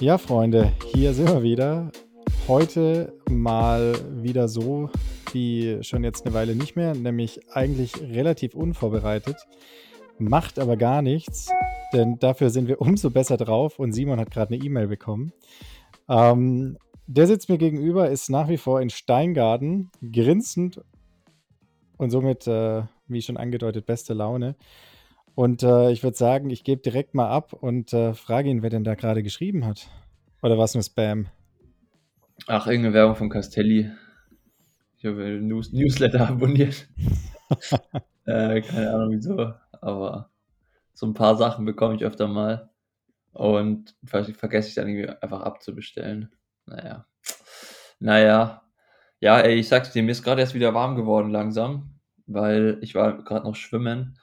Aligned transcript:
Ja, 0.00 0.18
Freunde, 0.18 0.72
hier 0.92 1.14
sind 1.14 1.28
wir 1.28 1.44
wieder. 1.44 1.92
Heute 2.48 3.12
mal 3.30 3.94
wieder 4.22 4.48
so 4.48 4.90
wie 5.32 5.78
schon 5.82 6.02
jetzt 6.02 6.26
eine 6.26 6.34
Weile 6.34 6.56
nicht 6.56 6.74
mehr, 6.74 6.94
nämlich 6.94 7.40
eigentlich 7.54 8.00
relativ 8.00 8.54
unvorbereitet. 8.54 9.36
Macht 10.18 10.58
aber 10.58 10.76
gar 10.76 11.00
nichts, 11.00 11.50
denn 11.92 12.18
dafür 12.18 12.50
sind 12.50 12.66
wir 12.66 12.80
umso 12.80 13.10
besser 13.10 13.36
drauf 13.36 13.78
und 13.78 13.92
Simon 13.92 14.18
hat 14.18 14.32
gerade 14.32 14.54
eine 14.54 14.64
E-Mail 14.64 14.88
bekommen. 14.88 15.32
Ähm, 16.08 16.76
der 17.06 17.28
sitzt 17.28 17.48
mir 17.48 17.58
gegenüber, 17.58 18.10
ist 18.10 18.30
nach 18.30 18.48
wie 18.48 18.56
vor 18.56 18.80
in 18.80 18.90
Steingarten, 18.90 19.90
grinsend 20.12 20.80
und 21.98 22.10
somit, 22.10 22.48
äh, 22.48 22.82
wie 23.06 23.22
schon 23.22 23.36
angedeutet, 23.36 23.86
beste 23.86 24.12
Laune. 24.12 24.56
Und 25.34 25.62
äh, 25.62 25.90
ich 25.90 26.02
würde 26.02 26.16
sagen, 26.16 26.50
ich 26.50 26.62
gebe 26.62 26.82
direkt 26.82 27.14
mal 27.14 27.28
ab 27.28 27.52
und 27.52 27.92
äh, 27.92 28.14
frage 28.14 28.48
ihn, 28.48 28.62
wer 28.62 28.70
denn 28.70 28.84
da 28.84 28.94
gerade 28.94 29.22
geschrieben 29.22 29.66
hat. 29.66 29.88
Oder 30.42 30.58
es 30.58 30.74
nur 30.74 30.82
Spam? 30.82 31.26
Ach, 32.46 32.66
irgendeine 32.66 32.94
Werbung 32.94 33.16
von 33.16 33.30
Castelli. 33.30 33.90
Ich 34.96 35.04
habe 35.04 35.24
ein 35.24 35.48
News 35.48 35.72
Newsletter 35.72 36.28
abonniert. 36.28 36.88
äh, 38.26 38.60
keine 38.60 38.94
Ahnung 38.94 39.10
wieso, 39.10 39.52
aber 39.80 40.30
so 40.92 41.06
ein 41.06 41.14
paar 41.14 41.36
Sachen 41.36 41.64
bekomme 41.64 41.96
ich 41.96 42.04
öfter 42.04 42.28
mal. 42.28 42.70
Und 43.32 43.96
vergesse 44.04 44.68
ich 44.68 44.74
dann 44.76 44.88
irgendwie 44.88 45.08
einfach 45.08 45.40
abzubestellen. 45.40 46.30
Naja. 46.66 47.06
Naja. 47.98 48.62
Ja, 49.18 49.40
ey, 49.40 49.56
ich 49.56 49.68
sag's 49.68 49.90
dir, 49.90 50.02
mir 50.04 50.12
ist 50.12 50.22
gerade 50.22 50.40
erst 50.40 50.54
wieder 50.54 50.74
warm 50.74 50.94
geworden 50.94 51.30
langsam, 51.30 51.98
weil 52.26 52.78
ich 52.80 52.94
war 52.94 53.24
gerade 53.24 53.44
noch 53.44 53.56
schwimmen. 53.56 54.18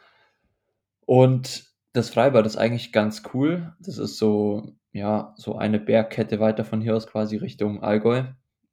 Und 1.12 1.66
das 1.92 2.10
Freibad 2.10 2.46
ist 2.46 2.56
eigentlich 2.56 2.94
ganz 2.94 3.24
cool. 3.34 3.74
Das 3.82 3.98
ist 3.98 4.18
so, 4.18 4.78
ja, 4.94 5.34
so 5.36 5.58
eine 5.58 5.78
Bergkette 5.78 6.40
weiter 6.40 6.64
von 6.64 6.80
hier 6.80 6.96
aus 6.96 7.06
quasi 7.06 7.36
Richtung 7.36 7.84
Allgäu 7.84 8.24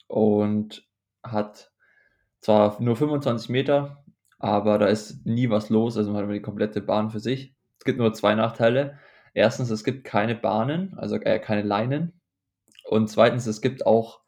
und 0.07 0.89
hat 1.25 1.73
zwar 2.41 2.81
nur 2.81 2.95
25 2.95 3.49
Meter, 3.49 4.05
aber 4.39 4.79
da 4.79 4.87
ist 4.87 5.27
nie 5.27 5.51
was 5.51 5.69
los, 5.69 5.97
also 5.97 6.13
man 6.13 6.19
hat 6.19 6.25
immer 6.27 6.35
die 6.35 6.41
komplette 6.41 6.81
Bahn 6.81 7.11
für 7.11 7.19
sich. 7.19 7.57
Es 7.81 7.85
gibt 7.85 7.99
nur 7.99 8.15
zwei 8.15 8.37
Nachteile. 8.37 9.01
Erstens, 9.35 9.71
es 9.71 9.83
gibt 9.83 10.05
keine 10.05 10.37
Bahnen, 10.37 10.95
also 10.97 11.17
äh, 11.17 11.41
keine 11.41 11.63
Leinen. 11.63 12.21
Und 12.85 13.11
zweitens, 13.11 13.49
es 13.49 13.61
gibt 13.61 13.85
auch 13.85 14.21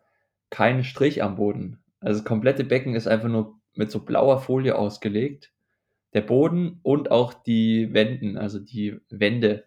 keinen 0.50 0.82
Strich 0.82 1.22
am 1.22 1.36
Boden. 1.36 1.78
Also 2.00 2.18
das 2.18 2.26
komplette 2.26 2.64
Becken 2.64 2.96
ist 2.96 3.06
einfach 3.06 3.28
nur 3.28 3.60
mit 3.76 3.92
so 3.92 4.00
blauer 4.00 4.40
Folie 4.40 4.76
ausgelegt. 4.76 5.52
Der 6.12 6.22
Boden 6.22 6.80
und 6.82 7.10
auch 7.10 7.34
die 7.34 7.92
Wänden, 7.92 8.36
also 8.36 8.58
die 8.58 9.00
Wände. 9.10 9.64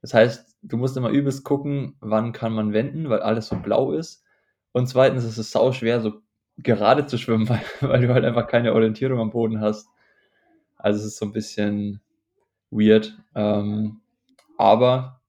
Das 0.00 0.14
heißt, 0.14 0.56
du 0.62 0.76
musst 0.76 0.96
immer 0.96 1.10
übelst 1.10 1.44
gucken, 1.44 1.96
wann 2.00 2.32
kann 2.32 2.52
man 2.52 2.72
wenden, 2.72 3.08
weil 3.08 3.20
alles 3.20 3.48
so 3.48 3.56
blau 3.56 3.92
ist. 3.92 4.24
Und 4.72 4.88
zweitens 4.88 5.24
ist 5.24 5.38
es 5.38 5.50
sau 5.50 5.72
schwer, 5.72 6.00
so 6.00 6.20
gerade 6.58 7.06
zu 7.06 7.18
schwimmen, 7.18 7.48
weil, 7.48 7.62
weil 7.80 8.00
du 8.02 8.12
halt 8.14 8.24
einfach 8.24 8.46
keine 8.46 8.74
Orientierung 8.74 9.20
am 9.20 9.30
Boden 9.30 9.60
hast. 9.60 9.88
Also 10.76 11.00
es 11.00 11.06
ist 11.06 11.18
so 11.18 11.26
ein 11.26 11.32
bisschen 11.32 12.00
weird. 12.70 13.16
Ähm, 13.34 14.00
aber 14.56 15.20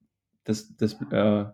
das, 0.44 0.76
das 0.78 0.94
äh, 1.12 1.46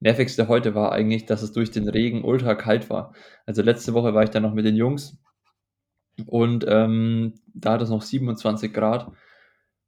nervigste 0.00 0.48
heute 0.48 0.74
war 0.74 0.92
eigentlich, 0.92 1.26
dass 1.26 1.42
es 1.42 1.52
durch 1.52 1.70
den 1.70 1.88
Regen 1.88 2.24
ultra 2.24 2.54
kalt 2.54 2.90
war. 2.90 3.14
Also 3.46 3.62
letzte 3.62 3.94
Woche 3.94 4.14
war 4.14 4.22
ich 4.22 4.30
dann 4.30 4.42
noch 4.42 4.54
mit 4.54 4.64
den 4.64 4.76
Jungs 4.76 5.18
und 6.26 6.64
ähm, 6.68 7.34
da 7.54 7.72
hat 7.72 7.82
es 7.82 7.90
noch 7.90 8.02
27 8.02 8.72
Grad 8.72 9.10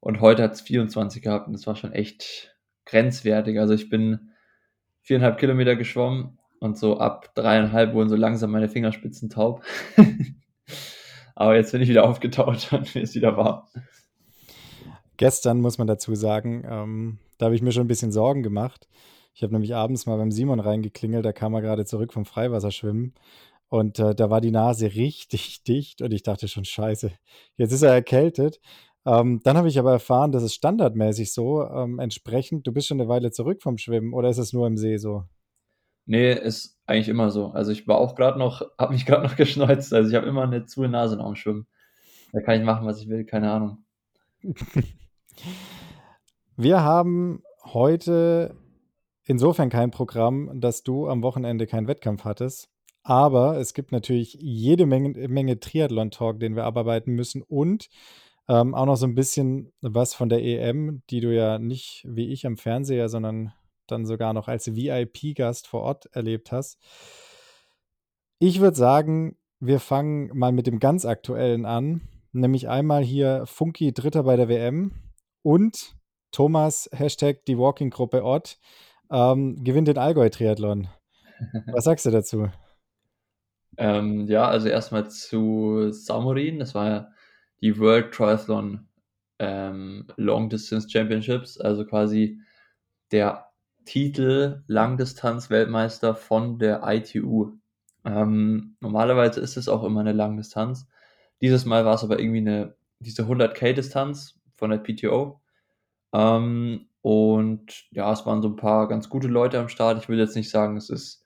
und 0.00 0.20
heute 0.20 0.42
hat 0.42 0.52
es 0.52 0.60
24 0.60 1.22
gehabt 1.22 1.46
und 1.46 1.52
das 1.52 1.66
war 1.66 1.76
schon 1.76 1.92
echt 1.92 2.56
grenzwertig. 2.84 3.58
Also 3.58 3.74
ich 3.74 3.88
bin 3.88 4.30
viereinhalb 5.02 5.38
Kilometer 5.38 5.76
geschwommen 5.76 6.38
und 6.60 6.78
so 6.78 6.98
ab 6.98 7.34
dreieinhalb 7.34 7.94
wurden 7.94 8.08
so 8.08 8.16
langsam 8.16 8.50
meine 8.50 8.68
Fingerspitzen 8.68 9.30
taub. 9.30 9.62
Aber 11.34 11.54
jetzt 11.54 11.72
bin 11.72 11.82
ich 11.82 11.88
wieder 11.88 12.08
aufgetaut 12.08 12.68
und 12.72 12.94
mir 12.94 13.02
ist 13.02 13.14
wieder 13.14 13.36
warm. 13.36 13.62
Gestern 15.16 15.60
muss 15.60 15.78
man 15.78 15.86
dazu 15.86 16.14
sagen, 16.14 16.64
ähm, 16.68 17.18
da 17.38 17.46
habe 17.46 17.54
ich 17.54 17.62
mir 17.62 17.72
schon 17.72 17.84
ein 17.84 17.88
bisschen 17.88 18.12
Sorgen 18.12 18.42
gemacht. 18.42 18.88
Ich 19.34 19.42
habe 19.42 19.52
nämlich 19.52 19.74
abends 19.74 20.06
mal 20.06 20.16
beim 20.16 20.30
Simon 20.30 20.60
reingeklingelt, 20.60 21.24
da 21.24 21.32
kam 21.32 21.54
er 21.54 21.60
gerade 21.60 21.84
zurück 21.84 22.12
vom 22.12 22.24
Freiwasserschwimmen 22.24 23.12
und 23.68 23.98
äh, 23.98 24.14
da 24.14 24.30
war 24.30 24.40
die 24.40 24.50
Nase 24.50 24.86
richtig 24.94 25.62
dicht 25.64 26.02
und 26.02 26.12
ich 26.12 26.22
dachte 26.22 26.48
schon, 26.48 26.64
scheiße, 26.64 27.12
jetzt 27.56 27.72
ist 27.72 27.82
er 27.82 27.92
erkältet. 27.92 28.60
Ähm, 29.04 29.40
dann 29.44 29.56
habe 29.56 29.68
ich 29.68 29.78
aber 29.78 29.92
erfahren, 29.92 30.32
das 30.32 30.42
ist 30.42 30.54
standardmäßig 30.54 31.32
so. 31.32 31.62
Ähm, 31.62 32.00
entsprechend, 32.00 32.66
du 32.66 32.72
bist 32.72 32.88
schon 32.88 33.00
eine 33.00 33.08
Weile 33.08 33.30
zurück 33.30 33.62
vom 33.62 33.78
Schwimmen 33.78 34.12
oder 34.12 34.28
ist 34.28 34.38
es 34.38 34.52
nur 34.52 34.66
im 34.66 34.76
See 34.76 34.96
so? 34.96 35.24
Nee, 36.06 36.32
ist 36.32 36.78
eigentlich 36.86 37.08
immer 37.08 37.30
so. 37.30 37.48
Also 37.48 37.70
ich 37.72 37.86
war 37.86 37.98
auch 37.98 38.14
gerade 38.16 38.38
noch, 38.38 38.62
habe 38.78 38.92
mich 38.92 39.06
gerade 39.06 39.22
noch 39.24 39.36
geschneuzt. 39.36 39.92
Also 39.94 40.10
ich 40.10 40.16
habe 40.16 40.26
immer 40.26 40.42
eine 40.42 40.66
zu 40.66 40.82
Nase 40.82 41.16
nach 41.16 41.26
dem 41.26 41.36
Schwimmen. 41.36 41.66
Da 42.32 42.40
kann 42.40 42.58
ich 42.58 42.64
machen, 42.64 42.86
was 42.86 43.00
ich 43.00 43.08
will, 43.08 43.24
keine 43.24 43.50
Ahnung. 43.50 43.84
Wir 46.56 46.82
haben 46.82 47.42
heute 47.64 48.56
insofern 49.24 49.68
kein 49.68 49.90
Programm, 49.90 50.60
dass 50.60 50.82
du 50.82 51.08
am 51.08 51.22
Wochenende 51.22 51.66
keinen 51.66 51.86
Wettkampf 51.86 52.24
hattest. 52.24 52.70
Aber 53.08 53.56
es 53.58 53.72
gibt 53.72 53.92
natürlich 53.92 54.36
jede 54.40 54.84
Menge, 54.84 55.28
Menge 55.28 55.60
Triathlon-Talk, 55.60 56.40
den 56.40 56.56
wir 56.56 56.64
abarbeiten 56.64 57.14
müssen 57.14 57.40
und 57.40 57.88
ähm, 58.48 58.74
auch 58.74 58.84
noch 58.84 58.96
so 58.96 59.06
ein 59.06 59.14
bisschen 59.14 59.72
was 59.80 60.12
von 60.12 60.28
der 60.28 60.42
EM, 60.42 61.02
die 61.08 61.20
du 61.20 61.32
ja 61.32 61.60
nicht 61.60 62.04
wie 62.08 62.32
ich 62.32 62.44
am 62.46 62.56
Fernseher, 62.56 63.08
sondern 63.08 63.52
dann 63.86 64.06
sogar 64.06 64.32
noch 64.32 64.48
als 64.48 64.74
VIP-Gast 64.74 65.68
vor 65.68 65.82
Ort 65.82 66.06
erlebt 66.16 66.50
hast. 66.50 66.80
Ich 68.40 68.58
würde 68.60 68.76
sagen, 68.76 69.36
wir 69.60 69.78
fangen 69.78 70.36
mal 70.36 70.50
mit 70.50 70.66
dem 70.66 70.80
ganz 70.80 71.04
aktuellen 71.04 71.64
an, 71.64 72.00
nämlich 72.32 72.68
einmal 72.68 73.04
hier 73.04 73.46
Funky 73.46 73.92
Dritter 73.92 74.24
bei 74.24 74.34
der 74.34 74.48
WM 74.48 74.90
und 75.42 75.94
Thomas, 76.32 76.90
Hashtag 76.92 77.44
die 77.44 77.56
Walking-Gruppe 77.56 78.24
Ott, 78.24 78.58
ähm, 79.12 79.62
gewinnt 79.62 79.86
den 79.86 79.96
Allgäu-Triathlon. 79.96 80.88
Was 81.72 81.84
sagst 81.84 82.04
du 82.04 82.10
dazu? 82.10 82.48
Ähm, 83.78 84.26
ja, 84.28 84.48
also 84.48 84.68
erstmal 84.68 85.10
zu 85.10 85.90
Samurin. 85.92 86.58
Das 86.58 86.74
war 86.74 86.88
ja 86.88 87.10
die 87.60 87.78
World 87.78 88.12
Triathlon 88.12 88.88
ähm, 89.38 90.06
Long 90.16 90.48
Distance 90.48 90.88
Championships, 90.88 91.58
also 91.58 91.84
quasi 91.84 92.40
der 93.12 93.46
Titel 93.84 94.62
Langdistanz-Weltmeister 94.66 96.14
von 96.14 96.58
der 96.58 96.82
ITU. 96.84 97.52
Ähm, 98.04 98.76
normalerweise 98.80 99.40
ist 99.40 99.56
es 99.56 99.68
auch 99.68 99.84
immer 99.84 100.00
eine 100.00 100.12
Langdistanz. 100.12 100.88
Dieses 101.40 101.64
Mal 101.64 101.84
war 101.84 101.94
es 101.94 102.04
aber 102.04 102.18
irgendwie 102.18 102.38
eine, 102.38 102.76
diese 102.98 103.24
100k-Distanz 103.24 104.40
von 104.56 104.70
der 104.70 104.78
PTO. 104.78 105.40
Ähm, 106.12 106.88
und 107.02 107.86
ja, 107.90 108.12
es 108.12 108.26
waren 108.26 108.42
so 108.42 108.48
ein 108.48 108.56
paar 108.56 108.88
ganz 108.88 109.08
gute 109.08 109.28
Leute 109.28 109.60
am 109.60 109.68
Start. 109.68 109.98
Ich 110.02 110.08
will 110.08 110.18
jetzt 110.18 110.34
nicht 110.36 110.50
sagen, 110.50 110.76
es 110.76 110.90
ist 110.90 111.22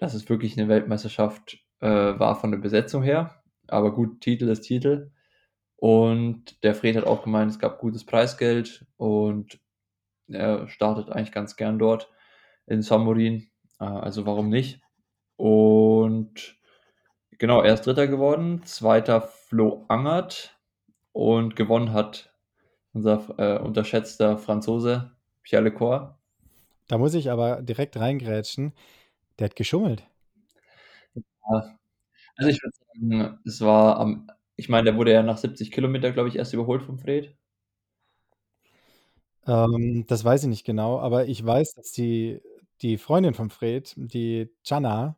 dass 0.00 0.14
es 0.14 0.28
wirklich 0.30 0.58
eine 0.58 0.68
Weltmeisterschaft 0.68 1.58
äh, 1.80 1.88
war 1.88 2.34
von 2.34 2.50
der 2.50 2.58
Besetzung 2.58 3.02
her. 3.02 3.42
Aber 3.68 3.94
gut, 3.94 4.22
Titel 4.22 4.48
ist 4.48 4.62
Titel. 4.62 5.12
Und 5.76 6.62
der 6.64 6.74
Fred 6.74 6.96
hat 6.96 7.04
auch 7.04 7.22
gemeint, 7.22 7.50
es 7.50 7.58
gab 7.58 7.78
gutes 7.78 8.04
Preisgeld 8.04 8.86
und 8.96 9.60
er 10.28 10.68
startet 10.68 11.10
eigentlich 11.10 11.32
ganz 11.32 11.56
gern 11.56 11.78
dort 11.78 12.10
in 12.66 12.82
Samurin. 12.82 13.50
Äh, 13.78 13.84
also 13.84 14.24
warum 14.24 14.48
nicht? 14.48 14.80
Und 15.36 16.56
genau, 17.38 17.62
er 17.62 17.74
ist 17.74 17.86
Dritter 17.86 18.06
geworden. 18.06 18.62
Zweiter 18.64 19.20
Flo 19.20 19.84
Angert. 19.88 20.56
Und 21.12 21.56
gewonnen 21.56 21.92
hat 21.92 22.32
unser 22.92 23.34
äh, 23.36 23.58
unterschätzter 23.58 24.38
Franzose 24.38 25.10
Pierre 25.42 25.64
Lecor. 25.64 26.18
Da 26.88 26.96
muss 26.98 27.14
ich 27.14 27.30
aber 27.30 27.60
direkt 27.60 27.98
reingrätschen. 27.98 28.72
Der 29.40 29.46
hat 29.46 29.56
geschummelt. 29.56 30.06
Ja. 31.50 31.76
Also 32.36 32.50
ich 32.50 32.62
würde 32.62 32.76
sagen, 32.78 33.40
es 33.44 33.60
war 33.60 33.98
am, 33.98 34.30
ich 34.56 34.68
meine, 34.68 34.84
der 34.84 34.96
wurde 34.96 35.12
ja 35.12 35.22
nach 35.22 35.38
70 35.38 35.72
Kilometer, 35.72 36.12
glaube 36.12 36.28
ich, 36.28 36.36
erst 36.36 36.52
überholt 36.54 36.82
vom 36.82 36.98
Fred. 36.98 37.34
Ähm, 39.46 40.04
das 40.06 40.24
weiß 40.24 40.42
ich 40.42 40.48
nicht 40.48 40.64
genau, 40.64 41.00
aber 41.00 41.26
ich 41.26 41.44
weiß, 41.44 41.74
dass 41.74 41.92
die, 41.92 42.40
die 42.82 42.98
Freundin 42.98 43.34
von 43.34 43.50
Fred, 43.50 43.94
die 43.96 44.50
Jana, 44.64 45.16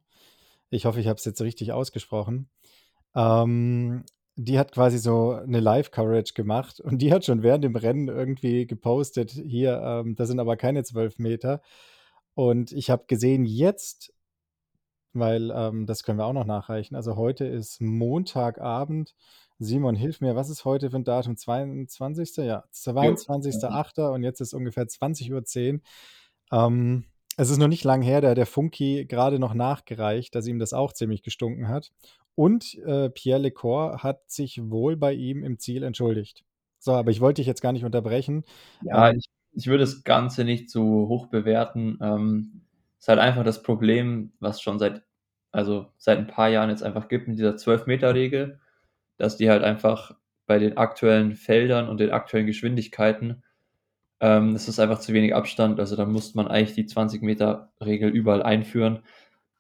ich 0.71 0.87
hoffe, 0.87 1.01
ich 1.01 1.09
habe 1.09 1.19
es 1.19 1.25
jetzt 1.25 1.43
richtig 1.43 1.73
ausgesprochen, 1.73 2.49
ähm, 3.15 4.05
die 4.37 4.59
hat 4.59 4.73
quasi 4.73 4.99
so 4.99 5.33
eine 5.33 5.61
Live-Coverage 5.61 6.35
gemacht 6.35 6.81
und 6.81 6.99
die 7.03 7.13
hat 7.13 7.25
schon 7.25 7.43
während 7.43 7.65
dem 7.65 7.77
Rennen 7.77 8.09
irgendwie 8.09 8.67
gepostet, 8.67 9.33
hier, 9.33 9.81
ähm, 9.85 10.15
das 10.17 10.29
sind 10.29 10.41
aber 10.41 10.57
keine 10.57 10.85
zwölf 10.85 11.19
Meter. 11.19 11.61
Und 12.35 12.73
ich 12.73 12.91
habe 12.91 13.05
gesehen, 13.07 13.45
jetzt, 13.45 14.13
weil 15.13 15.51
ähm, 15.55 15.87
das 15.87 16.03
können 16.03 16.19
wir 16.19 16.27
auch 16.27 16.33
noch 16.33 16.47
nachreichen, 16.47 16.97
also 16.97 17.17
heute 17.17 17.45
ist 17.45 17.81
Montagabend. 17.81 19.15
Simon, 19.59 19.95
hilf 19.95 20.21
mir, 20.21 20.35
was 20.35 20.51
ist 20.51 20.65
heute 20.65 20.91
für 20.91 20.97
ein 20.97 21.05
Datum? 21.05 21.37
22. 21.37 22.37
Ja, 22.39 22.65
22.08. 22.73 24.13
und 24.13 24.23
jetzt 24.23 24.41
ist 24.41 24.55
ungefähr 24.55 24.87
20.10 24.87 25.75
Uhr. 25.75 25.81
Ähm, 26.51 27.05
es 27.37 27.51
ist 27.51 27.59
noch 27.59 27.69
nicht 27.69 27.85
lang 27.85 28.03
her, 28.03 28.21
da 28.21 28.31
hat 28.31 28.37
der 28.37 28.47
Funky 28.47 29.07
gerade 29.07 29.39
noch 29.39 29.55
nachgereicht, 29.55 30.35
dass 30.35 30.47
ihm 30.47 30.59
das 30.59 30.73
auch 30.73 30.93
ziemlich 30.93 31.23
gestunken 31.23 31.69
hat. 31.69 31.93
Und 32.35 32.79
äh, 32.85 33.11
Pierre 33.11 33.41
Lecor 33.41 34.03
hat 34.03 34.31
sich 34.31 34.71
wohl 34.71 34.97
bei 34.97 35.13
ihm 35.13 35.45
im 35.45 35.59
Ziel 35.59 35.83
entschuldigt. 35.83 36.45
So, 36.79 36.93
aber 36.93 37.11
ich 37.11 37.21
wollte 37.21 37.41
dich 37.41 37.47
jetzt 37.47 37.63
gar 37.63 37.73
nicht 37.73 37.85
unterbrechen. 37.85 38.45
Ja, 38.83 39.11
Ähm, 39.11 39.19
ich, 39.19 39.27
ich 39.53 39.67
würde 39.67 39.81
das 39.81 40.05
Ganze 40.05 40.45
nicht 40.45 40.71
so 40.71 41.09
hoch 41.09 41.27
bewerten. 41.27 41.99
Ähm, 42.01 42.63
ist 42.99 43.09
halt 43.09 43.19
einfach 43.19 43.45
das 43.45 43.63
Problem, 43.63 44.33
was 44.41 44.61
schon 44.61 44.79
seit, 44.79 45.03
also 45.51 45.87
seit 45.99 46.19
ein 46.19 46.27
paar 46.27 46.49
Jahren 46.49 46.71
jetzt 46.71 46.83
einfach 46.83 47.09
gibt 47.09 47.29
mit 47.29 47.39
dieser 47.39 47.57
12-Meter-Regel, 47.57 48.61
dass 49.19 49.37
die 49.37 49.51
halt 49.51 49.63
einfach 49.63 50.15
bei 50.47 50.59
den 50.59 50.77
aktuellen 50.77 51.35
Feldern 51.35 51.89
und 51.89 52.01
den 52.01 52.11
aktuellen 52.11 52.47
Geschwindigkeiten, 52.47 53.43
ähm, 54.21 54.53
das 54.53 54.69
ist 54.69 54.79
einfach 54.79 55.01
zu 55.01 55.13
wenig 55.13 55.35
Abstand. 55.35 55.81
Also 55.81 55.97
da 55.97 56.07
muss 56.07 56.35
man 56.35 56.49
eigentlich 56.49 56.75
die 56.75 56.87
20-Meter-Regel 56.87 58.11
überall 58.11 58.43
einführen. 58.43 59.01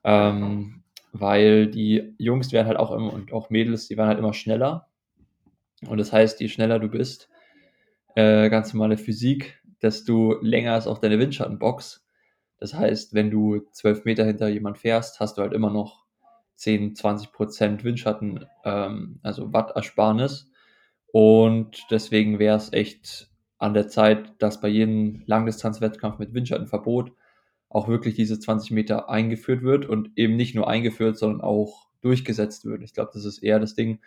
Ähm, 0.05 0.83
weil 1.13 1.67
die 1.67 2.15
Jungs 2.19 2.53
werden 2.53 2.69
halt 2.69 2.79
auch 2.79 2.91
immer 2.91 3.13
und 3.13 3.33
auch 3.33 3.51
Mädels, 3.51 3.89
die 3.89 3.97
werden 3.97 4.09
halt 4.09 4.19
immer 4.19 4.33
schneller. 4.33 4.89
Und 5.87 5.99
das 5.99 6.13
heißt, 6.13 6.41
je 6.41 6.49
schneller 6.49 6.79
du 6.79 6.89
bist, 6.89 7.29
äh, 8.15 8.49
ganz 8.49 8.73
normale 8.73 8.97
Physik, 8.97 9.62
desto 9.83 10.39
länger 10.41 10.79
ist 10.79 10.87
auch 10.87 10.99
deine 10.99 11.19
Windschattenbox. 11.19 12.07
Das 12.59 12.75
heißt, 12.75 13.15
wenn 13.15 13.31
du 13.31 13.61
12 13.73 14.05
Meter 14.05 14.25
hinter 14.25 14.49
jemand 14.49 14.79
fährst, 14.79 15.21
hast 15.21 15.37
du 15.37 15.43
halt 15.43 15.53
immer 15.53 15.71
noch 15.71 16.05
10, 16.57 16.95
20 16.95 17.33
Prozent 17.33 17.85
Windschatten, 17.85 18.47
ähm, 18.65 19.19
also 19.23 19.53
Wattersparnis. 19.53 20.51
Und 21.13 21.87
deswegen 21.91 22.39
wäre 22.39 22.57
es 22.57 22.73
echt 22.73 23.31
an 23.59 23.75
der 23.75 23.89
Zeit, 23.89 24.33
dass 24.39 24.61
bei 24.61 24.69
jedem 24.69 25.23
Langdistanzwettkampf 25.27 26.19
mit 26.19 26.35
Windschattenverbot 26.35 27.13
auch 27.69 27.89
wirklich 27.89 28.15
diese 28.15 28.39
20 28.39 28.71
Meter 28.71 29.09
eingeführt 29.09 29.63
wird 29.63 29.87
und 29.87 30.11
eben 30.17 30.37
nicht 30.37 30.55
nur 30.55 30.69
eingeführt, 30.69 31.17
sondern 31.19 31.41
auch 31.41 31.89
durchgesetzt 32.03 32.65
wird. 32.65 32.83
Ich 32.83 32.95
glaube, 32.95 33.11
das 33.15 33.25
ist 33.25 33.39
eher 33.39 33.59
das 33.59 33.75
Ding. 33.75 34.01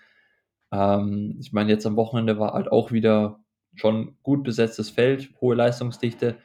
Ähm, 0.72 1.38
ich 1.40 1.52
meine, 1.54 1.72
jetzt 1.72 1.86
am 1.86 1.96
Wochenende 1.96 2.40
war 2.40 2.54
halt 2.54 2.72
auch 2.72 2.92
wieder 2.92 3.40
schon 3.76 4.18
gut 4.24 4.44
besetztes 4.44 4.90
Feld, 4.90 5.30
hohe 5.42 5.56
Leistungsdichte. 5.56 6.38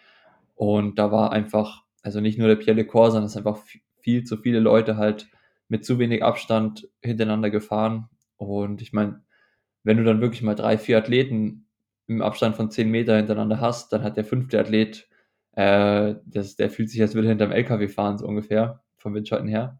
Und 0.55 0.99
da 0.99 1.11
war 1.11 1.33
einfach, 1.33 1.85
also 2.03 2.21
nicht 2.21 2.39
nur 2.39 2.49
der 2.49 2.57
Pierre 2.57 2.77
Lecor, 2.77 3.11
sondern 3.11 3.27
es 3.27 3.33
sind 3.33 3.47
einfach 3.47 3.63
viel 4.01 4.25
zu 4.25 4.37
viele 4.37 4.61
Leute 4.61 4.97
halt 4.97 5.29
mit 5.69 5.85
zu 5.85 5.99
wenig 5.99 6.23
Abstand 6.23 6.89
hintereinander 7.03 7.51
gefahren. 7.51 8.09
Und 8.37 8.83
ich 8.83 8.93
meine, 8.93 9.23
wenn 9.85 9.97
du 9.97 10.05
dann 10.05 10.21
wirklich 10.21 10.43
mal 10.43 10.55
drei, 10.55 10.79
vier 10.79 10.99
Athleten 10.99 11.67
im 12.07 12.23
Abstand 12.23 12.57
von 12.57 12.71
zehn 12.71 12.91
Meter 12.91 13.17
hintereinander 13.17 13.61
hast, 13.61 13.93
dann 13.93 14.03
hat 14.03 14.17
der 14.17 14.25
fünfte 14.25 14.59
Athlet, 14.59 15.09
äh, 15.53 16.17
das, 16.25 16.57
der 16.57 16.71
fühlt 16.71 16.91
sich, 16.91 17.01
als 17.01 17.15
würde 17.15 17.29
er 17.29 17.31
hinterm 17.31 17.53
LKW 17.53 17.89
fahren, 17.89 18.19
so 18.19 18.27
ungefähr, 18.27 18.83
vom 18.97 19.15
Windschatten 19.15 19.49
her. 19.49 19.79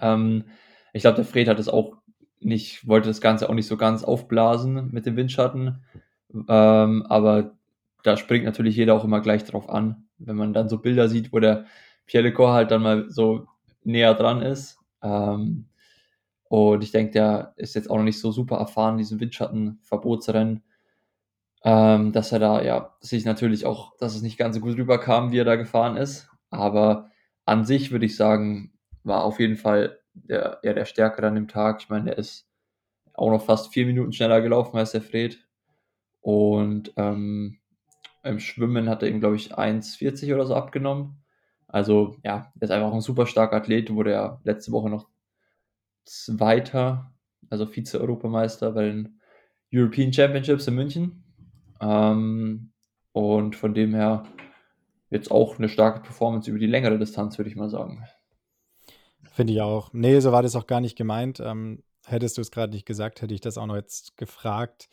Ähm, 0.00 0.44
ich 0.92 1.02
glaube, 1.02 1.16
der 1.16 1.24
Fred 1.24 1.48
hat 1.48 1.58
es 1.58 1.68
auch 1.68 1.96
nicht, 2.40 2.86
wollte 2.86 3.08
das 3.08 3.20
Ganze 3.20 3.48
auch 3.48 3.54
nicht 3.54 3.66
so 3.66 3.76
ganz 3.76 4.02
aufblasen 4.02 4.90
mit 4.92 5.06
dem 5.06 5.16
Windschatten. 5.16 5.84
Ähm, 6.48 7.04
aber 7.08 7.52
da 8.02 8.16
springt 8.16 8.44
natürlich 8.44 8.76
jeder 8.76 8.94
auch 8.94 9.04
immer 9.04 9.20
gleich 9.20 9.44
drauf 9.44 9.68
an. 9.68 10.08
Wenn 10.18 10.36
man 10.36 10.52
dann 10.52 10.68
so 10.68 10.78
Bilder 10.78 11.08
sieht, 11.08 11.32
wo 11.32 11.40
der 11.40 11.66
Pierre 12.06 12.28
Lecor 12.28 12.52
halt 12.52 12.70
dann 12.70 12.82
mal 12.82 13.10
so 13.10 13.46
näher 13.84 14.14
dran 14.14 14.42
ist. 14.42 14.78
Ähm, 15.02 15.66
und 16.48 16.84
ich 16.84 16.92
denke, 16.92 17.12
der 17.12 17.54
ist 17.56 17.74
jetzt 17.74 17.90
auch 17.90 17.96
noch 17.96 18.04
nicht 18.04 18.20
so 18.20 18.30
super 18.30 18.56
erfahren, 18.56 18.98
diesen 18.98 19.20
Windschatten-Verbotsrennen. 19.20 20.62
Ähm, 21.64 22.12
dass 22.12 22.32
er 22.32 22.40
da, 22.40 22.62
ja, 22.62 22.96
sich 23.00 23.24
natürlich 23.24 23.64
auch, 23.66 23.96
dass 23.98 24.16
es 24.16 24.22
nicht 24.22 24.36
ganz 24.36 24.56
so 24.56 24.60
gut 24.60 24.76
rüberkam, 24.76 25.30
wie 25.32 25.38
er 25.38 25.44
da 25.44 25.56
gefahren 25.56 25.96
ist. 25.96 26.28
Aber 26.50 27.10
an 27.46 27.64
sich 27.64 27.92
würde 27.92 28.06
ich 28.06 28.16
sagen, 28.16 28.72
war 29.04 29.24
auf 29.24 29.40
jeden 29.40 29.56
Fall 29.56 29.98
der, 30.14 30.58
ja, 30.62 30.72
der 30.72 30.84
Stärkere 30.84 31.26
an 31.28 31.36
dem 31.36 31.48
Tag. 31.48 31.80
Ich 31.80 31.88
meine, 31.88 32.06
der 32.06 32.18
ist 32.18 32.48
auch 33.14 33.30
noch 33.30 33.44
fast 33.44 33.72
vier 33.72 33.86
Minuten 33.86 34.12
schneller 34.12 34.40
gelaufen 34.40 34.76
als 34.76 34.92
der 34.92 35.02
Fred. 35.02 35.38
Und 36.22 36.92
ähm, 36.96 37.58
im 38.22 38.38
Schwimmen 38.38 38.88
hat 38.88 39.02
er 39.02 39.08
ihm, 39.08 39.20
glaube 39.20 39.36
ich, 39.36 39.56
1,40 39.58 40.34
oder 40.34 40.46
so 40.46 40.54
abgenommen. 40.54 41.22
Also, 41.66 42.16
ja, 42.22 42.52
er 42.58 42.62
ist 42.62 42.70
einfach 42.70 42.92
ein 42.92 43.00
super 43.00 43.26
starker 43.26 43.56
Athlet, 43.56 43.92
wurde 43.92 44.12
ja 44.12 44.40
letzte 44.44 44.72
Woche 44.72 44.88
noch 44.88 45.08
Zweiter, 46.04 47.12
also 47.50 47.66
Vize-Europameister 47.66 48.72
bei 48.72 48.84
den 48.86 49.20
European 49.72 50.12
Championships 50.12 50.66
in 50.68 50.74
München. 50.74 51.24
Ähm, 51.80 52.72
und 53.12 53.56
von 53.56 53.74
dem 53.74 53.94
her 53.94 54.24
jetzt 55.10 55.30
auch 55.30 55.58
eine 55.58 55.68
starke 55.68 56.00
Performance 56.00 56.48
über 56.48 56.58
die 56.58 56.66
längere 56.66 56.98
Distanz, 56.98 57.38
würde 57.38 57.50
ich 57.50 57.56
mal 57.56 57.68
sagen. 57.68 58.04
Finde 59.32 59.52
ich 59.52 59.60
auch. 59.60 59.92
Nee, 59.92 60.20
so 60.20 60.32
war 60.32 60.42
das 60.42 60.56
auch 60.56 60.66
gar 60.66 60.80
nicht 60.80 60.96
gemeint. 60.96 61.40
Ähm, 61.40 61.82
hättest 62.04 62.36
du 62.36 62.42
es 62.42 62.50
gerade 62.50 62.72
nicht 62.72 62.86
gesagt, 62.86 63.22
hätte 63.22 63.34
ich 63.34 63.40
das 63.40 63.58
auch 63.58 63.66
noch 63.66 63.76
jetzt 63.76 64.16
gefragt, 64.16 64.88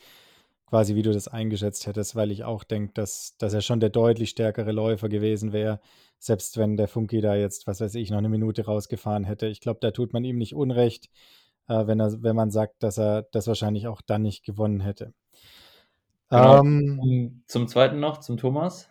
quasi 0.69 0.95
wie 0.95 1.01
du 1.01 1.11
das 1.11 1.27
eingeschätzt 1.27 1.87
hättest, 1.87 2.15
weil 2.15 2.31
ich 2.31 2.43
auch 2.43 2.63
denke, 2.63 2.93
dass, 2.93 3.35
dass 3.37 3.53
er 3.53 3.61
schon 3.61 3.79
der 3.79 3.89
deutlich 3.89 4.29
stärkere 4.29 4.71
Läufer 4.71 5.09
gewesen 5.09 5.51
wäre, 5.51 5.79
selbst 6.19 6.57
wenn 6.57 6.77
der 6.77 6.87
Funky 6.87 7.21
da 7.21 7.35
jetzt, 7.35 7.65
was 7.65 7.81
weiß 7.81 7.95
ich, 7.95 8.11
noch 8.11 8.19
eine 8.19 8.29
Minute 8.29 8.65
rausgefahren 8.65 9.23
hätte. 9.23 9.47
Ich 9.47 9.61
glaube, 9.61 9.79
da 9.81 9.91
tut 9.91 10.13
man 10.13 10.23
ihm 10.23 10.37
nicht 10.37 10.53
unrecht, 10.53 11.09
äh, 11.67 11.87
wenn, 11.87 11.99
er, 11.99 12.21
wenn 12.21 12.35
man 12.35 12.51
sagt, 12.51 12.83
dass 12.83 12.99
er 12.99 13.23
das 13.31 13.47
wahrscheinlich 13.47 13.87
auch 13.87 14.01
dann 14.01 14.21
nicht 14.21 14.45
gewonnen 14.45 14.79
hätte. 14.79 15.13
Genau. 16.29 16.59
Ähm, 16.59 17.43
zum 17.47 17.67
zweiten 17.67 17.99
noch, 17.99 18.19
zum 18.19 18.37
Thomas. 18.37 18.87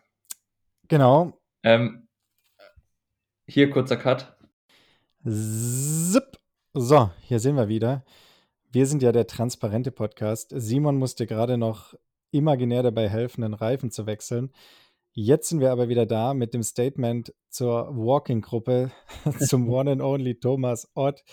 genau. 0.89 1.39
Ähm, 1.63 2.09
hier 3.47 3.71
kurzer 3.71 3.97
Cut. 3.97 4.37
Zip. 5.25 6.39
So, 6.75 7.11
hier 7.23 7.39
sind 7.39 7.57
wir 7.57 7.69
wieder. 7.69 8.05
Wir 8.71 8.85
sind 8.85 9.03
ja 9.03 9.13
der 9.13 9.27
transparente 9.27 9.91
Podcast. 9.91 10.53
Simon 10.55 10.99
musste 10.99 11.27
gerade 11.27 11.57
noch 11.57 11.95
imaginär 12.33 12.83
dabei 12.83 13.09
helfen, 13.09 13.41
den 13.41 13.55
Reifen 13.55 13.91
zu 13.91 14.05
wechseln. 14.05 14.51
Jetzt 15.13 15.49
sind 15.49 15.61
wir 15.61 15.73
aber 15.73 15.89
wieder 15.89 16.05
da 16.05 16.35
mit 16.35 16.53
dem 16.53 16.63
Statement 16.63 17.33
zur 17.49 17.89
Walking-Gruppe, 17.97 18.91
zum 19.39 19.69
One 19.73 19.93
and 19.93 20.03
Only 20.03 20.39
Thomas 20.39 20.87
Ott, 20.95 21.25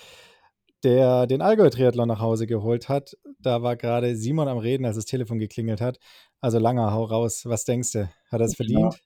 der 0.86 1.28
den 1.28 1.42
Allgäu-Triathlon 1.42 2.08
nach 2.08 2.22
Hause 2.22 2.48
geholt 2.48 2.88
hat. 2.88 3.18
Da 3.40 3.62
war 3.62 3.76
gerade 3.76 4.16
Simon 4.16 4.48
am 4.48 4.58
Reden, 4.58 4.86
als 4.86 4.96
das 4.96 5.04
Telefon 5.04 5.38
geklingelt 5.38 5.82
hat. 5.82 6.00
Also 6.40 6.58
langer, 6.58 6.94
hau 6.94 7.04
raus. 7.04 7.42
Was 7.46 7.66
denkst 7.66 7.92
du? 7.92 8.10
Hat 8.32 8.40
er 8.40 8.46
es 8.46 8.56
verdient? 8.56 8.98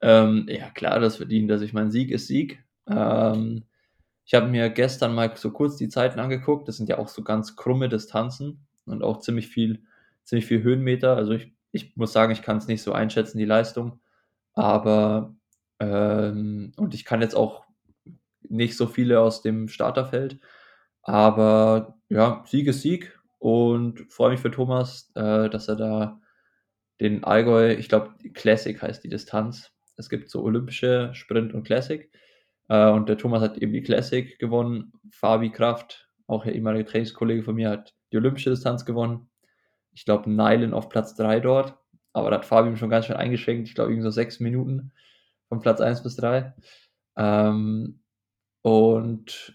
Ähm, 0.00 0.46
ja, 0.48 0.70
klar, 0.70 1.00
das 1.00 1.16
verdient. 1.16 1.50
Also 1.50 1.66
ich 1.66 1.74
meine, 1.74 1.90
Sieg 1.90 2.10
ist 2.12 2.28
Sieg. 2.28 2.64
Ähm, 2.88 3.64
ich 4.28 4.34
habe 4.34 4.46
mir 4.46 4.68
gestern 4.68 5.14
mal 5.14 5.34
so 5.36 5.50
kurz 5.50 5.76
die 5.76 5.88
Zeiten 5.88 6.20
angeguckt. 6.20 6.68
Das 6.68 6.76
sind 6.76 6.90
ja 6.90 6.98
auch 6.98 7.08
so 7.08 7.22
ganz 7.22 7.56
krumme 7.56 7.88
Distanzen 7.88 8.66
und 8.84 9.02
auch 9.02 9.20
ziemlich 9.20 9.48
viel, 9.48 9.84
ziemlich 10.22 10.44
viel 10.44 10.62
Höhenmeter. 10.62 11.16
Also 11.16 11.32
ich, 11.32 11.54
ich 11.72 11.96
muss 11.96 12.12
sagen, 12.12 12.30
ich 12.30 12.42
kann 12.42 12.58
es 12.58 12.66
nicht 12.66 12.82
so 12.82 12.92
einschätzen, 12.92 13.38
die 13.38 13.46
Leistung. 13.46 14.00
Aber 14.52 15.34
ähm, 15.80 16.72
und 16.76 16.92
ich 16.92 17.06
kann 17.06 17.22
jetzt 17.22 17.36
auch 17.36 17.64
nicht 18.42 18.76
so 18.76 18.86
viele 18.86 19.20
aus 19.20 19.40
dem 19.40 19.66
Starterfeld. 19.66 20.40
Aber 21.00 21.96
ja, 22.10 22.44
Sieg 22.46 22.66
ist 22.66 22.82
Sieg 22.82 23.18
und 23.38 24.12
freue 24.12 24.32
mich 24.32 24.40
für 24.40 24.50
Thomas, 24.50 25.10
äh, 25.14 25.48
dass 25.48 25.68
er 25.68 25.76
da 25.76 26.20
den 27.00 27.24
Allgäu, 27.24 27.72
ich 27.72 27.88
glaube, 27.88 28.12
Classic 28.34 28.80
heißt 28.82 29.02
die 29.04 29.08
Distanz. 29.08 29.72
Es 29.96 30.10
gibt 30.10 30.28
so 30.28 30.42
olympische 30.42 31.14
Sprint 31.14 31.54
und 31.54 31.62
Classic. 31.64 32.10
Äh, 32.68 32.90
und 32.90 33.08
der 33.08 33.18
Thomas 33.18 33.42
hat 33.42 33.58
eben 33.58 33.72
die 33.72 33.82
Classic 33.82 34.38
gewonnen. 34.38 34.92
Fabi 35.10 35.50
Kraft, 35.50 36.08
auch 36.26 36.44
der 36.44 36.54
ehemalige 36.54 36.84
Trainingskollege 36.84 37.42
von 37.42 37.54
mir, 37.54 37.70
hat 37.70 37.94
die 38.12 38.16
olympische 38.16 38.50
Distanz 38.50 38.84
gewonnen. 38.84 39.28
Ich 39.92 40.04
glaube, 40.04 40.30
Nylan 40.30 40.74
auf 40.74 40.88
Platz 40.88 41.14
3 41.16 41.40
dort. 41.40 41.76
Aber 42.12 42.30
da 42.30 42.36
hat 42.36 42.46
Fabi 42.46 42.76
schon 42.76 42.90
ganz 42.90 43.06
schön 43.06 43.16
eingeschenkt. 43.16 43.68
Ich 43.68 43.74
glaube, 43.74 43.90
irgendwie 43.90 44.04
so 44.04 44.10
sechs 44.10 44.40
Minuten 44.40 44.92
von 45.48 45.60
Platz 45.60 45.80
1 45.80 46.02
bis 46.02 46.16
3. 46.16 46.54
Ähm, 47.16 48.00
und 48.62 49.54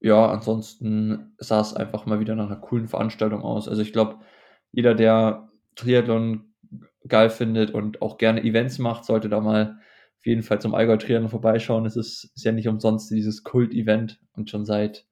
ja, 0.00 0.30
ansonsten 0.30 1.34
sah 1.38 1.60
es 1.60 1.74
einfach 1.74 2.06
mal 2.06 2.20
wieder 2.20 2.34
nach 2.34 2.46
einer 2.46 2.56
coolen 2.56 2.88
Veranstaltung 2.88 3.42
aus. 3.42 3.68
Also 3.68 3.82
ich 3.82 3.92
glaube, 3.92 4.18
jeder, 4.72 4.94
der 4.94 5.48
Triathlon 5.74 6.54
geil 7.06 7.30
findet 7.30 7.70
und 7.72 8.02
auch 8.02 8.18
gerne 8.18 8.42
Events 8.44 8.78
macht, 8.78 9.04
sollte 9.04 9.28
da 9.28 9.40
mal 9.40 9.78
auf 10.18 10.26
jeden 10.26 10.42
Fall 10.42 10.60
zum 10.60 10.74
Allgäu 10.74 10.96
Triathlon 10.96 11.28
vorbeischauen. 11.28 11.86
Es 11.86 11.96
ist, 11.96 12.32
ist 12.34 12.44
ja 12.44 12.52
nicht 12.52 12.68
umsonst 12.68 13.10
dieses 13.10 13.44
Kult-Event 13.44 14.20
und 14.32 14.50
schon 14.50 14.64
seit 14.64 15.06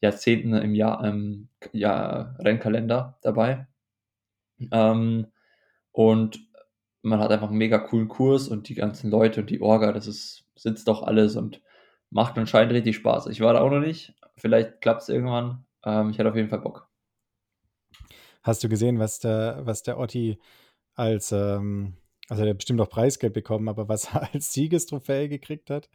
Jahrzehnten 0.00 0.54
im 0.54 0.74
Jahr, 0.74 1.04
im 1.04 1.48
Jahr 1.72 2.36
Rennkalender 2.38 3.18
dabei. 3.22 3.66
Ähm, 4.70 5.26
und 5.90 6.40
man 7.02 7.18
hat 7.18 7.32
einfach 7.32 7.48
einen 7.48 7.58
mega 7.58 7.78
coolen 7.78 8.08
Kurs 8.08 8.48
und 8.48 8.68
die 8.68 8.74
ganzen 8.74 9.10
Leute 9.10 9.40
und 9.40 9.50
die 9.50 9.60
Orga, 9.60 9.92
das 9.92 10.06
ist, 10.06 10.44
sitzt 10.54 10.86
doch 10.86 11.02
alles 11.02 11.34
und 11.36 11.60
macht 12.10 12.38
anscheinend 12.38 12.72
richtig 12.72 12.96
Spaß. 12.96 13.26
Ich 13.26 13.40
war 13.40 13.54
da 13.54 13.60
auch 13.60 13.70
noch 13.70 13.80
nicht. 13.80 14.14
Vielleicht 14.36 14.80
klappt 14.80 15.02
es 15.02 15.08
irgendwann. 15.08 15.64
Ähm, 15.84 16.10
ich 16.10 16.18
hatte 16.18 16.30
auf 16.30 16.36
jeden 16.36 16.48
Fall 16.48 16.60
Bock. 16.60 16.88
Hast 18.42 18.62
du 18.62 18.68
gesehen, 18.68 18.98
was 18.98 19.18
der, 19.18 19.60
was 19.64 19.82
der 19.82 19.98
Otti 19.98 20.38
als, 20.94 21.32
ähm, 21.32 21.94
Also, 22.28 22.44
er 22.44 22.50
hat 22.50 22.58
bestimmt 22.58 22.80
auch 22.80 22.88
Preisgeld 22.88 23.32
bekommen, 23.32 23.68
aber 23.68 23.88
was 23.88 24.04
er 24.14 24.32
als 24.32 24.52
Siegestrophäe 24.52 25.28
gekriegt 25.28 25.70
hat? 25.70 25.88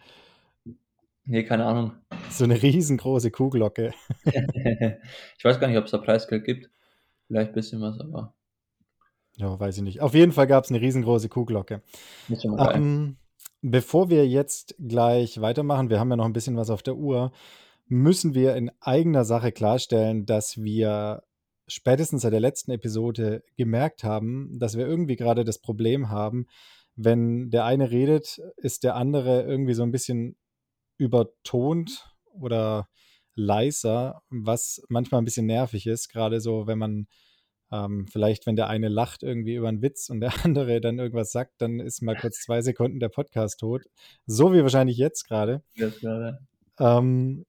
Ne, 1.25 1.43
keine 1.43 1.65
Ahnung. 1.65 1.91
So 2.29 2.45
'ne 2.45 2.61
riesengroße 2.61 3.31
Kuhglocke. 3.31 3.93
Ich 5.37 5.45
weiß 5.45 5.59
gar 5.59 5.67
nicht, 5.67 5.77
ob's 5.77 5.91
da 5.91 5.97
Preisgeld 5.97 6.45
gibt. 6.45 6.69
Vielleicht 7.27 7.53
bisschen 7.53 7.81
was, 7.81 7.99
aber 7.99 8.33
Ja, 9.35 9.59
weiß 9.59 9.77
ich 9.77 9.83
nicht. 9.83 10.01
Auf 10.01 10.13
jeden 10.15 10.31
Fall 10.31 10.47
gab's 10.47 10.71
'ne 10.71 10.81
riesengroße 10.81 11.29
Kuhglocke. 11.29 11.81
Geil. 12.29 12.83
Ähm, 12.83 13.17
bevor 13.61 14.09
wir 14.09 14.27
jetzt 14.27 14.75
gleich 14.79 15.41
weitermachen, 15.41 15.89
wir 15.89 15.99
haben 15.99 16.09
ja 16.11 16.17
noch 16.17 16.25
'n 16.25 16.33
bisschen 16.33 16.57
was 16.57 16.69
auf 16.71 16.83
der 16.83 16.95
Uhr, 16.97 17.31
müssen 17.87 18.35
wir 18.35 18.55
in 18.55 18.71
eigener 18.81 19.25
Sache 19.25 19.51
klarstellen, 19.51 20.25
dass 20.25 20.63
wir 20.63 21.23
spätestens 21.67 22.21
seit 22.23 22.33
der 22.33 22.39
letzten 22.39 22.71
Episode 22.71 23.43
gemerkt 23.57 24.03
haben, 24.03 24.57
dass 24.59 24.77
wir 24.77 24.87
irgendwie 24.87 25.15
grade 25.17 25.43
das 25.45 25.59
Problem 25.59 26.09
haben, 26.09 26.47
wenn 26.95 27.49
der 27.51 27.65
eine 27.65 27.91
redet, 27.91 28.39
ist 28.57 28.83
der 28.83 28.95
andere 28.95 29.43
irgendwie 29.43 29.73
so 29.75 29.83
'n 29.83 29.91
bisschen 29.91 30.37
übertont 30.97 32.09
oder 32.33 32.89
leiser, 33.35 34.23
was 34.29 34.81
manchmal 34.89 35.21
'n 35.21 35.25
bisschen 35.25 35.45
nervig 35.47 35.87
ist, 35.87 36.09
grade 36.09 36.41
so, 36.41 36.67
wenn 36.67 36.79
man, 36.79 37.07
ähm 37.71 38.07
vielleicht, 38.07 38.47
wenn 38.47 38.55
der 38.57 38.67
eine 38.69 38.89
lacht 38.89 39.23
irgendwie 39.23 39.55
über 39.55 39.69
'n 39.69 39.81
Witz 39.83 40.09
und 40.09 40.21
der 40.21 40.31
andere 40.45 40.81
dann 40.81 40.99
irgendwas 40.99 41.31
sagt, 41.33 41.55
dann 41.61 41.79
ist 41.81 42.01
mal 42.03 42.15
kurz 42.17 42.41
2 42.41 42.61
Sekunden 42.61 42.99
der 42.99 43.09
Podcast 43.09 43.59
tot. 43.61 43.85
So 44.27 44.53
wie 44.53 44.61
wahrscheinlich 44.63 44.97
jetzt 44.97 45.25
grade. 45.27 45.63
Ähm, 46.79 47.45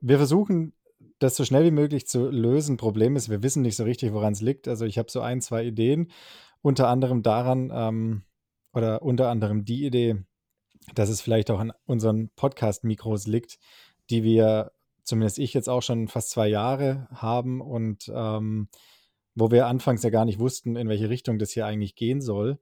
wir 0.00 0.16
versuchen, 0.18 0.74
das 1.20 1.36
so 1.36 1.44
schnell 1.44 1.64
wie 1.64 1.70
möglich 1.72 2.06
zu 2.08 2.30
lösen. 2.30 2.76
Problem 2.78 3.16
ist, 3.16 3.30
wir 3.30 3.42
wissen 3.44 3.62
nicht 3.62 3.76
so 3.76 3.84
richtig, 3.84 4.12
woran's 4.14 4.40
liegt. 4.42 4.68
Also, 4.68 4.86
ich 4.86 4.98
habe 4.98 5.10
so 5.10 5.20
1, 5.22 5.46
2 5.46 5.64
Ideen, 5.66 6.10
unter 6.62 6.88
anderem 6.88 7.22
daran, 7.22 7.70
ähm 7.74 8.24
oder 8.74 9.02
unter 9.02 9.28
anderem 9.30 9.64
die 9.64 9.84
Idee, 9.86 10.16
dass 10.94 11.08
es 11.10 11.20
vielleicht 11.22 11.50
auch 11.50 11.60
an 11.60 11.72
unseren 11.86 12.30
Podcast-Mikros 12.36 13.26
liegt, 13.28 13.58
die 14.10 14.22
wir 14.24 14.72
zumindest 15.04 15.38
ich 15.40 15.54
jetzt 15.54 15.68
auch 15.70 15.82
schon 15.82 16.08
fast 16.08 16.30
2 16.30 16.48
Jahre 16.48 17.08
haben 17.12 17.60
und, 17.62 18.10
ähm, 18.14 18.68
wo 19.36 19.50
wir 19.52 19.66
anfangs 19.68 20.02
ja 20.04 20.10
gar 20.10 20.24
nicht 20.26 20.38
wussten, 20.40 20.76
in 20.76 20.88
welche 20.88 21.10
Richtung 21.10 21.38
das 21.40 21.52
hier 21.52 21.66
eigentlich 21.66 21.96
gehen 21.96 22.20
soll. 22.22 22.58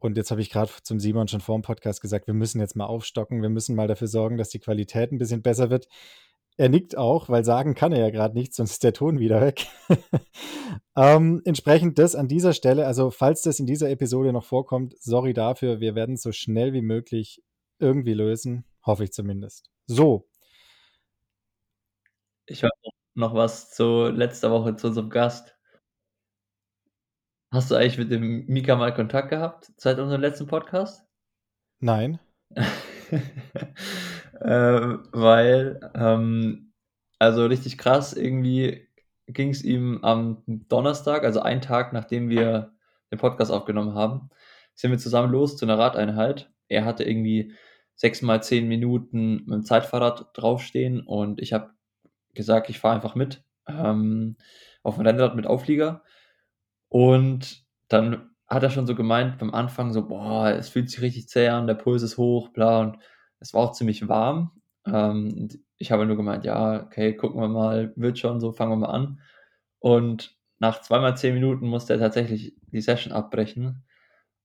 Und 0.00 0.16
jetzt 0.18 0.30
habe 0.32 0.40
ich 0.42 0.50
grad 0.50 0.68
f 0.70 0.82
zum 0.82 1.00
Simon 1.00 1.28
schon 1.28 1.40
vorm 1.42 1.62
Podcast 1.62 2.00
gesagt: 2.02 2.26
„Wir 2.28 2.34
müssen 2.34 2.60
jetzt 2.60 2.76
mal 2.76 2.86
aufstocken. 2.86 3.42
Wir 3.42 3.50
müssen 3.50 3.76
mal 3.76 3.88
dafür 3.88 4.08
sorgen, 4.08 4.38
dass 4.38 4.50
die 4.50 4.60
Qualität 4.60 5.12
'n 5.12 5.18
bisschen 5.18 5.42
besser 5.42 5.70
wird.“ 5.70 5.88
Er 6.60 6.68
nickt 6.68 6.94
auch, 6.94 7.30
weil 7.30 7.42
sagen 7.42 7.74
kann 7.74 7.90
er 7.90 8.00
ja 8.00 8.10
grad 8.10 8.34
nichts, 8.34 8.56
sonst 8.56 8.72
ist 8.72 8.84
der 8.84 8.92
Ton 8.92 9.18
wieder 9.18 9.40
weg. 9.40 9.66
Ähm, 10.96 11.40
entsprechend 11.46 11.98
das 11.98 12.14
an 12.14 12.28
dieser 12.28 12.52
Stelle 12.52 12.86
also, 12.86 13.10
falls 13.10 13.40
das 13.40 13.58
in 13.58 13.64
dieser 13.64 13.88
Episode 13.88 14.34
noch 14.34 14.44
vorkommt, 14.44 14.94
sorry 15.00 15.32
dafür. 15.32 15.80
Wir 15.80 15.94
werden's 15.94 16.20
so 16.20 16.32
schnell 16.32 16.74
wie 16.74 16.82
möglich 16.82 17.42
irgendwie 17.78 18.12
lösen, 18.12 18.66
hoffe 18.84 19.04
ich 19.04 19.12
zumindest. 19.12 19.70
So. 19.86 20.28
Ich 22.44 22.62
habe 22.62 22.72
noch 22.84 22.92
noch 23.14 23.34
was 23.34 23.70
zu 23.70 24.08
letzter 24.08 24.50
Woche 24.50 24.76
zu 24.76 24.88
unserem 24.88 25.08
Gast. 25.08 25.56
Hast 27.50 27.70
du 27.70 27.76
eigentlich 27.76 27.96
mit 27.96 28.10
dem 28.10 28.44
Mika 28.46 28.76
mal 28.76 28.92
Kontakt 28.92 29.30
gehabt 29.30 29.72
seit 29.78 29.98
unserem 29.98 30.20
letzten 30.20 30.48
Podcast? 30.48 31.06
Nein. 31.78 32.18
Ähm, 34.42 35.02
weil, 35.12 35.80
ähm 35.94 36.66
also, 37.18 37.44
richtig 37.46 37.76
krass, 37.76 38.14
irgendwie 38.14 38.88
ging's 39.26 39.62
ihm 39.62 39.98
am 40.02 40.42
Donnerstag, 40.46 41.24
also 41.24 41.40
einen 41.42 41.60
Tag, 41.60 41.92
nachdem 41.92 42.30
wir 42.30 42.72
den 43.12 43.18
Podcast 43.18 43.50
aufgenommen 43.52 43.94
haben, 43.94 44.30
sind 44.74 44.90
wir 44.90 44.98
zusammen 44.98 45.30
los 45.32 45.56
zu 45.58 45.66
'ner 45.66 45.78
Radeinheit. 45.78 46.50
Er 46.68 46.84
hatte 46.86 47.04
irgendwie 47.04 47.52
6 47.94 48.22
mal 48.22 48.42
10 48.42 48.68
Minuten 48.68 49.44
mit'm 49.46 49.64
Zeitfahrrad 49.64 50.28
draufstehen 50.34 51.00
und 51.02 51.40
ich 51.42 51.52
habe 51.52 51.70
gesagt, 52.34 52.70
ich 52.70 52.78
fahre 52.80 52.96
einfach 52.96 53.14
mit, 53.16 53.44
ähm, 53.68 54.36
auf'm 54.84 55.04
Rennrad 55.06 55.36
mit 55.36 55.46
Auflieger. 55.46 56.02
Und 56.90 57.64
dann 57.88 58.30
hat 58.48 58.62
er 58.64 58.70
schon 58.70 58.86
so 58.88 58.94
gemeint 58.96 59.38
beim 59.38 59.54
Anfang 59.54 59.92
so: 59.92 60.06
„Boah, 60.08 60.50
es 60.52 60.70
fühlt 60.70 60.90
sich 60.90 61.02
richtig 61.02 61.28
zäh 61.28 61.48
an, 61.50 61.66
der 61.68 61.74
Puls 61.74 62.02
ist 62.02 62.18
hoch, 62.18 62.50
bla.“ 62.50 62.80
Und 62.80 62.98
es 63.40 63.54
war 63.54 63.62
auch 63.62 63.72
ziemlich 63.72 64.08
warm. 64.08 64.52
Ähm, 64.86 65.48
ich 65.78 65.92
habe 65.92 66.06
nur 66.06 66.16
gemeint: 66.16 66.44
„Ja, 66.44 66.82
okay, 66.84 67.14
gucken 67.16 67.40
wir 67.40 67.48
mal, 67.48 67.92
wird 67.96 68.18
schon 68.18 68.40
so, 68.40 68.52
fangen 68.52 68.72
wir 68.72 68.76
mal 68.76 68.88
an.“ 68.90 69.20
Und 69.80 70.36
nach 70.60 70.82
2 70.82 71.00
mal 71.00 71.16
10 71.16 71.34
Minuten 71.34 71.68
musste 71.68 71.94
er 71.94 71.98
tatsächlich 72.00 72.54
die 72.72 72.80
Session 72.82 73.12
abbrechen, 73.12 73.84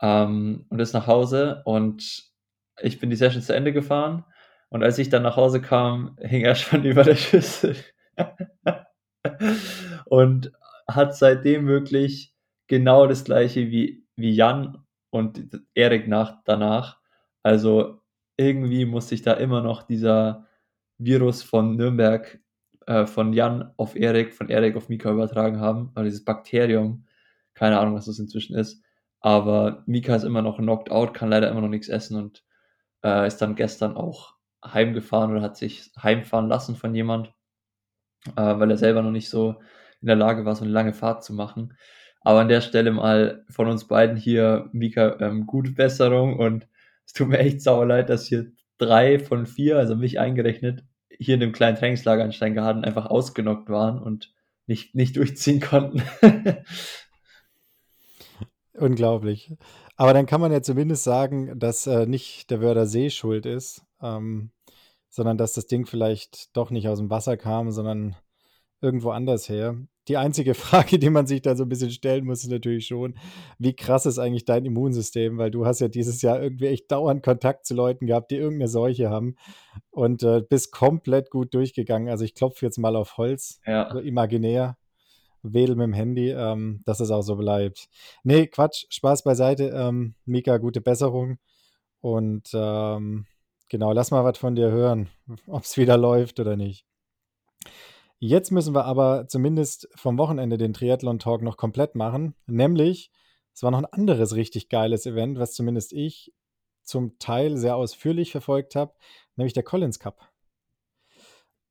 ähm, 0.01 0.65
und 0.69 0.79
ist 0.79 0.93
nach 0.93 1.07
Hause 1.07 1.61
und 1.65 2.23
ich 2.81 2.99
bin 2.99 3.09
die 3.09 3.15
Session 3.15 3.41
zu 3.41 3.55
Ende 3.55 3.73
gefahren. 3.73 4.25
Und 4.69 4.83
als 4.83 4.97
ich 4.99 5.09
dann 5.09 5.23
nach 5.23 5.37
Hause 5.37 5.61
kam, 5.61 6.17
hing 6.21 6.41
er 6.43 6.55
schon 6.55 6.83
über 6.85 7.03
der 7.03 7.15
Schüssel. 7.15 7.75
Und 10.05 10.51
hat 10.87 11.15
seitdem 11.15 11.67
wirklich 11.67 12.33
genau 12.67 13.07
das 13.07 13.23
Gleiche 13.23 13.71
wie 13.71 14.05
wie 14.17 14.31
Jan 14.33 14.85
und 15.09 15.61
Erik 15.73 16.07
nach 16.07 16.37
danach. 16.45 16.99
Also, 17.43 18.01
irgendwie 18.37 18.85
muss 18.85 19.09
sich 19.09 19.21
da 19.23 19.33
immer 19.33 19.61
noch 19.61 19.83
dieser 19.83 20.47
Virus 20.97 21.43
von 21.43 21.75
Nürnberg, 21.77 22.39
äh, 22.87 23.05
von 23.07 23.33
Jan 23.33 23.71
auf 23.77 23.95
Erik, 23.95 24.33
von 24.35 24.49
Erik 24.49 24.75
auf 24.77 24.89
Mika 24.89 25.11
übertragen 25.11 25.59
haben, 25.59 25.91
oder 25.95 26.03
dieses 26.05 26.25
Bakterium. 26.25 27.05
Keine 27.55 27.79
Ahnung, 27.79 27.95
was 27.95 28.05
das 28.05 28.19
inzwischen 28.19 28.55
ist. 28.57 28.83
Aber 29.21 29.83
Mika 29.87 30.15
ist 30.15 30.23
immer 30.23 30.41
noch 30.41 30.57
knocked 30.57 30.91
out, 30.91 31.13
kann 31.13 31.29
leider 31.29 31.49
immer 31.49 31.61
noch 31.61 31.69
nix 31.69 31.89
essen 31.89 32.17
und, 32.17 32.43
äh, 33.05 33.27
ist 33.27 33.37
dann 33.41 33.55
gestern 33.55 33.95
auch 33.97 34.35
heimgefahren 34.65 35.31
oder 35.31 35.41
hat 35.43 35.57
sich 35.57 35.91
heimfahren 36.01 36.47
lassen 36.49 36.75
von 36.75 36.95
jemand, 36.95 37.33
äh, 38.37 38.59
weil 38.59 38.71
er 38.71 38.77
selber 38.77 39.01
noch 39.03 39.11
nicht 39.11 39.29
so 39.29 39.55
in 40.01 40.07
der 40.07 40.15
Lage 40.17 40.45
war, 40.45 40.55
so 40.55 40.65
'ne 40.65 40.71
lange 40.71 40.93
Fahrt 40.93 41.23
zu 41.23 41.33
machen. 41.33 41.75
Aber 42.21 42.41
an 42.41 42.49
der 42.49 42.61
Stelle 42.61 42.91
mal 42.91 43.45
von 43.49 43.67
uns 43.69 43.87
beiden 43.87 44.17
hier, 44.17 44.69
Mika, 44.73 45.17
ähm, 45.21 45.45
gute 45.47 45.71
Besserung 45.71 46.37
und 46.39 46.67
es 47.05 47.13
tut 47.13 47.27
mir 47.29 47.39
echt 47.39 47.61
sauleid, 47.61 48.09
dass 48.09 48.27
hier 48.27 48.51
3 48.77 49.19
von 49.19 49.45
4, 49.45 49.77
also 49.77 49.95
mich 49.95 50.19
eingerechnet, 50.19 50.83
hier 51.09 51.35
in 51.35 51.39
dem 51.39 51.53
kleinen 51.53 51.77
Trainingslager 51.77 52.25
in 52.25 52.33
Steingaden 52.33 52.83
einfach 52.83 53.05
ausgenockt 53.05 53.69
waren 53.69 53.99
und 53.99 54.33
nicht 54.67 54.95
nicht 54.95 55.15
durchziehen 55.15 55.61
konnten. 55.61 56.03
Unglaublich. 58.73 59.53
Aber 59.95 60.13
dann 60.13 60.25
kann 60.25 60.41
man 60.41 60.51
ja 60.51 60.61
zumindest 60.61 61.03
sagen, 61.05 61.57
dass, 61.57 61.87
äh, 61.87 62.05
nicht 62.05 62.49
der 62.51 62.61
Wörthersee 62.61 63.09
schuld 63.09 63.45
ist, 63.45 63.85
ähm, 64.01 64.51
sondern 65.09 65.37
dass 65.37 65.53
das 65.53 65.67
Ding 65.67 65.85
vielleicht 65.85 66.55
doch 66.57 66.71
nicht 66.71 66.87
aus'm 66.87 67.09
Wasser 67.09 67.37
kam, 67.37 67.71
sondern 67.71 68.17
irgendwo 68.81 69.11
anders 69.11 69.49
her. 69.49 69.77
Die 70.07 70.17
einzige 70.17 70.53
Frage, 70.55 70.99
die 70.99 71.09
man 71.09 71.27
sich 71.27 71.41
da 71.41 71.55
so 71.55 71.63
'n 71.63 71.69
bisschen 71.69 71.91
stellen 71.91 72.25
muss, 72.25 72.43
ist 72.43 72.51
natürlich 72.51 72.87
schon: 72.87 73.15
Wie 73.59 73.75
krass 73.75 74.05
ist 74.05 74.19
eigentlich 74.19 74.45
dein 74.45 74.65
Immunsystem? 74.65 75.37
Weil 75.37 75.51
du 75.51 75.65
hast 75.65 75.81
ja 75.81 75.87
dieses 75.89 76.21
Jahr 76.21 76.41
irgendwie 76.41 76.67
echt 76.67 76.91
dauernd 76.91 77.23
Kontakt 77.23 77.65
zu 77.65 77.73
Leuten 77.75 78.07
gehabt, 78.07 78.31
die 78.31 78.37
irgend 78.37 78.59
'ne 78.59 78.67
Seuche 78.67 79.09
haben 79.09 79.35
und, 79.91 80.23
äh, 80.23 80.41
bist 80.49 80.71
komplett 80.73 81.31
gut 81.31 81.53
durchgegangen. 81.55 82.09
Also, 82.09 82.25
ich 82.25 82.35
klopfe 82.35 82.65
jetzt 82.65 82.77
mal 82.79 82.95
auf 82.95 83.17
Holz, 83.17 83.61
so 83.89 83.99
Ja. 83.99 83.99
imaginär, 83.99 84.77
wedele 85.43 85.75
mit'm 85.75 85.95
Handy, 85.95 86.31
ähm, 86.31 86.81
dass 86.85 86.99
es 87.01 87.11
auch 87.11 87.21
so 87.23 87.35
bleibt. 87.37 87.89
Ne, 88.23 88.47
Quatsch, 88.47 88.85
Spaß 88.91 89.23
beiseite. 89.23 89.65
Ähm, 89.75 90.15
Mika, 90.25 90.57
gute 90.57 90.81
Besserung 90.81 91.39
und, 92.01 92.49
ähm, 92.53 93.27
genau, 93.69 93.93
lass 93.93 94.11
mal 94.11 94.23
was 94.25 94.37
von 94.39 94.55
dir 94.55 94.71
hören, 94.71 95.09
ob's 95.47 95.77
wieder 95.77 95.97
läuft 95.97 96.39
oder 96.41 96.57
nicht. 96.57 96.83
Jetzt 98.27 98.49
müssen 98.49 98.73
wir 98.73 98.85
aber 98.85 99.27
zumindest 99.27 99.87
vom 99.93 100.17
Wochenende 100.17 100.57
den 100.57 100.73
Triathlon-Talk 100.73 101.43
noch 101.43 101.57
komplett 101.57 101.93
machen, 101.93 102.33
nämlich 102.47 103.11
es 103.53 103.61
war 103.61 103.69
noch 103.69 103.77
'n 103.77 103.85
anderes 103.85 104.33
richtig 104.35 104.67
geiles 104.69 105.05
Event, 105.05 105.37
was 105.37 105.53
zumindest 105.53 105.93
ich 105.93 106.33
zum 106.81 107.19
Teil 107.19 107.55
sehr 107.55 107.75
ausführlich 107.75 108.31
verfolgt 108.31 108.73
habe, 108.75 108.93
nämlich 109.35 109.53
der 109.53 109.61
Collins 109.61 109.99
Cup. 109.99 110.27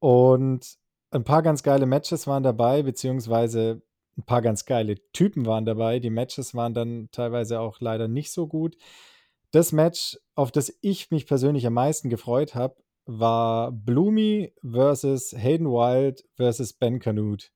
Und 0.02 0.76
'n 1.12 1.24
paar 1.24 1.42
ganz 1.42 1.62
geile 1.62 1.86
Matches 1.86 2.26
waren 2.26 2.42
dabei, 2.42 2.82
beziehungsweise 2.82 3.82
'n 4.18 4.24
paar 4.24 4.42
ganz 4.42 4.64
geile 4.66 4.96
Typen 5.12 5.46
waren 5.46 5.64
dabei. 5.64 5.98
Die 6.00 6.10
Matches 6.10 6.54
waren 6.54 6.74
dann 6.74 7.08
teilweise 7.12 7.60
auch 7.60 7.80
leider 7.80 8.08
nicht 8.08 8.32
so 8.32 8.46
gut. 8.46 8.76
Das 9.52 9.72
Match, 9.72 10.18
auf 10.34 10.50
das 10.52 10.76
ich 10.82 11.10
mich 11.10 11.26
persönlich 11.26 11.66
am 11.66 11.74
meisten 11.74 12.10
gefreut 12.10 12.54
habe, 12.54 12.76
war 13.06 13.72
Blumi 13.72 14.52
versus 14.62 15.34
Hayden 15.36 15.66
Wild 15.66 16.24
versus 16.36 16.72
Ben 16.72 16.98
Kanute. 16.98 17.48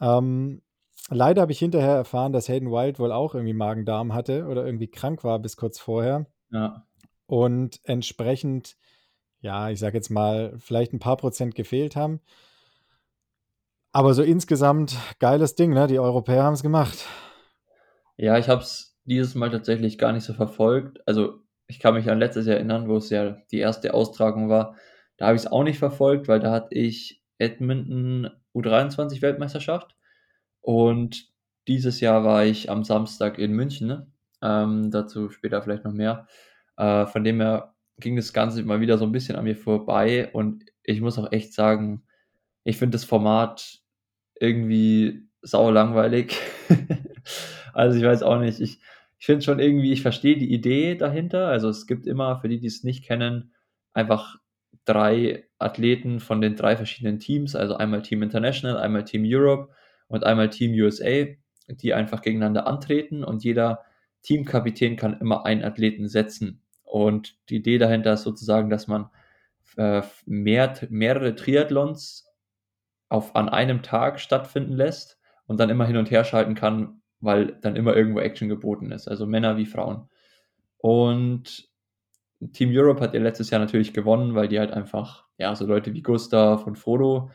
Ähm, 0.00 0.62
leider 1.10 1.42
habe 1.42 1.52
ich 1.52 1.58
hinterher 1.58 1.94
erfahren, 1.94 2.32
dass 2.32 2.48
Hayden 2.48 2.70
Wild 2.70 2.98
wohl 2.98 3.12
auch 3.12 3.34
irgendwie 3.34 3.54
Magen-Darm 3.54 4.14
hatte 4.14 4.46
oder 4.46 4.64
irgendwie 4.64 4.90
krank 4.90 5.24
war 5.24 5.38
bis 5.38 5.56
kurz 5.56 5.78
vorher. 5.78 6.26
Ja. 6.50 6.86
Und 7.26 7.80
entsprechend, 7.84 8.76
ja, 9.40 9.70
ich 9.70 9.78
sage 9.78 9.96
jetzt 9.96 10.10
mal, 10.10 10.54
vielleicht 10.58 10.92
'n 10.92 10.98
paar 10.98 11.16
Prozent 11.16 11.54
gefehlt 11.54 11.96
haben. 11.96 12.20
Aber 13.92 14.12
so 14.12 14.22
insgesamt 14.22 14.96
geiles 15.20 15.54
Ding, 15.54 15.72
ne? 15.72 15.86
Die 15.86 16.00
Europäer 16.00 16.42
haben's 16.42 16.62
gemacht. 16.62 17.06
Ja, 18.16 18.36
ich 18.38 18.48
habe 18.48 18.62
es 18.62 18.98
dieses 19.04 19.36
Mal 19.36 19.50
tatsächlich 19.50 19.98
gar 19.98 20.12
nicht 20.12 20.24
so 20.24 20.34
verfolgt. 20.34 20.98
Also, 21.06 21.43
ich 21.66 21.80
kann 21.80 21.94
mich 21.94 22.10
an 22.10 22.18
letztes 22.18 22.46
Jahr 22.46 22.56
erinnern, 22.56 22.88
wo 22.88 22.96
es 22.96 23.10
ja 23.10 23.38
die 23.50 23.58
erste 23.58 23.94
Austragung 23.94 24.48
war. 24.48 24.76
Da 25.16 25.26
habe 25.26 25.36
ich 25.36 25.42
es 25.42 25.50
auch 25.50 25.62
nicht 25.62 25.78
verfolgt, 25.78 26.28
weil 26.28 26.40
da 26.40 26.50
hatte 26.50 26.74
ich 26.74 27.22
Edmonton 27.38 28.30
U23-Weltmeisterschaft. 28.54 29.96
Und 30.60 31.28
dieses 31.68 32.00
Jahr 32.00 32.24
war 32.24 32.44
ich 32.44 32.70
am 32.70 32.84
Samstag 32.84 33.38
in 33.38 33.52
München. 33.52 33.86
Ne? 33.86 34.06
Ähm, 34.42 34.90
dazu 34.90 35.30
später 35.30 35.62
vielleicht 35.62 35.84
noch 35.84 35.92
mehr. 35.92 36.26
Äh, 36.76 37.06
von 37.06 37.24
dem 37.24 37.40
her 37.40 37.74
ging 37.98 38.16
das 38.16 38.32
Ganze 38.32 38.62
mal 38.64 38.80
wieder 38.80 38.98
so 38.98 39.04
ein 39.04 39.12
bisschen 39.12 39.36
an 39.36 39.44
mir 39.44 39.56
vorbei. 39.56 40.30
Und 40.32 40.64
ich 40.82 41.00
muss 41.00 41.18
auch 41.18 41.32
echt 41.32 41.54
sagen, 41.54 42.04
ich 42.64 42.76
finde 42.76 42.96
das 42.96 43.04
Format 43.04 43.80
irgendwie 44.38 45.28
sau 45.42 45.70
langweilig. 45.70 46.36
also 47.72 47.98
ich 47.98 48.04
weiß 48.04 48.22
auch 48.22 48.38
nicht. 48.38 48.60
Ich, 48.60 48.80
ich 49.24 49.26
finde 49.26 49.42
schon 49.42 49.58
irgendwie, 49.58 49.90
ich 49.90 50.02
verstehe 50.02 50.36
die 50.36 50.52
Idee 50.52 50.96
dahinter. 50.96 51.48
Also 51.48 51.70
es 51.70 51.86
gibt 51.86 52.06
immer, 52.06 52.40
für 52.40 52.48
die, 52.50 52.60
die 52.60 52.66
es 52.66 52.84
nicht 52.84 53.06
kennen, 53.06 53.54
einfach 53.94 54.36
drei 54.84 55.48
Athleten 55.58 56.20
von 56.20 56.42
den 56.42 56.56
drei 56.56 56.76
verschiedenen 56.76 57.20
Teams, 57.20 57.56
also 57.56 57.74
einmal 57.74 58.02
Team 58.02 58.22
International, 58.22 58.76
einmal 58.76 59.04
Team 59.04 59.22
Europe 59.24 59.72
und 60.08 60.24
einmal 60.24 60.50
Team 60.50 60.72
USA, 60.72 61.24
die 61.68 61.94
einfach 61.94 62.20
gegeneinander 62.20 62.66
antreten 62.66 63.24
und 63.24 63.42
jeder 63.44 63.86
Teamkapitän 64.24 64.96
kann 64.96 65.18
immer 65.18 65.46
einen 65.46 65.64
Athleten 65.64 66.06
setzen. 66.06 66.60
Und 66.82 67.38
die 67.48 67.56
Idee 67.56 67.78
dahinter 67.78 68.12
ist 68.12 68.24
sozusagen, 68.24 68.68
dass 68.68 68.88
man 68.88 69.08
äh, 69.78 70.02
mehr, 70.26 70.74
mehrere 70.90 71.34
Triathlons 71.34 72.26
auf, 73.08 73.34
an 73.34 73.48
einem 73.48 73.82
Tag 73.82 74.20
stattfinden 74.20 74.74
lässt 74.74 75.18
und 75.46 75.58
dann 75.60 75.70
immer 75.70 75.86
hin 75.86 75.96
und 75.96 76.10
her 76.10 76.24
schalten 76.24 76.54
kann, 76.54 77.00
weil 77.24 77.58
dann 77.62 77.76
immer 77.76 77.96
irgendwo 77.96 78.20
Action 78.20 78.48
geboten 78.48 78.92
ist, 78.92 79.08
also 79.08 79.26
Männer 79.26 79.56
wie 79.56 79.66
Frauen. 79.66 80.08
Und 80.78 81.68
Team 82.52 82.70
Europe 82.72 83.00
hat 83.00 83.14
ja 83.14 83.20
letztes 83.20 83.50
Jahr 83.50 83.60
natürlich 83.60 83.92
gewonnen, 83.92 84.34
weil 84.34 84.48
die 84.48 84.58
halt 84.58 84.72
einfach, 84.72 85.24
ja, 85.38 85.54
so 85.56 85.66
Leute 85.66 85.94
wie 85.94 86.02
Gustav 86.02 86.66
und 86.66 86.78
Frodo 86.78 87.30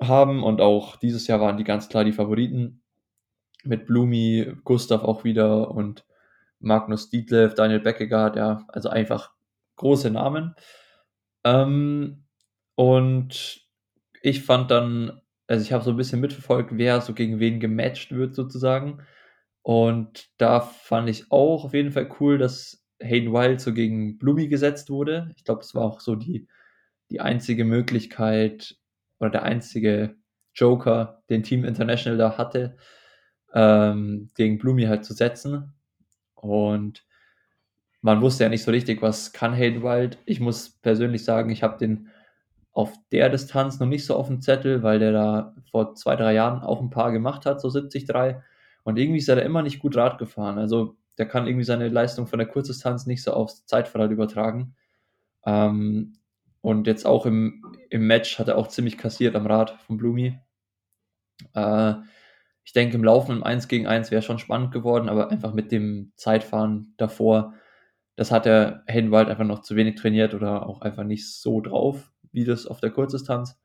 haben 0.00 0.42
und 0.42 0.60
auch 0.60 0.96
dieses 0.96 1.26
Jahr 1.26 1.40
waren 1.40 1.56
die 1.56 1.64
ganz 1.64 1.88
klar 1.88 2.04
die 2.04 2.12
Favoriten. 2.12 2.82
Mit 3.64 3.86
Blumi, 3.86 4.56
Gustav 4.64 5.04
auch 5.04 5.22
wieder 5.22 5.70
und 5.70 6.04
Magnus 6.58 7.10
Dietlev, 7.10 7.54
Daniel 7.54 7.80
Beckegaard, 7.80 8.36
ja, 8.36 8.64
also 8.68 8.88
einfach 8.88 9.32
große 9.76 10.10
Namen. 10.10 10.54
Ähm, 11.44 12.24
und 12.74 13.60
ich 14.20 14.42
fand 14.42 14.70
dann, 14.70 15.20
also 15.52 15.64
ich 15.64 15.72
habe 15.74 15.84
so 15.84 15.90
ein 15.90 15.98
bisschen 15.98 16.20
mitverfolgt, 16.20 16.70
wer 16.72 17.02
so 17.02 17.12
gegen 17.12 17.38
wen 17.38 17.60
gematcht 17.60 18.12
wird 18.12 18.34
sozusagen. 18.34 19.02
Und 19.60 20.30
da 20.38 20.60
fand 20.60 21.10
ich 21.10 21.30
auch 21.30 21.66
auf 21.66 21.74
jeden 21.74 21.92
Fall 21.92 22.08
cool, 22.20 22.38
dass 22.38 22.82
Hayden 23.02 23.34
Wild 23.34 23.60
so 23.60 23.74
gegen 23.74 24.16
Blumi 24.16 24.48
gesetzt 24.48 24.88
wurde. 24.88 25.30
Ich 25.36 25.44
glaube, 25.44 25.60
das 25.60 25.74
war 25.74 25.82
auch 25.84 26.00
so 26.00 26.16
die, 26.16 26.48
die 27.10 27.20
einzige 27.20 27.66
Möglichkeit 27.66 28.76
oder 29.20 29.28
der 29.28 29.42
einzige 29.42 30.16
Joker, 30.54 31.22
den 31.28 31.42
Team 31.42 31.66
International 31.66 32.16
da 32.16 32.38
hatte, 32.38 32.78
ähm, 33.52 34.30
gegen 34.34 34.56
Blumi 34.56 34.84
halt 34.84 35.04
zu 35.04 35.12
setzen. 35.12 35.74
Und 36.34 37.04
man 38.00 38.22
wusste 38.22 38.44
ja 38.44 38.48
nicht 38.48 38.62
so 38.64 38.70
richtig, 38.70 39.02
was 39.02 39.34
kann 39.34 39.52
Hayden 39.52 39.82
Wild. 39.82 40.16
Ich 40.24 40.40
muss 40.40 40.70
persönlich 40.70 41.26
sagen, 41.26 41.50
ich 41.50 41.62
habe 41.62 41.76
den 41.76 42.08
auf 42.72 42.92
der 43.10 43.28
Distanz 43.28 43.78
noch 43.78 43.86
nicht 43.86 44.06
so 44.06 44.16
auf 44.16 44.28
dem 44.28 44.40
Zettel, 44.40 44.82
weil 44.82 44.98
der 44.98 45.12
da 45.12 45.54
vor 45.70 45.94
zwei, 45.94 46.16
drei 46.16 46.32
Jahren 46.32 46.62
auch 46.62 46.80
ein 46.80 46.90
paar 46.90 47.12
gemacht 47.12 47.44
hat, 47.44 47.60
so 47.60 47.70
73. 47.70 48.08
Und 48.84 48.98
irgendwie 48.98 49.18
ist 49.18 49.28
er 49.28 49.36
da 49.36 49.42
immer 49.42 49.62
nicht 49.62 49.78
gut 49.78 49.96
Rad 49.96 50.18
gefahren. 50.18 50.58
Also 50.58 50.96
der 51.18 51.26
kann 51.26 51.46
irgendwie 51.46 51.64
seine 51.64 51.88
Leistung 51.88 52.26
von 52.26 52.38
der 52.38 52.48
Kurzdistanz 52.48 53.06
nicht 53.06 53.22
so 53.22 53.32
aufs 53.32 53.66
Zeitfahrrad 53.66 54.10
übertragen. 54.10 54.74
Ähm, 55.44 56.14
und 56.62 56.86
jetzt 56.86 57.06
auch 57.06 57.26
im, 57.26 57.62
im 57.90 58.06
Match 58.06 58.38
hat 58.38 58.48
er 58.48 58.56
auch 58.56 58.68
ziemlich 58.68 58.96
kassiert 58.96 59.36
am 59.36 59.46
Rad 59.46 59.78
von 59.86 59.98
Blumi. 59.98 60.38
Äh, 61.54 61.94
ich 62.64 62.72
denke, 62.72 62.96
im 62.96 63.04
Laufen 63.04 63.36
im 63.36 63.42
1 63.42 63.68
gegen 63.68 63.86
1 63.86 64.10
wäre 64.10 64.22
schon 64.22 64.38
spannend 64.38 64.72
geworden, 64.72 65.08
aber 65.08 65.30
einfach 65.30 65.52
mit 65.52 65.72
dem 65.72 66.12
Zeitfahren 66.16 66.94
davor, 66.96 67.54
das 68.16 68.30
hat 68.30 68.46
der 68.46 68.84
Haydenwald 68.86 69.28
einfach 69.28 69.44
noch 69.44 69.62
zu 69.62 69.74
wenig 69.74 69.96
trainiert 69.96 70.32
oder 70.34 70.66
auch 70.66 70.80
einfach 70.80 71.04
nicht 71.04 71.28
so 71.28 71.60
drauf, 71.60 72.12
wie 72.32 72.44
das 72.44 72.66
auf 72.66 72.80
der 72.80 72.90
Kurzdistanz. 72.90 73.58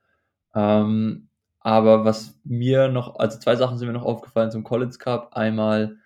Ähm, 0.55 1.29
aber 1.59 2.05
was 2.05 2.39
mir 2.43 2.87
noch, 2.87 3.17
also 3.19 3.39
zwei 3.39 3.55
Sachen 3.55 3.77
sind 3.77 3.87
mir 3.87 3.93
noch 3.93 4.05
aufgefallen 4.05 4.51
zum 4.51 4.63
Collins 4.63 4.99
Cup. 4.99 5.35
Einmal, 5.35 5.97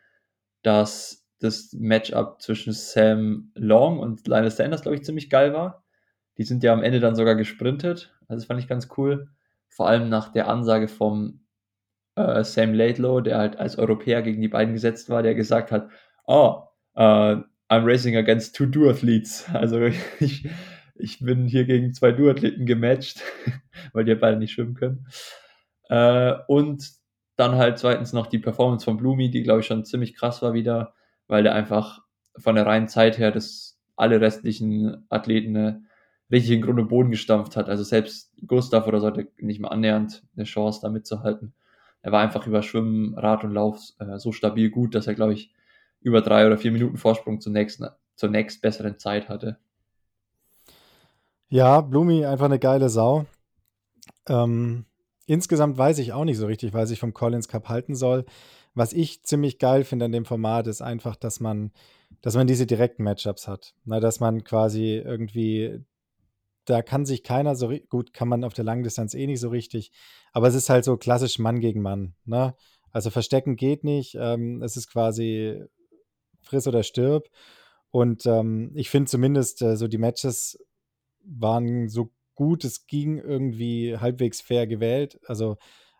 dass 0.64 1.28
das 1.40 1.74
Matchup 1.74 2.42
zwischen 2.42 2.74
Sam 2.74 3.52
Long 3.56 4.00
und 4.00 4.28
Lionel 4.28 4.52
Sanders, 4.52 4.84
glaube 4.84 4.96
ich, 4.96 5.04
ziemlich 5.04 5.30
geil 5.30 5.54
war. 5.54 5.84
Die 6.38 6.44
sind 6.44 6.64
ja 6.64 6.74
am 6.74 6.84
Ende 6.84 7.00
dann 7.00 7.16
sogar 7.16 7.36
gesprintet. 7.36 8.14
Also 8.22 8.42
das 8.42 8.46
fand 8.46 8.60
ich 8.60 8.68
ganz 8.68 8.90
cool. 8.98 9.30
Vor 9.68 9.88
allem 9.88 10.10
nach 10.10 10.32
der 10.32 10.48
Ansage 10.48 10.88
vom 10.88 11.46
äh, 12.16 12.44
Sam 12.44 12.74
Laidlow, 12.74 13.22
der 13.22 13.38
halt 13.38 13.58
als 13.58 13.78
Europäer 13.78 14.22
gegen 14.22 14.42
die 14.42 14.48
beiden 14.48 14.74
gesetzt 14.74 15.10
war, 15.10 15.24
der 15.24 15.36
gesagt 15.36 15.72
hat, 15.72 15.90
oh, 16.26 16.64
uh, 16.96 17.42
I'm 17.70 17.86
racing 17.86 18.18
against 18.18 18.56
two 18.56 18.66
Duathletes. 18.66 19.46
Also 19.54 19.82
ich, 20.20 20.50
ich 21.02 21.20
bin 21.20 21.48
hier 21.48 21.66
gegen 21.66 21.94
zwei 21.94 22.12
Duathleten 22.12 22.66
gematcht, 22.66 23.22
weil 23.94 24.06
die 24.06 24.16
beide 24.16 24.38
nicht 24.38 24.54
schwimmen 24.54 24.76
können. 24.76 25.08
Äh, 25.90 26.34
und 26.48 26.90
dann 27.36 27.56
halt 27.56 27.80
zweitens 27.80 28.14
noch 28.14 28.28
die 28.28 28.40
Performance 28.40 28.86
von 28.86 28.98
Blumi, 28.98 29.30
die 29.32 29.44
glaube 29.44 29.62
ich 29.62 29.66
schon 29.66 29.86
ziemlich 29.86 30.16
krass 30.16 30.42
war 30.42 30.54
wieder, 30.54 30.94
weil 31.28 31.44
der 31.44 31.56
einfach 31.56 32.02
von 32.38 32.56
der 32.56 32.66
reinen 32.66 32.88
Zeit 32.88 33.18
her 33.18 33.32
das 33.32 33.80
alle 33.96 34.22
restlichen 34.22 35.06
Athleten 35.10 35.56
eine 35.56 35.84
richtig 36.32 36.56
in 36.56 36.62
Grund 36.62 36.80
und 36.80 36.88
Boden 36.88 37.12
gestampft 37.12 37.56
hat. 37.58 37.70
Also 37.70 37.84
selbst 37.84 38.32
Gustav 38.48 38.88
oder 38.88 39.00
so 39.02 39.08
hatte 39.08 39.28
nicht 39.38 39.60
mal 39.60 39.70
annähernd 39.70 40.24
eine 40.36 40.46
Chance, 40.46 40.80
da 40.82 40.90
mitzuhalten. 40.90 41.54
Er 42.02 42.12
war 42.12 42.22
einfach 42.22 42.48
über 42.48 42.64
Schwimmen, 42.64 43.16
Rad 43.16 43.44
und 43.44 43.52
Lauf 43.52 43.80
äh, 44.00 44.18
so 44.18 44.32
stabil 44.32 44.70
gut, 44.70 44.96
dass 44.96 45.08
er, 45.08 45.14
glaube 45.14 45.34
ich, 45.34 45.54
über 46.00 46.22
drei 46.22 46.48
oder 46.48 46.58
vier 46.58 46.72
Minuten 46.72 46.98
Vorsprung 46.98 47.42
zur 47.42 47.52
nächsten, 47.52 47.88
zur 48.16 48.30
nächst 48.30 48.62
besseren 48.62 48.98
Zeit 48.98 49.30
hatte. 49.30 49.60
Ja, 51.54 51.82
Blumi 51.82 52.26
einfach 52.26 52.46
eine 52.46 52.60
geile 52.60 52.88
Sau. 52.88 53.26
Ähm, 54.30 54.86
insgesamt 55.26 55.78
weiß 55.78 56.00
ich 56.00 56.14
auch 56.14 56.24
nicht 56.24 56.38
so 56.38 56.46
richtig, 56.46 56.74
was 56.74 56.92
ich 56.92 57.00
vom 57.02 57.14
Collins 57.14 57.50
Cup 57.50 57.68
halten 57.68 57.94
soll. 57.94 58.24
Was 58.74 58.94
ich 58.94 59.24
ziemlich 59.24 59.60
geil 59.60 59.84
finde 59.84 60.06
an 60.06 60.14
dem 60.14 60.24
Format 60.24 60.68
ist 60.68 60.82
einfach, 60.82 61.18
dass 61.18 61.42
man, 61.42 61.74
dass 62.22 62.36
man 62.36 62.48
diese 62.48 62.66
direkten 62.66 63.04
Matchups 63.04 63.50
hat. 63.50 63.76
Na, 63.84 64.00
dass 64.00 64.22
man 64.22 64.46
quasi 64.46 64.96
irgendwie, 64.96 65.84
da 66.64 66.82
kann 66.82 67.06
sich 67.06 67.22
keiner 67.22 67.58
so 67.58 67.74
gut, 67.90 68.14
kann 68.14 68.30
man 68.30 68.46
auf 68.46 68.54
der 68.54 68.64
langen 68.64 68.84
Distanz 68.84 69.14
eh 69.14 69.28
nicht 69.28 69.42
so 69.42 69.50
richtig, 69.50 69.92
aber 70.32 70.48
es 70.48 70.56
ist 70.56 70.70
halt 70.70 70.86
so 70.86 70.96
klassisch 70.96 71.38
Mann 71.38 71.60
gegen 71.60 71.82
Mann. 71.82 72.16
Ne? 72.24 72.56
Also 72.94 73.10
verstecken 73.10 73.58
geht 73.58 73.84
nicht. 73.84 74.16
Ähm, 74.18 74.62
es 74.62 74.78
ist 74.78 74.90
quasi 74.90 75.62
friss 76.40 76.66
oder 76.66 76.84
stirb. 76.84 77.28
Und 77.90 78.26
ähm, 78.26 78.72
ich 78.74 78.90
finde 78.90 79.10
zumindest 79.10 79.62
äh, 79.62 79.76
so 79.76 79.90
die 79.90 79.98
Matches 79.98 80.58
waren 81.26 81.90
so 81.90 82.12
gut 82.36 82.64
es 82.64 82.88
ging 82.88 83.20
irgendwie 83.20 83.98
halbwegs 83.98 84.42
fair 84.42 84.66
gewählt. 84.68 85.20
Also 85.28 85.58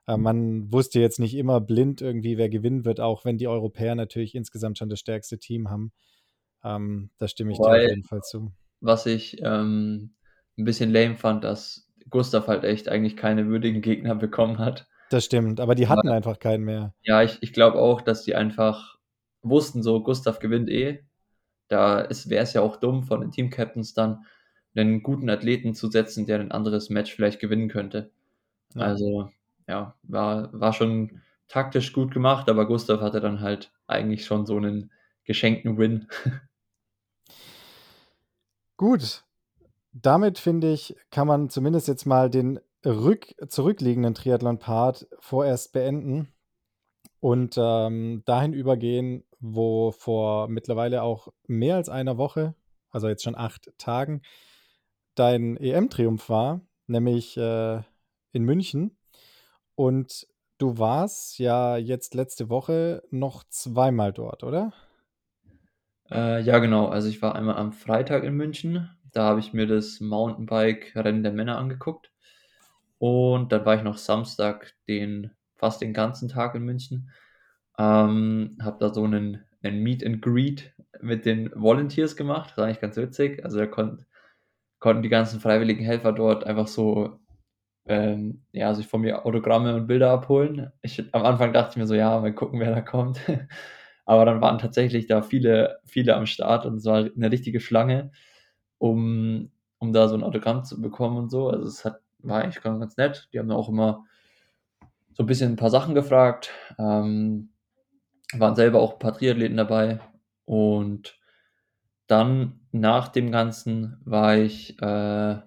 äh, 0.08 0.18
man 0.18 0.72
wusste 0.72 1.00
jetzt 1.00 1.20
nicht 1.20 1.36
immer 1.36 1.62
blind 1.62 2.02
irgendwie, 2.02 2.38
wer 2.38 2.50
gewinnen 2.50 2.86
wird, 2.86 3.00
auch 3.00 3.26
wenn 3.26 3.38
die 3.38 3.48
Europäer 3.48 3.96
natürlich 3.96 4.36
insgesamt 4.36 4.78
schon 4.78 4.90
das 4.90 5.00
stärkste 5.00 5.38
Team 5.38 5.70
haben. 5.70 5.92
Ähm, 6.64 7.12
da 7.18 7.28
stimme 7.28 7.52
ich 7.52 7.60
Wobei, 7.60 7.80
dir 7.80 7.86
auf 7.86 7.90
jeden 7.92 8.04
Fall 8.04 8.22
zu. 8.22 8.52
Was 8.80 9.06
ich 9.06 9.38
ähm, 9.44 10.16
ein 10.58 10.66
bisschen 10.66 10.92
lame 10.92 11.16
fand, 11.16 11.44
dass 11.44 11.88
Gustav 12.10 12.48
halt 12.48 12.64
echt 12.64 12.90
eigentlich 12.90 13.16
keine 13.16 13.48
würdigen 13.48 13.82
Gegner 13.82 14.16
bekommen 14.16 14.58
hat. 14.58 14.88
Das 15.10 15.26
stimmt, 15.26 15.60
aber 15.60 15.76
die 15.76 15.88
hatten 15.88 16.08
aber, 16.08 16.16
einfach 16.16 16.40
keinen 16.40 16.64
mehr. 16.64 16.94
Ja, 17.04 17.22
ich, 17.22 17.38
ich 17.42 17.54
glaube 17.54 17.78
auch, 17.78 18.02
dass 18.02 18.24
die 18.24 18.36
einfach 18.36 18.98
wussten, 19.42 19.84
so 19.84 20.02
Gustav 20.02 20.40
gewinnt 20.40 20.70
eh. 20.70 21.04
Da 21.68 22.08
wäre 22.26 22.44
es 22.44 22.54
ja 22.54 22.62
auch 22.62 22.78
dumm 22.78 23.04
von 23.04 23.22
den 23.22 23.32
Team-Captains 23.32 23.94
dann 23.94 24.26
einen 24.76 25.04
guten 25.04 25.30
Athleten 25.30 25.74
zu 25.74 25.90
setzen, 25.90 26.26
der 26.26 26.40
ein 26.40 26.52
anderes 26.52 26.90
Match 26.90 27.14
vielleicht 27.14 27.40
gewinnen 27.40 27.70
könnte. 27.70 28.12
Ja. 28.76 28.82
Also, 28.82 29.30
ja, 29.68 29.96
war, 30.04 30.50
war 30.54 30.74
schon 30.74 31.22
taktisch 31.48 31.92
gut 31.94 32.14
gemacht, 32.14 32.50
aber 32.50 32.66
Gustav 32.66 33.02
hatte 33.02 33.20
dann 33.20 33.42
halt 33.42 33.72
eigentlich 33.88 34.26
schon 34.26 34.46
so 34.46 34.56
einen 34.56 34.92
geschenkten 35.26 35.78
Win. 35.78 36.08
Gut. 38.78 39.24
Damit 39.94 40.40
finde 40.40 40.72
ich, 40.72 40.96
kann 41.12 41.28
man 41.28 41.50
zumindest 41.50 41.88
jetzt 41.88 42.06
mal 42.06 42.30
den 42.30 42.60
rück, 42.86 43.36
zurückliegenden 43.48 44.16
Triathlon-Part 44.16 45.08
vorerst 45.20 45.74
beenden 45.74 46.34
und 47.20 47.56
ähm, 47.58 48.24
dahin 48.26 48.54
übergehen, 48.54 49.24
wo 49.40 49.92
vor 49.92 50.48
mittlerweile 50.48 51.04
auch 51.04 51.28
mehr 51.46 51.76
als 51.76 51.90
einer 51.90 52.18
Woche, 52.18 52.56
also 52.90 53.08
jetzt 53.08 53.24
schon 53.24 53.36
acht 53.36 53.72
Tagen, 53.78 54.22
dein 55.16 55.58
EM-Triumph 55.58 56.30
war, 56.30 56.62
nämlich 56.88 57.38
äh, 57.38 57.82
in 58.32 58.44
München. 58.44 58.98
Und 59.76 60.28
du 60.58 60.78
warst 60.78 61.40
ja 61.40 61.78
jetzt 61.78 62.16
letzte 62.16 62.50
Woche 62.50 63.04
noch 63.12 63.44
zweimal 63.50 64.14
dort, 64.14 64.44
oder? 64.44 64.74
Äh, 66.10 66.42
ja, 66.42 66.60
genau. 66.60 66.88
Also, 66.88 67.08
ich 67.10 67.22
war 67.22 67.36
einmal 67.36 67.56
am 67.58 67.74
Freitag 67.74 68.24
in 68.24 68.36
München. 68.36 68.90
Da 69.14 69.24
habe 69.24 69.40
ich 69.40 69.54
mir 69.54 69.68
das 69.68 70.00
Mountainbike-Rennen 70.00 71.24
der 71.24 71.32
Männer 71.34 71.58
angeguckt. 71.58 72.12
Und 73.00 73.52
dann 73.52 73.66
war 73.66 73.76
ich 73.76 73.84
noch 73.84 73.98
Samstag 73.98 74.74
den 74.88 75.32
fast 75.56 75.82
den 75.82 75.94
ganzen 75.94 76.30
Tag 76.30 76.56
in 76.56 76.64
München. 76.64 77.12
Ähm, 77.78 78.58
habe 78.62 78.78
da 78.80 78.94
so 78.94 79.04
einen 79.06 79.44
'nen 79.64 79.84
Meet 79.84 80.06
and 80.06 80.22
Greet 80.22 80.74
mit 81.02 81.26
den 81.26 81.52
Volunteers 81.56 82.16
gemacht. 82.16 82.52
Das 82.52 82.58
war 82.58 82.66
eigentlich 82.66 82.82
ganz 82.82 82.98
witzig. 82.98 83.44
Also, 83.46 83.60
da 83.60 83.68
konnt 83.68 84.06
konnten 84.82 85.04
die 85.04 85.10
ganzen 85.10 85.42
freiwilligen 85.42 85.86
Helfer 85.86 86.14
dort 86.14 86.46
einfach 86.46 86.68
so, 86.70 87.20
ähm, 87.88 88.44
ja, 88.54 88.74
sich 88.76 88.88
von 88.88 89.02
mir 89.02 89.26
Autogramme 89.26 89.76
und 89.76 89.88
Bilder 89.88 90.12
abholen. 90.12 90.72
Ich 90.84 91.04
am 91.14 91.24
Anfang 91.26 91.54
dachte 91.54 91.72
ich 91.74 91.78
mir 91.78 91.88
so: 91.88 91.96
„Ja, 91.96 92.20
mal 92.22 92.34
gucken, 92.36 92.60
wer 92.62 92.72
da 92.76 92.82
kommt.“ 92.82 93.20
Aber 94.08 94.26
dann 94.26 94.42
waren 94.42 94.60
tatsächlich 94.60 95.08
da 95.08 95.22
viele 95.24 95.80
viele 95.86 96.16
am 96.18 96.26
Start 96.28 96.66
und 96.68 96.78
es 96.78 96.86
war 96.86 97.10
'ne 97.16 97.32
richtige 97.32 97.60
Schlange, 97.62 98.12
um 98.80 99.52
um 99.80 99.94
da 99.94 100.08
so 100.10 100.16
'n 100.16 100.24
Autogramm 100.24 100.64
zu 100.66 100.82
bekommen 100.82 101.18
und 101.18 101.32
so. 101.32 101.50
Also, 101.50 101.66
es 101.68 101.86
hat 101.86 102.02
war 102.20 102.44
eigentlich 102.44 102.64
ganz 102.64 102.98
nett. 102.98 103.30
Die 103.34 103.40
haben 103.40 103.52
auch 103.52 103.70
immer 103.70 104.06
so 105.18 105.24
'n 105.24 105.26
bisschen 105.28 105.54
'n 105.54 105.56
paar 105.58 105.70
Sachen 105.70 105.96
gefragt. 105.96 106.52
Ähm, 106.80 107.50
waren 108.34 108.56
selber 108.56 108.82
auch 108.82 108.94
'n 108.96 109.00
paar 109.00 109.14
Triathleten 109.14 109.58
dabei. 109.58 110.00
Und 110.46 111.20
dann 112.12 112.60
nach 112.72 113.08
dem 113.10 113.32
Ganzen 113.32 113.98
war 114.06 114.38
ich, 114.38 114.78
äh 114.82 115.38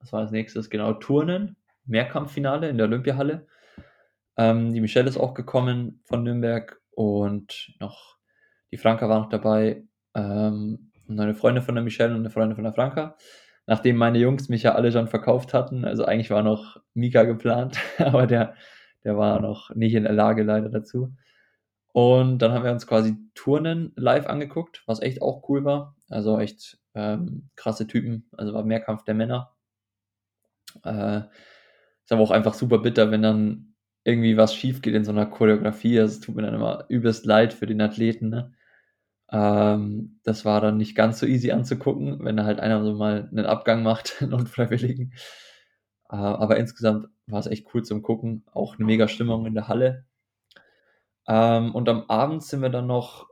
was 0.00 0.12
war 0.12 0.20
als 0.22 0.32
Nächstes? 0.32 0.70
Genau, 0.70 0.94
Turnen, 0.94 1.56
Mehrkampffinale 1.86 2.68
in 2.68 2.78
der 2.78 2.86
Olympiahalle. 2.88 3.46
Ähm, 4.36 4.72
die 4.72 4.80
Michelle 4.80 5.08
ist 5.08 5.18
auch 5.18 5.34
gekommen 5.34 6.00
von 6.04 6.22
Nürnberg 6.24 6.80
und 6.92 7.72
noch 7.80 8.16
die 8.72 8.78
Franka 8.78 9.08
war 9.08 9.20
noch 9.20 9.28
dabei, 9.30 9.84
ähm, 10.14 10.92
und 11.08 11.20
eine 11.20 11.34
Freundin 11.34 11.62
von 11.64 11.74
der 11.76 11.84
Michelle 11.84 12.14
und 12.14 12.22
'ne 12.22 12.30
Freundin 12.30 12.56
von 12.56 12.64
der 12.64 12.72
Franka. 12.74 13.16
Nachdem 13.66 13.96
meine 13.96 14.18
Jungs 14.18 14.48
mich 14.48 14.62
ja 14.64 14.74
alle 14.74 14.92
schon 14.92 15.08
verkauft 15.08 15.54
hatten, 15.54 15.84
also 15.84 16.04
eigentlich 16.06 16.30
war 16.30 16.42
noch 16.42 16.78
Mika 16.94 17.24
geplant, 17.24 17.78
aber 17.98 18.26
der 18.26 18.54
der 19.04 19.16
war 19.18 19.40
noch 19.40 19.70
nicht 19.74 19.94
in 19.94 20.04
der 20.04 20.12
Lage 20.14 20.42
leider 20.44 20.68
dazu. 20.70 21.14
Und 21.94 22.38
dann 22.40 22.52
haben 22.52 22.64
wir 22.64 22.72
uns 22.72 22.86
quasi 22.86 23.16
Turnen 23.34 23.92
live 23.96 24.26
angeguckt, 24.28 24.82
was 24.86 25.00
echt 25.02 25.22
auch 25.22 25.48
cool 25.50 25.64
war. 25.64 25.96
Also, 26.12 26.38
echt, 26.40 26.78
ähm, 26.94 27.50
krasse 27.56 27.86
Typen. 27.86 28.28
Also, 28.36 28.54
war 28.54 28.64
Mehrkampf 28.64 29.04
der 29.04 29.14
Männer. 29.14 29.54
Äh, 30.84 31.18
ist 32.04 32.12
aber 32.12 32.22
auch 32.22 32.30
einfach 32.30 32.54
super 32.54 32.78
bitter, 32.78 33.10
wenn 33.10 33.22
dann 33.22 33.74
irgendwie 34.04 34.36
was 34.36 34.54
schiefgeht 34.54 34.94
in 34.94 35.04
so 35.04 35.12
'ner 35.12 35.26
Choreografie. 35.26 36.00
Also, 36.00 36.14
es 36.14 36.20
tut 36.20 36.34
mir 36.36 36.42
dann 36.42 36.54
immer 36.54 36.84
übelst 36.88 37.26
leid 37.26 37.52
für 37.54 37.66
den 37.66 37.80
Athleten, 37.80 38.28
ne? 38.30 38.52
Ähm, 39.32 40.20
das 40.24 40.44
war 40.46 40.60
dann 40.62 40.78
nicht 40.78 40.96
ganz 40.96 41.20
so 41.20 41.26
easy 41.26 41.52
anzugucken, 41.52 42.24
wenn 42.24 42.36
da 42.38 42.44
halt 42.46 42.60
einer 42.60 42.84
so 42.84 42.94
mal 42.94 43.28
'nen 43.32 43.46
Abgang 43.46 43.82
macht, 43.84 44.20
'n 44.22 44.34
unfreiwilligen. 44.34 45.14
Äh, 46.10 46.16
aber 46.16 46.58
insgesamt 46.58 47.08
war's 47.28 47.46
echt 47.48 47.68
cool 47.74 47.84
zum 47.84 48.02
Gucken, 48.02 48.44
auch 48.52 48.78
'ne 48.78 48.86
mega 48.86 49.08
Stimmung 49.08 49.46
in 49.46 49.54
der 49.54 49.68
Halle. 49.68 50.06
Ähm, 51.28 51.74
und 51.74 51.88
am 51.88 52.04
Abend 52.08 52.42
sind 52.42 52.62
wir 52.62 52.68
dann 52.70 52.86
noch 52.86 53.28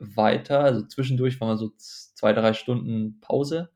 weiter 0.00 0.60
also, 0.60 0.86
zwischendurch 0.86 1.40
waren 1.40 1.50
wir 1.50 1.58
so 1.58 1.68
z 1.70 2.16
2, 2.16 2.32
3 2.34 2.54
Stunden 2.54 3.20
Pause 3.22 3.70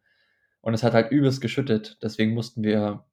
und 0.62 0.74
es 0.74 0.82
hat 0.84 0.94
halt 0.94 1.12
übelst 1.12 1.40
geschüttet. 1.42 1.98
Deswegen 2.02 2.34
mussten 2.34 2.64
wir 2.64 3.04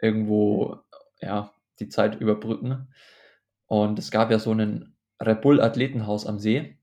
irgendwo, 0.00 0.78
ja, 1.22 1.52
die 1.80 1.88
Zeit 1.90 2.20
überbrücken. 2.20 2.88
Und 3.68 3.98
es 4.00 4.10
gab 4.12 4.30
ja 4.32 4.38
so 4.40 4.54
'nen 4.54 4.96
Red 5.22 5.42
Bull 5.42 5.60
Athletenhaus 5.62 6.26
am 6.26 6.38
See. 6.40 6.78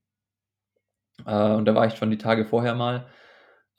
Äh, 1.25 1.53
und 1.53 1.65
da 1.65 1.75
war 1.75 1.87
ich 1.87 1.95
schon 1.95 2.11
die 2.11 2.17
Tage 2.17 2.45
vorher 2.45 2.75
mal, 2.75 3.07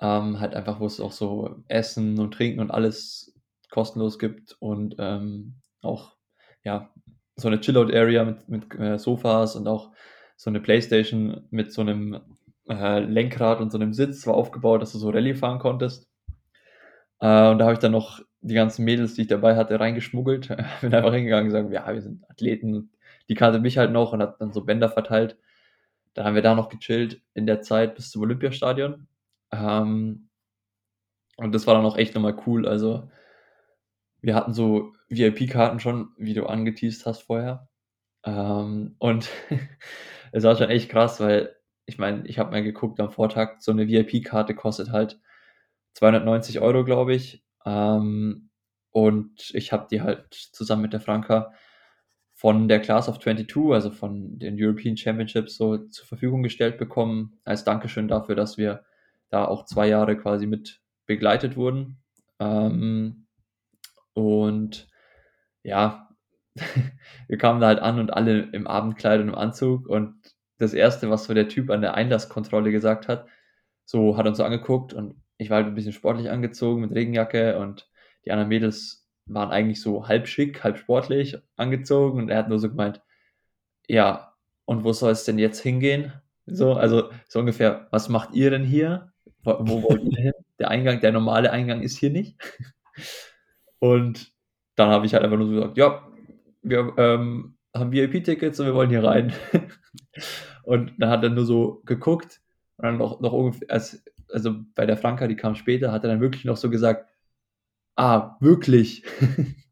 ähm, 0.01 0.41
halt 0.41 0.55
einfach, 0.55 0.81
wo's 0.81 1.01
auch 1.01 1.13
so 1.13 1.63
Essen 1.69 2.19
und 2.19 2.35
Trinken 2.35 2.61
und 2.61 2.71
alles 2.71 3.35
kostenlos 3.71 4.19
gibt 4.19 4.57
und, 4.61 4.97
ähm, 4.99 5.57
auch, 5.83 6.17
ja, 6.65 6.91
so 7.37 7.49
'ne 7.51 7.61
Chill-Out-Area 7.61 8.25
mit 8.25 8.49
mit, 8.49 8.75
äh, 8.81 8.99
Sofas 8.99 9.57
und 9.57 9.69
auch 9.69 9.93
so 10.43 10.51
'ne 10.51 10.61
Playstation 10.61 11.43
mit 11.51 11.73
so 11.73 11.83
'nem, 11.85 12.21
äh, 12.69 13.01
Lenkrad 13.01 13.61
und 13.61 13.71
so 13.73 13.79
'nem 13.79 13.93
Sitz 13.95 14.27
war 14.27 14.35
aufgebaut, 14.35 14.83
dass 14.83 14.93
du 14.93 14.99
so 14.99 15.11
Rallye 15.11 15.35
fahren 15.35 15.59
konntest. 15.61 16.09
Äh, 17.21 17.49
und 17.51 17.59
da 17.59 17.65
habe 17.65 17.75
ich 17.75 17.79
dann 17.79 17.93
noch 17.93 18.21
die 18.41 18.55
ganzen 18.55 18.85
Mädels, 18.85 19.15
die 19.15 19.23
ich 19.23 19.29
dabei 19.29 19.57
hatte, 19.57 19.79
reingeschmuggelt. 19.79 20.49
Bin 20.81 20.95
einfach 20.95 21.13
hingegangen 21.15 21.45
und 21.53 21.53
gesagt: 21.53 21.73
„Ja, 21.73 21.93
wir 21.93 22.03
sind 22.03 22.25
Athleten.“ 22.31 22.91
Die 23.29 23.35
kannte 23.35 23.61
mich 23.61 23.79
halt 23.79 23.93
noch 23.93 24.13
und 24.13 24.21
habe 24.23 24.37
dann 24.39 24.53
so 24.53 24.65
Bänder 24.65 24.89
verteilt. 24.89 25.37
Dann 26.15 26.27
haben 26.27 26.35
wir 26.35 26.43
da 26.43 26.55
noch 26.55 26.69
gechillt 26.71 27.23
in 27.35 27.47
der 27.47 27.63
Zeit 27.63 27.95
bis 27.97 28.11
zum 28.11 28.23
Olympiastadion. 28.23 29.09
Ähm, 29.53 30.29
und 31.37 31.55
das 31.55 31.67
war 31.67 31.75
dann 31.75 31.85
auch 31.87 31.97
echt 31.97 32.15
noch 32.15 32.23
mal 32.23 32.37
cool. 32.47 32.67
Also, 32.67 33.09
wir 34.21 34.35
hatten 34.35 34.53
so 34.55 34.93
VIP-Karten 35.09 35.81
schon, 35.81 36.11
wie 36.17 36.35
du 36.35 36.47
angeteast 36.47 37.07
hast 37.07 37.23
vorher. 37.23 37.69
Ähm, 38.25 38.97
und 38.99 39.31
es 40.33 40.45
war 40.45 40.57
schon 40.57 40.71
echt 40.71 40.91
krass, 40.91 41.21
weil 41.21 41.57
ich 41.87 41.99
meine, 41.99 42.27
ich 42.29 42.39
habe 42.41 42.53
mal 42.53 42.63
geguckt 42.65 43.01
am 43.01 43.11
Vortag, 43.13 43.57
so 43.61 43.73
'ne 43.73 43.89
VIP-Karte 43.89 44.55
kostet 44.55 44.91
halt 44.93 45.21
290 45.95 46.61
€, 46.61 46.85
glaube 46.85 47.15
ich. 47.15 47.45
Ähm, 47.67 48.51
und 48.93 49.51
ich 49.55 49.73
habe 49.73 49.89
die 49.91 50.03
halt 50.03 50.27
zusammen 50.35 50.83
mit 50.83 50.93
der 50.95 51.01
Franka 51.01 51.53
von 52.35 52.69
der 52.69 52.81
Class 52.81 53.09
of 53.09 53.21
22, 53.21 53.73
also 53.75 53.91
von 53.91 54.39
den 54.39 54.57
European 54.61 54.97
Championships 54.97 55.57
so 55.57 55.79
zur 55.89 56.07
Verfügung 56.07 56.43
gestellt 56.45 56.79
bekommen, 56.79 57.39
als 57.45 57.65
Dankeschön 57.65 58.09
dafür, 58.09 58.35
dass 58.37 58.59
wir 58.59 58.85
da 59.31 59.45
auch 59.47 59.65
2 59.67 59.89
Jahre 59.89 60.17
quasi 60.19 60.47
mit 60.47 60.81
begleitet 61.07 61.57
wurden. 61.57 62.03
Ähm, 62.41 63.27
und 64.15 64.89
ja, 65.65 66.09
wir 67.29 67.39
kamen 67.39 67.61
da 67.61 67.69
halt 67.69 67.81
an 67.81 67.99
und 67.99 68.13
alle 68.13 68.41
im 68.53 68.67
Abendkleid 68.67 69.21
und 69.21 69.29
im 69.29 69.35
Anzug 69.35 69.87
und 69.89 70.15
das 70.59 70.75
Erste, 70.75 71.11
was 71.11 71.25
so 71.25 71.35
der 71.35 71.49
Typ 71.49 71.71
an 71.71 71.81
der 71.83 71.95
Einlasskontrolle 71.95 72.71
gesagt 72.71 73.09
hat 73.09 73.27
so 73.87 74.17
hat 74.17 74.27
uns 74.27 74.39
so 74.39 74.45
angeguckt 74.45 74.95
und 74.95 75.17
ich 75.39 75.51
war 75.51 75.59
halt 75.59 75.67
'n 75.69 75.75
bisschen 75.75 75.93
sportlich 75.93 76.31
angezogen 76.31 76.83
mit 76.83 76.93
Regenjacke 76.95 77.59
und 77.59 77.91
die 78.25 78.33
anderen 78.33 78.49
Mädels 78.51 79.07
waren 79.27 79.51
eigentlich 79.51 79.81
so 79.83 80.09
halb 80.09 80.29
schick, 80.29 80.65
halb 80.65 80.79
sportlich 80.79 81.39
angezogen 81.57 82.19
und 82.21 82.31
er 82.31 82.39
hat 82.39 82.49
nur 82.49 82.59
so 82.61 82.69
gemeint: 82.71 83.03
„Ja, 83.89 84.35
und 84.67 84.85
wo 84.85 84.93
soll's 84.95 85.25
denn 85.25 85.39
jetzt 85.39 85.61
hingehen?“ 85.63 86.13
So, 86.47 86.75
also, 86.75 87.11
so 87.29 87.41
ungefähr: 87.41 87.89
„Was 87.93 88.09
macht 88.11 88.35
ihr 88.35 88.51
denn 88.51 88.65
hier? 88.65 89.13
Wo 89.45 89.83
wollt 89.85 90.03
ihr 90.05 90.23
hin? 90.23 90.33
Der 90.61 90.71
Eingang 90.71 91.01
der 91.01 91.13
normale 91.13 91.53
Eingang 91.53 91.83
ist 91.83 91.99
hier 91.99 92.11
nicht.“ 92.11 92.37
Und 93.81 94.33
dann 94.77 94.91
habe 94.91 95.07
ich 95.07 95.15
halt 95.15 95.25
einfach 95.25 95.37
nur 95.39 95.49
so 95.49 95.55
gesagt: 95.55 95.77
„Ja, 95.77 96.07
wir, 96.63 96.95
ähm, 96.99 97.57
haben 97.75 97.93
VIP-Tickets 97.93 98.61
und 98.61 98.67
wir 98.67 98.75
wollen 98.75 98.91
hier 98.91 99.05
rein.“ 99.05 99.33
Und 100.65 100.93
dann 100.99 101.11
hat 101.11 101.25
er 101.25 101.31
nur 101.31 101.47
so 101.47 101.83
geguckt 101.87 102.41
und 102.79 102.85
dann 102.87 102.99
noch 102.99 103.21
noch 103.21 103.33
ungef 103.35 103.61
als 103.69 104.05
also, 104.33 104.57
bei 104.77 104.87
der 104.87 104.97
Franka, 104.99 105.29
die 105.29 105.37
kam 105.37 105.55
später, 105.57 105.93
hat 105.93 106.05
er 106.05 106.11
dann 106.11 106.21
wirklich 106.23 106.45
noch 106.47 106.57
so 106.59 106.71
gesagt: 106.71 107.09
„Ah, 107.97 108.37
wirklich?“ 108.41 109.05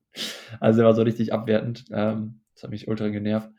Also, 0.61 0.83
er 0.83 0.87
war 0.89 0.95
so 0.97 1.03
richtig 1.03 1.33
abwertend. 1.35 1.87
Ähm, 1.93 2.41
das 2.55 2.65
hat 2.65 2.71
mich 2.73 2.89
ultra 2.89 3.09
genervt. 3.09 3.51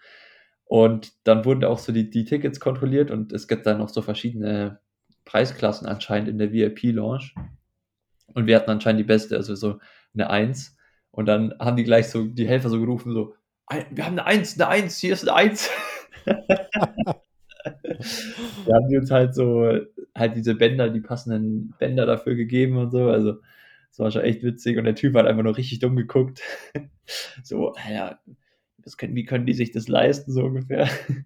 Und 0.66 1.14
dann 1.26 1.46
wurden 1.46 1.66
auch 1.66 1.80
so 1.80 1.94
die 1.94 2.10
die 2.12 2.26
Tickets 2.26 2.60
kontrolliert 2.62 3.12
und 3.12 3.34
es 3.34 3.48
gibt 3.50 3.66
da 3.68 3.76
noch 3.78 3.90
so 3.90 4.02
verschiedene 4.04 4.80
Preisklassen 5.26 5.88
anscheinend 5.88 6.30
in 6.30 6.38
der 6.40 6.52
VIP-Lounge. 6.54 7.32
Und 8.36 8.48
wir 8.48 8.56
hatten 8.58 8.72
anscheinend 8.72 9.02
die 9.02 9.06
beste, 9.06 9.38
also, 9.38 9.56
so 9.56 9.80
'ne 10.16 10.30
1. 10.32 10.76
Und 11.14 11.26
dann 11.28 11.54
haben 11.60 11.78
die 11.78 11.84
gleich 11.84 12.10
so 12.10 12.24
die 12.26 12.48
Helfer 12.48 12.70
so 12.70 12.80
gerufen 12.80 13.14
so: 13.14 13.36
„Ei 13.68 13.86
wir 13.92 14.06
haben 14.06 14.16
'ne 14.16 14.26
1, 14.26 14.58
'ne 14.58 14.68
1, 14.68 14.98
hier 14.98 15.14
ist 15.14 15.26
'ne 15.26 15.34
1.“ 15.36 15.70
Da 18.68 18.74
haben 18.76 18.90
die 18.90 18.98
uns 18.98 19.12
halt 19.12 19.36
so 19.36 19.70
halt 20.16 20.36
diese 20.36 20.56
Bänder 20.56 20.90
die 20.90 21.02
passenden 21.02 21.74
Bänder 21.80 22.06
dafür 22.08 22.36
gegeben 22.36 22.78
und 22.78 22.92
so. 22.92 23.10
Also, 23.10 23.34
das 23.92 24.00
war 24.00 24.12
schon 24.12 24.24
echt 24.24 24.42
witzig 24.44 24.78
und 24.78 24.86
der 24.86 24.96
Typ 24.96 25.16
hat 25.16 25.26
einfach 25.28 25.44
nur 25.44 25.58
richtig 25.58 25.80
dumm 25.80 25.96
geguckt. 25.98 26.42
So: 27.44 27.74
„Ah 27.76 27.92
ja, 27.94 28.20
das 28.80 28.98
können 28.98 29.16
wie 29.16 29.26
können 29.26 29.46
die 29.48 29.54
sich 29.56 29.72
das 29.74 29.88
leisten?“ 29.90 30.34
So 30.34 30.44
ungefähr. 30.46 30.90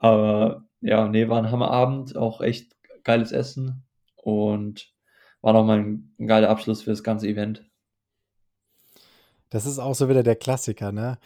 Aber 0.00 0.66
ja, 0.82 1.08
ne, 1.08 1.28
war 1.30 1.40
'n 1.40 1.52
Hammerabend, 1.52 2.16
auch 2.16 2.42
echt 2.42 2.76
geiles 3.04 3.32
Essen 3.32 3.84
und 4.16 4.94
war 5.42 5.54
noch 5.54 5.66
mal 5.66 5.80
'n 5.80 6.14
'n 6.20 6.28
geiler 6.28 6.50
Abschluss 6.50 6.84
für 6.84 6.92
das 6.92 7.04
ganze 7.04 7.28
Event. 7.28 7.67
Das 9.52 9.64
ist 9.66 9.78
auch 9.78 9.94
so 9.94 10.08
wieder 10.08 10.22
der 10.22 10.36
Klassiker, 10.36 10.92
ne? 10.92 11.18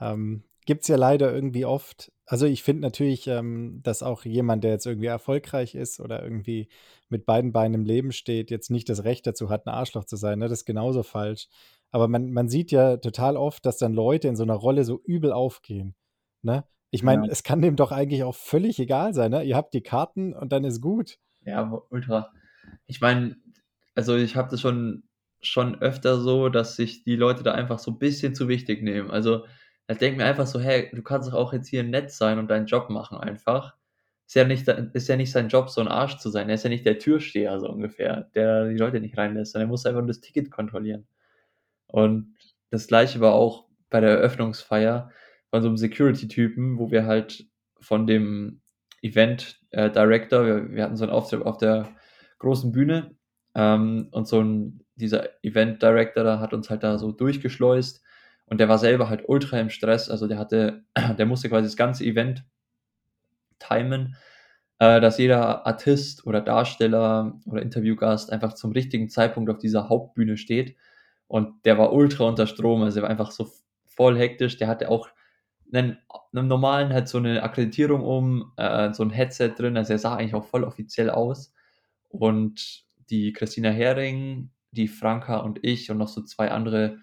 Ähm, 0.00 0.44
gibt's 0.66 0.88
ja 0.88 0.96
leider 0.96 1.32
irgendwie 1.34 1.64
oft. 1.66 2.12
Also, 2.26 2.46
ich 2.46 2.62
finde 2.62 2.82
natürlich, 2.82 3.26
ähm, 3.28 3.80
dass 3.82 4.02
auch 4.02 4.24
jemand, 4.24 4.64
der 4.64 4.72
jetzt 4.72 4.86
irgendwie 4.86 5.08
erfolgreich 5.08 5.74
ist 5.74 6.00
oder 6.00 6.22
irgendwie 6.22 6.68
mit 7.08 7.26
beiden 7.26 7.52
Beinen 7.52 7.74
im 7.74 7.84
Leben 7.86 8.12
steht, 8.12 8.50
jetzt 8.50 8.70
nicht 8.70 8.88
das 8.88 9.04
Recht 9.04 9.26
dazu 9.26 9.50
hat, 9.50 9.66
'n 9.66 9.70
Arschloch 9.70 10.04
zu 10.04 10.16
sein, 10.16 10.38
ne? 10.40 10.48
Das 10.48 10.60
ist 10.60 10.66
genauso 10.66 11.02
falsch. 11.02 11.48
Aber 11.92 12.08
man 12.08 12.32
man 12.32 12.48
sieht 12.48 12.70
ja 12.72 12.98
total 12.98 13.36
oft, 13.36 13.66
dass 13.66 13.78
dann 13.78 13.94
Leute 13.94 14.28
in 14.28 14.36
so 14.36 14.44
'ner 14.44 14.54
Rolle 14.56 14.84
so 14.84 15.00
übel 15.04 15.32
aufgehen, 15.32 15.94
ne? 16.42 16.64
Ich 16.90 17.02
meine, 17.02 17.26
Ja. 17.26 17.32
es 17.32 17.42
kann 17.42 17.62
dem 17.62 17.76
doch 17.76 17.92
eigentlich 17.92 18.24
auch 18.24 18.34
völlig 18.36 18.78
egal 18.80 19.14
sein, 19.14 19.30
ne? 19.32 19.44
Ihr 19.44 19.56
habt 19.56 19.74
die 19.74 19.82
Karten 19.82 20.34
und 20.34 20.52
dann 20.52 20.64
ist 20.64 20.80
gut. 20.80 21.18
Ja, 21.44 21.70
ultra. 21.90 22.32
Ich 22.86 23.00
meine, 23.00 23.36
also 23.94 24.16
ich 24.16 24.36
habe 24.36 24.50
das 24.50 24.60
schon, 24.60 25.04
schon 25.40 25.80
öfter 25.80 26.18
so, 26.20 26.48
dass 26.48 26.76
sich 26.76 27.04
die 27.04 27.16
Leute 27.16 27.42
da 27.42 27.52
einfach 27.52 27.78
so 27.78 27.90
ein 27.92 27.98
bisschen 27.98 28.34
zu 28.34 28.48
wichtig 28.48 28.82
nehmen. 28.82 29.10
Also 29.10 29.44
ich 29.88 29.98
denke 29.98 30.18
mir 30.18 30.26
einfach 30.26 30.46
so, 30.46 30.60
hey, 30.60 30.90
du 30.92 31.02
kannst 31.02 31.28
doch 31.28 31.34
auch 31.34 31.52
jetzt 31.52 31.68
hier 31.68 31.82
nett 31.82 32.10
sein 32.10 32.38
und 32.38 32.48
deinen 32.50 32.66
Job 32.66 32.90
machen 32.90 33.18
einfach. 33.18 33.74
Ist 34.26 34.34
ja 34.34 34.44
nicht, 34.44 34.68
ist 34.68 35.08
ja 35.08 35.16
nicht 35.16 35.32
sein 35.32 35.48
Job, 35.48 35.70
so 35.70 35.80
ein 35.80 35.88
Arsch 35.88 36.18
zu 36.18 36.28
sein. 36.28 36.48
Er 36.48 36.56
ist 36.56 36.64
ja 36.64 36.68
nicht 36.68 36.84
der 36.84 36.98
Türsteher, 36.98 37.58
so 37.60 37.68
ungefähr, 37.70 38.28
der 38.34 38.68
die 38.68 38.76
Leute 38.76 39.00
nicht 39.00 39.16
reinlässt, 39.16 39.52
sondern 39.52 39.68
er 39.68 39.70
muss 39.70 39.86
einfach 39.86 40.00
nur 40.00 40.08
das 40.08 40.20
Ticket 40.20 40.50
kontrollieren. 40.50 41.06
Und 41.86 42.34
das 42.70 42.86
gleiche 42.86 43.20
war 43.20 43.32
auch 43.32 43.64
bei 43.88 44.00
der 44.00 44.10
Eröffnungsfeier 44.10 45.10
von 45.50 45.62
so 45.62 45.68
einem 45.68 45.78
Security-Typen, 45.78 46.78
wo 46.78 46.90
wir 46.90 47.06
halt 47.06 47.46
von 47.80 48.06
dem 48.06 48.60
Event 49.00 49.60
äh, 49.70 49.90
Director, 49.90 50.44
wir, 50.44 50.72
wir, 50.72 50.84
hatten 50.84 50.96
so 50.96 51.04
einen 51.04 51.12
Auftritt 51.12 51.42
auf 51.42 51.56
der 51.56 51.88
großen 52.38 52.72
Bühne 52.72 53.16
ähm, 53.54 54.08
und 54.10 54.28
so 54.28 54.40
ein, 54.40 54.84
dieser 54.98 55.42
Event 55.42 55.82
Director 55.82 56.24
da 56.24 56.40
hat 56.40 56.52
uns 56.52 56.70
halt 56.70 56.82
da 56.82 56.98
so 56.98 57.12
durchgeschleust. 57.12 58.02
Und 58.46 58.58
der 58.60 58.68
war 58.68 58.78
selber 58.78 59.08
halt 59.08 59.24
ultra 59.28 59.58
im 59.60 59.70
Stress, 59.70 60.08
also 60.10 60.26
der 60.26 60.38
hatte, 60.38 60.84
der 61.18 61.26
musste 61.26 61.48
quasi 61.48 61.64
das 61.66 61.76
ganze 61.76 62.04
Event 62.04 62.44
timen, 63.58 64.16
äh, 64.78 65.00
dass 65.00 65.18
jeder 65.18 65.66
Artist 65.66 66.26
oder 66.26 66.40
Darsteller 66.40 67.38
oder 67.46 67.62
Interviewgast 67.62 68.32
einfach 68.32 68.54
zum 68.54 68.72
richtigen 68.72 69.08
Zeitpunkt 69.08 69.50
auf 69.50 69.58
dieser 69.58 69.88
Hauptbühne 69.88 70.36
steht. 70.36 70.76
Und 71.26 71.64
der 71.66 71.76
war 71.78 71.92
ultra 71.92 72.24
unter 72.24 72.46
Strom, 72.46 72.82
also 72.82 73.00
er 73.00 73.02
war 73.02 73.10
einfach 73.10 73.32
so 73.32 73.50
voll 73.86 74.16
hektisch, 74.16 74.56
der 74.56 74.68
hatte 74.68 74.90
auch 74.90 75.08
einen, 75.72 75.98
einen 76.32 76.48
normalen 76.48 76.92
halt 76.92 77.08
so 77.08 77.18
eine 77.18 77.42
Akkreditierung 77.42 78.02
um, 78.02 78.52
äh, 78.56 78.92
so 78.94 79.02
ein 79.02 79.10
Headset 79.10 79.50
drin, 79.58 79.76
also 79.76 79.92
er 79.92 79.98
sah 79.98 80.16
eigentlich 80.16 80.34
auch 80.34 80.46
voll 80.46 80.64
offiziell 80.64 81.10
aus. 81.10 81.52
Und 82.08 82.84
die 83.10 83.32
Christina 83.32 83.70
Hering, 83.70 84.50
die 84.78 84.88
Franka 84.88 85.38
und 85.38 85.60
ich 85.62 85.90
und 85.90 85.98
noch 85.98 86.08
so 86.08 86.22
zwei 86.22 86.50
andere 86.50 86.98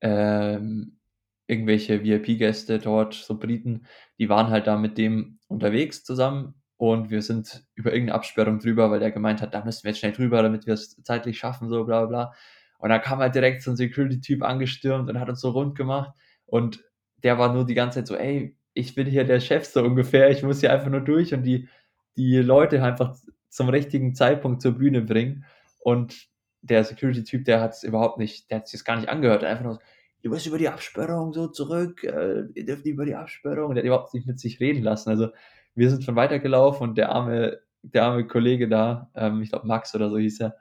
ähm, 0.00 0.98
irgendwelche 1.46 2.04
VIP-Gäste 2.04 2.78
dort, 2.78 3.14
so 3.14 3.38
Briten, 3.38 3.86
die 4.18 4.28
waren 4.28 4.50
halt 4.50 4.66
da 4.66 4.76
mit 4.76 4.98
dem 4.98 5.38
unterwegs 5.48 6.04
zusammen 6.04 6.54
und 6.76 7.10
wir 7.10 7.22
sind 7.22 7.64
über 7.74 7.92
irgendeine 7.92 8.16
Absperrung 8.16 8.58
drüber, 8.58 8.90
weil 8.90 9.00
der 9.00 9.10
gemeint 9.10 9.42
hat, 9.42 9.54
da 9.54 9.64
müssen 9.64 9.84
wir 9.84 9.90
jetzt 9.90 9.98
schnell 9.98 10.12
drüber, 10.12 10.42
damit 10.42 10.66
wir 10.66 10.74
es 10.74 10.96
zeitlich 11.02 11.38
schaffen, 11.38 11.68
so 11.68 11.84
bla 11.84 12.06
bla. 12.06 12.32
Und 12.78 12.90
da 12.90 12.98
kam 12.98 13.18
halt 13.18 13.34
direkt 13.34 13.62
so 13.62 13.70
ein 13.70 13.76
Security-Typ 13.76 14.42
angestürmt 14.42 15.10
und 15.10 15.20
hat 15.20 15.28
uns 15.28 15.40
so 15.40 15.50
rund 15.50 15.76
gemacht 15.76 16.12
und 16.46 16.82
der 17.22 17.38
war 17.38 17.52
nur 17.52 17.66
die 17.66 17.74
ganze 17.74 17.98
Zeit 17.98 18.06
so, 18.06 18.16
ey, 18.16 18.56
ich 18.72 18.94
bin 18.94 19.06
hier 19.06 19.24
der 19.24 19.40
Chef 19.40 19.66
so 19.66 19.82
ungefähr, 19.82 20.30
ich 20.30 20.42
muss 20.42 20.60
hier 20.60 20.72
einfach 20.72 20.88
nur 20.88 21.02
durch 21.02 21.34
und 21.34 21.42
die, 21.42 21.68
die 22.16 22.36
Leute 22.38 22.82
einfach 22.82 23.16
zum 23.48 23.68
richtigen 23.68 24.14
Zeitpunkt 24.14 24.62
zur 24.62 24.72
Bühne 24.72 25.02
bringen. 25.02 25.44
Und 25.80 26.29
der 26.62 26.84
Security-Typ, 26.84 27.44
der 27.44 27.60
hat 27.60 27.72
es 27.72 27.82
überhaupt 27.82 28.18
nicht, 28.18 28.50
der 28.50 28.58
hat 28.58 28.72
es 28.72 28.84
gar 28.84 28.96
nicht 28.96 29.08
angehört, 29.08 29.44
einfach 29.44 29.64
nur 29.64 29.78
du 30.22 30.30
musst 30.30 30.46
über 30.46 30.58
die 30.58 30.68
Absperrung 30.68 31.32
so 31.32 31.48
zurück, 31.48 32.04
äh, 32.04 32.44
ihr 32.54 32.66
dürft 32.66 32.84
nicht 32.84 32.94
über 32.94 33.04
die 33.04 33.14
Absperrung. 33.14 33.74
Der 33.74 33.82
hat 33.82 33.86
überhaupt 33.86 34.14
nicht 34.14 34.26
mit 34.26 34.38
sich 34.38 34.60
reden 34.60 34.82
lassen. 34.82 35.10
Also 35.10 35.28
wir 35.74 35.90
sind 35.90 36.04
schon 36.04 36.16
weitergelaufen 36.16 36.88
und 36.88 36.98
der 36.98 37.10
arme, 37.10 37.60
der 37.82 38.04
arme 38.04 38.26
Kollege 38.26 38.68
da, 38.68 39.10
ähm, 39.14 39.42
ich 39.42 39.50
glaube 39.50 39.66
Max 39.66 39.94
oder 39.94 40.10
so 40.10 40.18
hieß 40.18 40.40
er, 40.40 40.56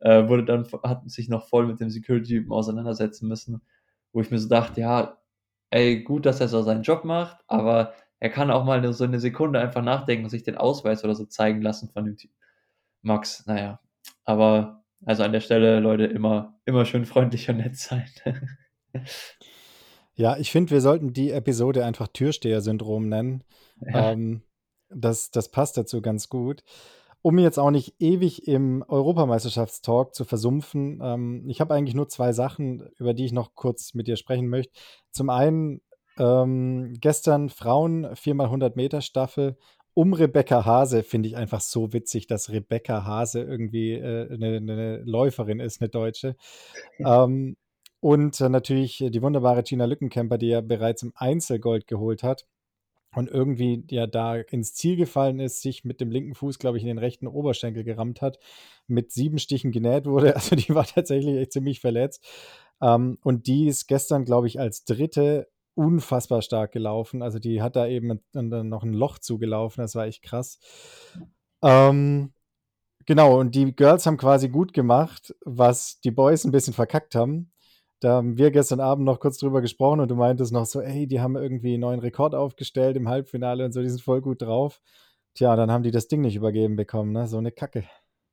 äh, 0.00 0.28
wurde 0.28 0.44
dann, 0.44 0.66
hat 0.82 1.08
sich 1.10 1.28
noch 1.28 1.48
voll 1.48 1.66
mit 1.66 1.80
dem 1.80 1.90
Security-Typen 1.90 2.52
auseinandersetzen 2.52 3.28
müssen, 3.28 3.62
wo 4.12 4.20
ich 4.20 4.30
mir 4.30 4.38
so 4.38 4.48
dachte, 4.48 4.80
ja, 4.80 5.18
ey, 5.70 6.02
gut, 6.02 6.26
dass 6.26 6.40
er 6.40 6.48
so 6.48 6.62
seinen 6.62 6.82
Job 6.82 7.04
macht, 7.04 7.38
aber 7.48 7.94
er 8.20 8.30
kann 8.30 8.50
auch 8.50 8.64
mal 8.64 8.92
so 8.92 9.04
eine 9.04 9.20
Sekunde 9.20 9.60
einfach 9.60 9.82
nachdenken 9.82 10.24
und 10.24 10.30
sich 10.30 10.44
den 10.44 10.56
Ausweis 10.56 11.04
oder 11.04 11.14
so 11.14 11.26
zeigen 11.26 11.62
lassen 11.62 11.90
von 11.90 12.04
dem 12.04 12.16
Typ. 12.16 12.30
Max, 13.02 13.46
naja. 13.46 13.80
Aber 14.24 14.83
also 15.04 15.22
an 15.22 15.32
der 15.32 15.40
Stelle, 15.40 15.80
Leute, 15.80 16.04
immer, 16.04 16.58
immer 16.64 16.84
schön 16.84 17.04
freundlich 17.04 17.48
und 17.48 17.58
nett 17.58 17.76
sein. 17.76 18.08
ja, 20.14 20.36
ich 20.36 20.50
finde, 20.50 20.70
wir 20.70 20.80
sollten 20.80 21.12
die 21.12 21.30
Episode 21.30 21.84
einfach 21.84 22.08
Türsteher-Syndrom 22.08 23.08
nennen. 23.08 23.44
Ja. 23.80 24.12
Ähm, 24.12 24.42
das, 24.88 25.30
das 25.30 25.50
passt 25.50 25.76
dazu 25.76 26.02
ganz 26.02 26.28
gut 26.28 26.62
um 27.24 27.38
jetzt 27.38 27.58
auch 27.58 27.70
nicht 27.70 27.94
ewig 28.00 28.46
im 28.46 28.84
Europameisterschaftstalk 28.86 30.14
zu 30.14 30.26
versumpfen, 30.26 31.00
ähm, 31.02 31.48
ich 31.48 31.62
habe 31.62 31.72
eigentlich 31.72 31.94
nur 31.94 32.06
zwei 32.06 32.34
Sachen, 32.34 32.86
über 32.98 33.14
die 33.14 33.24
ich 33.24 33.32
noch 33.32 33.54
kurz 33.54 33.94
mit 33.94 34.06
dir 34.06 34.16
sprechen 34.16 34.46
möchte. 34.46 34.74
Zum 35.10 35.30
einen 35.30 35.80
ähm, 36.18 36.92
gestern 37.00 37.48
Frauen 37.48 38.04
4x100 38.04 38.72
Meter 38.76 39.00
Staffel 39.00 39.56
um 39.94 40.12
Rebecca 40.12 40.64
Hase 40.64 41.02
finde 41.02 41.28
ich 41.28 41.36
einfach 41.36 41.60
so 41.60 41.92
witzig, 41.92 42.26
dass 42.26 42.50
Rebecca 42.50 43.04
Hase 43.04 43.42
irgendwie 43.42 43.92
äh, 43.92 44.32
eine, 44.32 44.56
eine, 44.56 44.96
Läuferin 45.04 45.60
ist, 45.60 45.80
eine 45.80 45.88
Deutsche. 45.88 46.36
ähm, 46.98 47.56
und 48.00 48.38
natürlich 48.38 48.98
die 48.98 49.22
wunderbare 49.22 49.62
Gina 49.62 49.86
Lückenkämper, 49.86 50.36
die 50.36 50.48
ja 50.48 50.60
bereits 50.60 51.02
im 51.02 51.12
Einzelgold 51.14 51.86
geholt 51.86 52.22
hat 52.22 52.44
und 53.14 53.30
irgendwie 53.30 53.84
ja 53.90 54.06
da 54.06 54.36
ins 54.36 54.74
Ziel 54.74 54.96
gefallen 54.96 55.40
ist, 55.40 55.62
sich 55.62 55.84
mit 55.84 56.00
dem 56.00 56.10
linken 56.10 56.34
Fuß, 56.34 56.58
glaube 56.58 56.76
ich, 56.76 56.82
in 56.82 56.88
den 56.88 56.98
rechten 56.98 57.26
Oberschenkel 57.26 57.84
gerammt 57.84 58.20
hat, 58.20 58.38
mit 58.86 59.12
sieben 59.12 59.38
Stichen 59.38 59.72
genäht 59.72 60.06
wurde. 60.06 60.34
Also 60.34 60.56
die 60.56 60.74
war 60.74 60.86
tatsächlich 60.86 61.36
echt 61.36 61.52
ziemlich 61.52 61.80
verletzt. 61.80 62.22
Ähm, 62.82 63.18
und 63.22 63.46
die 63.46 63.68
ist 63.68 63.86
gestern, 63.86 64.24
glaube 64.24 64.48
ich, 64.48 64.60
als 64.60 64.84
dritte 64.84 65.48
unfassbar 65.74 66.42
stark 66.42 66.72
gelaufen. 66.72 67.22
Also 67.22 67.38
die 67.38 67.62
hat 67.62 67.76
da 67.76 67.86
eben 67.86 68.20
dann 68.32 68.68
noch 68.68 68.82
ein 68.82 68.92
Loch 68.92 69.18
zugelaufen. 69.18 69.82
Das 69.82 69.94
war 69.94 70.06
echt 70.06 70.22
krass. 70.22 70.58
Ähm, 71.62 72.32
genau, 73.06 73.38
und 73.40 73.54
die 73.54 73.74
Girls 73.74 74.06
haben 74.06 74.16
quasi 74.16 74.48
gut 74.48 74.72
gemacht, 74.72 75.34
was 75.44 76.00
die 76.00 76.10
Boys 76.10 76.44
ein 76.44 76.52
bisschen 76.52 76.74
verkackt 76.74 77.14
haben. 77.14 77.52
Da 78.00 78.16
haben 78.16 78.36
wir 78.36 78.50
gestern 78.50 78.80
Abend 78.80 79.06
noch 79.06 79.18
kurz 79.18 79.38
drüber 79.38 79.62
gesprochen 79.62 80.00
und 80.00 80.10
du 80.10 80.16
meintest 80.16 80.52
noch 80.52 80.66
so, 80.66 80.80
ey, 80.80 81.06
die 81.06 81.20
haben 81.20 81.36
irgendwie 81.36 81.74
einen 81.74 81.80
neuen 81.80 82.00
Rekord 82.00 82.34
aufgestellt 82.34 82.96
im 82.96 83.08
Halbfinale 83.08 83.64
und 83.64 83.72
so, 83.72 83.80
die 83.80 83.88
sind 83.88 84.02
voll 84.02 84.20
gut 84.20 84.42
drauf. 84.42 84.80
Tja, 85.34 85.56
dann 85.56 85.70
haben 85.70 85.82
die 85.82 85.90
das 85.90 86.06
Ding 86.06 86.20
nicht 86.20 86.36
übergeben 86.36 86.76
bekommen, 86.76 87.12
ne? 87.12 87.26
So 87.26 87.38
eine 87.38 87.50
Kacke. 87.50 87.84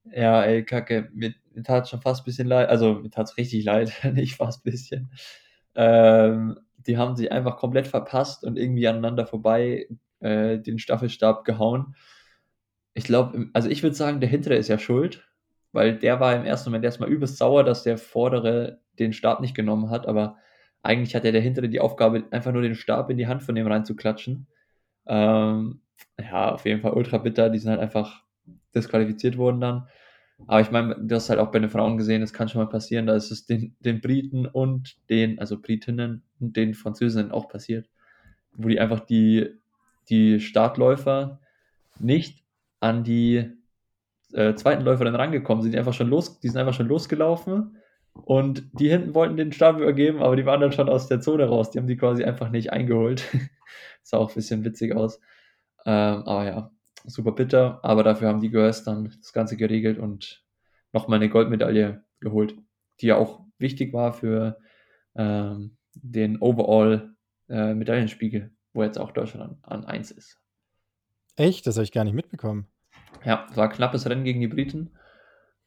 Ja, 0.04 0.44
ey, 0.44 0.66
Kacke. 0.66 1.10
Mir, 1.14 1.34
mir 1.54 1.64
tat 1.64 1.88
schon 1.88 2.02
fast 2.02 2.22
ein 2.22 2.26
bisschen 2.26 2.48
leid. 2.48 2.70
Also, 2.70 2.96
mir 2.96 3.10
tat 3.10 3.30
es 3.30 3.38
richtig 3.38 3.64
leid, 3.64 3.94
nicht 4.14 4.36
fast 4.36 4.66
ein 4.66 4.72
bisschen. 4.72 5.12
Ähm, 5.76 6.60
die 6.88 6.98
haben 6.98 7.16
sich 7.16 7.32
einfach 7.32 7.58
komplett 7.58 7.88
verpasst 7.88 8.44
und 8.44 8.58
irgendwie 8.58 8.88
aneinander 8.88 9.26
vorbei 9.26 9.88
äh, 10.20 10.58
den 10.60 10.80
Staffelstab 10.80 11.46
gehauen. 11.46 11.96
Ich 12.94 13.06
glaube, 13.06 13.50
also 13.54 13.70
ich 13.70 13.84
würde 13.84 13.96
sagen, 13.96 14.20
der 14.20 14.30
hintere 14.30 14.56
ist 14.56 14.68
ja 14.68 14.78
schuld, 14.78 15.28
weil 15.72 15.98
der 15.98 16.20
war 16.20 16.36
im 16.36 16.46
ersten 16.46 16.70
Moment 16.70 16.86
erstmal 16.86 17.10
übelst 17.10 17.38
sauer, 17.38 17.64
dass 17.64 17.84
der 17.84 17.98
vordere 17.98 18.80
den 19.00 19.14
Stab 19.14 19.40
nicht 19.40 19.56
genommen 19.56 19.90
hat, 19.90 20.08
aber 20.08 20.38
eigentlich 20.84 21.16
hat 21.16 21.24
ja 21.24 21.32
der 21.32 21.42
hintere 21.42 21.70
die 21.70 21.80
Aufgabe, 21.80 22.24
einfach 22.32 22.52
nur 22.52 22.62
den 22.62 22.76
Stab 22.76 23.10
in 23.10 23.18
die 23.18 23.28
Hand 23.28 23.44
von 23.44 23.56
dem 23.56 23.68
reinzuklatschen. 23.68 24.48
Ähm, 25.08 25.82
ja, 26.20 26.54
auf 26.54 26.66
jeden 26.66 26.82
Fall 26.82 26.94
ultra 26.94 27.18
bitter. 27.18 27.50
Die 27.50 27.60
sind 27.60 27.72
halt 27.72 27.82
einfach 27.82 28.24
disqualifiziert 28.74 29.38
worden 29.38 29.62
dann. 29.62 29.88
Aber 30.48 30.62
ich 30.62 30.72
meine, 30.72 30.96
du 30.96 31.16
hast 31.16 31.30
halt 31.30 31.40
auch 31.40 31.52
bei 31.52 31.60
den 31.60 31.70
Frauen 31.70 31.98
gesehen, 31.98 32.22
das 32.22 32.34
kann 32.34 32.50
schon 32.50 32.62
mal 32.62 32.70
passieren. 32.70 33.06
Da 33.06 33.16
ist 33.16 33.32
es 33.32 33.46
den, 33.46 33.76
den 33.80 34.02
Briten 34.02 34.46
und 34.46 34.98
den, 35.10 35.40
also 35.40 35.60
Britinnen 35.60 36.24
und 36.40 36.56
den 36.58 36.74
Französinnen 36.74 37.32
auch 37.32 37.48
passiert, 37.48 37.90
wo 38.54 38.68
die 38.68 38.80
einfach 38.80 39.00
die, 39.02 39.50
die 40.10 40.40
Startläufer 40.40 41.40
nicht 42.00 42.44
an 42.80 43.04
die 43.04 43.52
äh, 44.34 44.56
zweiten 44.56 44.84
Läufer 44.84 45.06
dann 45.06 45.16
rangekommen 45.16 45.62
sind. 45.62 45.74
Die, 45.74 45.78
einfach 45.78 45.94
schon 45.94 46.10
los, 46.10 46.40
die 46.40 46.50
sind 46.50 46.58
einfach 46.58 46.74
schon 46.74 46.88
losgelaufen 46.88 47.78
und 48.14 48.64
die 48.80 48.90
hinten 48.90 49.16
wollten 49.16 49.38
den 49.38 49.54
Stab 49.54 49.78
übergeben, 49.78 50.22
aber 50.22 50.36
die 50.36 50.46
waren 50.46 50.62
dann 50.62 50.72
schon 50.72 50.90
aus 50.90 51.08
der 51.08 51.22
Zone 51.22 51.46
raus. 51.46 51.72
Die 51.72 51.80
haben 51.80 51.88
die 51.88 51.98
quasi 51.98 52.24
einfach 52.24 52.50
nicht 52.50 52.72
eingeholt. 52.72 53.24
sah 54.04 54.18
auch 54.18 54.30
ein 54.30 54.36
bisschen 54.36 54.66
witzig 54.66 54.96
aus. 54.96 55.20
Ähm, 55.86 56.24
aber 56.26 56.46
ja, 56.46 56.72
super 57.06 57.32
bitter. 57.32 57.80
Aber 57.84 58.04
dafür 58.04 58.28
haben 58.28 58.42
die 58.42 58.50
Girls 58.50 58.84
dann 58.84 59.14
das 59.20 59.34
Ganze 59.34 59.58
geregelt 59.58 59.98
und 60.00 60.44
nochmal 60.94 61.18
eine 61.18 61.30
Goldmedaille 61.30 62.04
geholt, 62.20 62.56
die 63.00 63.08
ja 63.08 63.18
auch 63.18 63.46
wichtig 63.58 63.94
war 63.94 64.14
für 64.14 64.58
ähm, 65.16 65.78
den 65.94 66.40
Overall 66.42 67.16
äh, 67.50 67.74
Medaillenspiegel, 67.74 68.52
wo 68.74 68.84
jetzt 68.84 69.00
auch 69.00 69.12
Deutschland 69.12 69.58
an, 69.64 69.82
an 69.82 69.86
1 69.86 70.12
ist. 70.12 70.40
Echt? 71.36 71.68
Das 71.68 71.76
habe 71.76 71.84
ich 71.84 71.92
gar 71.92 72.04
nicht 72.04 72.14
mitbekommen. 72.14 72.68
Ja, 73.24 73.48
war 73.56 73.66
ein 73.66 73.76
knappes 73.76 74.08
Rennen 74.08 74.24
gegen 74.24 74.42
die 74.42 74.48
Briten. 74.48 74.92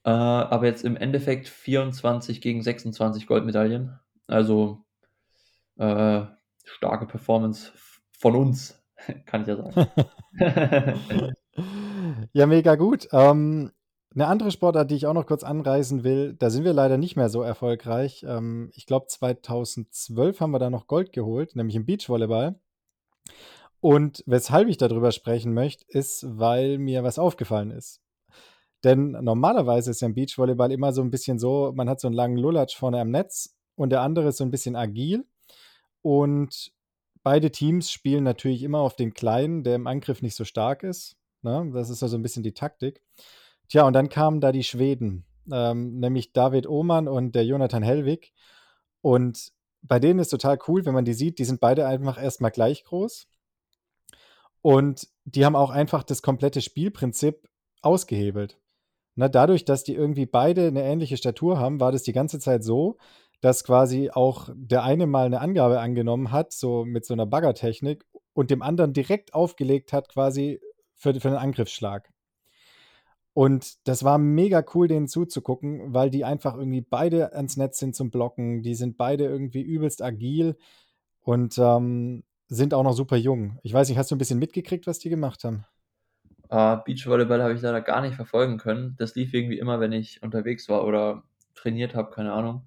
Äh, 0.05 0.11
aber 0.11 0.66
jetzt 0.66 0.85
im 0.85 0.97
Endeffekt 0.97 1.49
24 1.49 2.40
gegen 2.40 2.62
26 2.62 3.27
Goldmedaillen. 3.27 3.99
Also 4.27 4.85
äh, 5.77 6.23
starke 6.64 7.07
Performance 7.07 7.73
von 8.18 8.37
uns, 8.37 8.84
kann 9.26 9.42
ich 9.42 9.48
ja 9.48 9.57
sagen. 9.57 9.87
ja, 12.33 12.46
mega 12.46 12.74
gut. 12.76 13.09
Ähm, 13.12 13.72
eine 14.14 14.26
andere 14.28 14.50
Sportart, 14.52 14.90
die 14.90 14.94
ich 14.94 15.07
auch 15.07 15.14
noch 15.14 15.26
kurz 15.26 15.42
anreißen 15.42 16.04
will, 16.04 16.35
da 16.35 16.48
sind 16.48 16.64
wir 16.64 16.72
leider 16.72 16.98
nicht 16.98 17.16
mehr 17.16 17.28
so 17.28 17.42
erfolgreich. 17.42 18.24
Ähm, 18.28 18.70
ich 18.74 18.87
glaube, 18.87 19.07
2012 19.09 20.40
haben 20.40 20.52
wir 20.52 20.61
da 20.61 20.70
noch 20.70 20.87
Gold 20.87 21.12
geholt, 21.12 21.57
nämlich 21.57 21.74
im 21.74 21.85
Beachvolleyball. 21.85 22.61
Und 23.80 24.22
weshalb 24.26 24.68
ich 24.68 24.78
darüber 24.78 25.12
sprechen 25.12 25.52
möchte, 25.52 25.85
ist, 25.88 26.24
weil 26.26 26.78
mir 26.78 27.02
was 27.02 27.18
aufgefallen 27.18 27.70
ist. 27.70 28.00
Denn 28.85 29.12
normalerweise 29.12 29.90
ist 29.90 30.00
ja 30.00 30.07
im 30.07 30.14
Beachvolleyball 30.14 30.70
immer 30.70 30.92
so 30.92 31.02
ein 31.02 31.11
bisschen 31.11 31.38
so, 31.38 31.72
man 31.74 31.88
hat 31.88 32.00
so 32.00 32.09
einen 32.09 32.14
langen 32.14 32.37
Lulatsch 32.37 32.76
vorne 32.76 33.00
am 33.00 33.11
Netz 33.11 33.57
und 33.74 33.90
der 33.90 34.02
andere 34.02 34.28
ist 34.28 34.37
so 34.37 34.44
ein 34.44 34.50
bisschen 34.50 34.76
agil. 34.76 35.26
Und 36.02 36.72
beide 37.24 37.50
Teams 37.50 37.90
spielen 37.90 38.22
natürlich 38.22 38.62
immer 38.62 38.78
auf 38.78 38.94
den 38.94 39.14
Kleinen, 39.14 39.64
der 39.64 39.74
im 39.74 39.88
Angriff 39.88 40.22
nicht 40.22 40.37
so 40.37 40.44
stark 40.44 40.84
ist. 40.84 41.16
Ne? 41.42 41.70
Das 41.74 41.90
ist 41.90 42.02
also 42.02 42.16
ein 42.16 42.22
bisschen 42.22 42.44
die 42.44 42.54
Taktik. 42.54 43.02
Tja, 43.68 43.84
und 43.87 43.94
dann 43.94 44.08
kamen 44.08 44.40
da 44.40 44.52
die 44.52 44.62
Schweden, 44.62 45.24
ähm, 45.50 45.98
nämlich 45.98 46.32
David 46.32 46.68
Ohmann 46.68 47.08
und 47.08 47.34
der 47.34 47.44
Jonathan 47.44 47.82
Hellwig. 47.82 48.32
Und 49.00 49.52
bei 49.82 49.98
denen 49.98 50.20
ist 50.20 50.28
total 50.28 50.58
cool, 50.68 50.84
wenn 50.84 50.94
man 50.94 51.04
die 51.04 51.14
sieht, 51.14 51.38
die 51.38 51.44
sind 51.44 51.60
beide 51.60 51.87
einfach 51.87 52.22
erstmal 52.22 52.50
gleich 52.50 52.84
groß. 52.84 53.26
Und 54.62 55.08
die 55.24 55.44
haben 55.44 55.56
auch 55.56 55.70
einfach 55.70 56.04
das 56.04 56.22
komplette 56.22 56.60
Spielprinzip 56.60 57.48
ausgehebelt. 57.82 58.58
Na, 59.14 59.28
dadurch, 59.28 59.64
dass 59.64 59.84
die 59.84 59.94
irgendwie 59.94 60.26
beide 60.26 60.66
eine 60.66 60.82
ähnliche 60.82 61.16
Statur 61.16 61.58
haben, 61.58 61.80
war 61.80 61.92
das 61.92 62.02
die 62.02 62.12
ganze 62.12 62.38
Zeit 62.38 62.64
so, 62.64 62.98
dass 63.44 63.62
quasi 63.62 64.09
auch 64.11 64.48
der 64.54 64.85
eine 64.85 65.07
mal 65.07 65.26
eine 65.26 65.42
Angabe 65.42 65.78
angenommen 65.78 66.33
hat, 66.33 66.54
so 66.54 66.87
mit 66.87 67.04
so 67.04 67.12
einer 67.12 67.26
Baggertechnik, 67.26 68.07
und 68.33 68.50
dem 68.50 68.62
anderen 68.62 68.94
direkt 68.94 69.35
aufgelegt 69.35 69.92
hat, 69.92 70.09
quasi 70.09 70.61
für, 70.94 71.12
für 71.20 71.28
einen 71.28 71.37
Angriffsschlag. 71.37 72.09
Und 73.35 73.87
das 73.87 74.02
war 74.02 74.16
mega 74.16 74.64
cool, 74.74 74.88
denen 74.88 75.09
zuzugucken, 75.09 75.92
weil 75.92 76.09
die 76.09 76.24
einfach 76.24 76.57
irgendwie 76.57 76.80
beide 76.80 77.35
ans 77.35 77.59
Netz 77.59 77.78
sind 77.78 77.94
zum 77.94 78.11
Blocken. 78.11 78.62
Die 78.62 78.74
sind 78.74 78.96
beide 78.96 79.24
irgendwie 79.24 79.61
übelst 79.61 80.00
agil 80.00 80.57
und 81.20 81.59
ähm, 81.59 82.24
sind 82.48 82.72
auch 82.72 82.83
noch 82.83 82.94
super 82.94 83.16
jung. 83.16 83.59
Ich 83.62 83.74
weiß 83.74 83.90
nicht, 83.90 83.98
hast 83.98 84.11
du 84.11 84.14
ein 84.14 84.18
bisschen 84.18 84.38
mitgekriegt, 84.38 84.87
was 84.87 85.00
die 85.00 85.11
gemacht 85.11 85.44
haben? 85.44 85.66
Uh, 86.50 86.83
Beachvolleyball 86.83 87.42
habe 87.42 87.52
ich 87.52 87.61
leider 87.61 87.83
gar 87.83 88.00
nicht 88.00 88.14
verfolgen 88.14 88.57
können. 88.57 88.94
Das 88.96 89.14
lief 89.14 89.35
irgendwie 89.35 89.59
immer, 89.59 89.80
wenn 89.80 89.92
ich 89.92 90.22
unterwegs 90.22 90.66
war 90.70 90.87
oder 90.87 91.24
trainiert 91.54 91.94
habe, 91.94 92.11
keine 92.11 92.33
Ahnung. 92.33 92.62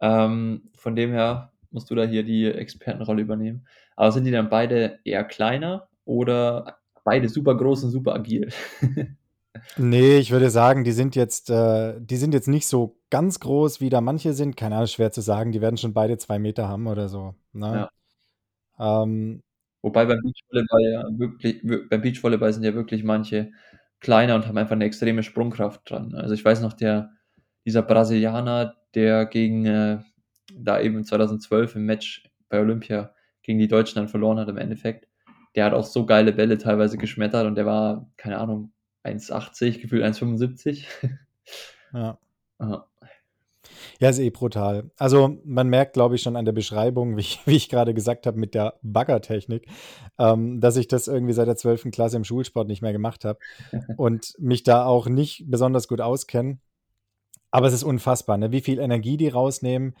Ähm, 0.00 0.70
von 0.76 0.96
dem 0.96 1.10
her 1.10 1.52
musst 1.70 1.90
du 1.90 1.94
da 1.94 2.04
hier 2.04 2.22
die 2.22 2.46
Expertenrolle 2.46 3.22
übernehmen. 3.22 3.66
Aber 3.96 4.12
sind 4.12 4.24
die 4.24 4.30
dann 4.30 4.48
beide 4.48 5.00
eher 5.04 5.24
kleiner 5.24 5.88
oder 6.04 6.78
beide 7.04 7.28
super 7.28 7.56
groß 7.56 7.84
und 7.84 7.90
super 7.90 8.14
agil? 8.14 8.50
nee, 9.76 10.18
ich 10.18 10.30
würde 10.30 10.50
sagen, 10.50 10.84
die 10.84 10.92
sind 10.92 11.16
jetzt, 11.16 11.50
äh, 11.50 11.94
die 12.00 12.16
sind 12.16 12.32
jetzt 12.34 12.48
nicht 12.48 12.66
so 12.66 12.98
ganz 13.10 13.40
groß, 13.40 13.80
wie 13.80 13.90
da 13.90 14.00
manche 14.00 14.32
sind. 14.34 14.56
Keine 14.56 14.76
Ahnung, 14.76 14.86
schwer 14.86 15.10
zu 15.10 15.20
sagen. 15.20 15.52
Die 15.52 15.60
werden 15.60 15.76
schon 15.76 15.94
beide 15.94 16.16
zwei 16.18 16.38
Meter 16.38 16.68
haben 16.68 16.86
oder 16.86 17.08
so. 17.08 17.34
Ne? 17.52 17.88
Ja. 18.78 19.02
Ähm, 19.02 19.42
Wobei 19.82 20.06
beim 20.06 20.20
Beachvolleyball 20.20 20.92
ja 20.92 21.18
wirklich, 21.18 21.62
beim 21.88 22.02
Beachvolleyball 22.02 22.52
sind 22.52 22.64
ja 22.64 22.74
wirklich 22.74 23.04
manche 23.04 23.52
kleiner 24.00 24.34
und 24.34 24.46
haben 24.46 24.58
einfach 24.58 24.72
eine 24.72 24.84
extreme 24.84 25.22
Sprungkraft 25.22 25.88
dran. 25.88 26.14
Also 26.14 26.34
ich 26.34 26.44
weiß 26.44 26.60
noch, 26.62 26.72
der, 26.72 27.12
dieser 27.64 27.82
Brasilianer, 27.82 28.76
der 28.94 29.26
gegen, 29.26 29.66
äh, 29.66 29.98
da 30.54 30.80
eben 30.80 31.04
2012 31.04 31.76
im 31.76 31.86
Match 31.86 32.30
bei 32.48 32.60
Olympia 32.60 33.14
gegen 33.42 33.58
die 33.58 33.68
Deutschen 33.68 33.96
dann 33.96 34.08
verloren 34.08 34.38
hat 34.38 34.48
im 34.48 34.56
Endeffekt, 34.56 35.08
der 35.54 35.64
hat 35.64 35.74
auch 35.74 35.84
so 35.84 36.06
geile 36.06 36.32
Bälle 36.32 36.58
teilweise 36.58 36.98
geschmettert 36.98 37.46
und 37.46 37.54
der 37.54 37.66
war, 37.66 38.10
keine 38.16 38.38
Ahnung, 38.38 38.72
1,80, 39.04 39.80
gefühlt 39.80 40.04
1,75. 40.04 40.84
Ja. 41.94 42.18
Aha. 42.58 42.86
Ja, 44.00 44.10
ist 44.10 44.18
eh 44.18 44.30
brutal. 44.30 44.90
Also 44.96 45.38
man 45.44 45.68
merkt, 45.68 45.94
glaube 45.94 46.14
ich, 46.14 46.22
schon 46.22 46.36
an 46.36 46.44
der 46.44 46.52
Beschreibung, 46.52 47.16
wie 47.16 47.20
ich, 47.20 47.40
wie 47.46 47.56
ich 47.56 47.68
gerade 47.68 47.94
gesagt 47.94 48.26
habe, 48.26 48.38
mit 48.38 48.54
der 48.54 48.74
Baggertechnik, 48.82 49.66
ähm, 50.18 50.60
dass 50.60 50.76
ich 50.76 50.88
das 50.88 51.08
irgendwie 51.08 51.32
seit 51.32 51.48
der 51.48 51.56
12. 51.56 51.90
Klasse 51.90 52.16
im 52.16 52.24
Schulsport 52.24 52.68
nicht 52.68 52.82
mehr 52.82 52.92
gemacht 52.92 53.24
habe 53.24 53.38
und 53.96 54.34
mich 54.38 54.62
da 54.62 54.84
auch 54.84 55.08
nicht 55.08 55.44
besonders 55.48 55.88
gut 55.88 56.00
auskenne. 56.00 56.58
Aber 57.50 57.66
es 57.66 57.74
ist 57.74 57.84
unfassbar, 57.84 58.36
ne? 58.36 58.52
wie 58.52 58.60
viel 58.60 58.78
Energie 58.78 59.16
die 59.16 59.28
rausnehmen. 59.28 59.94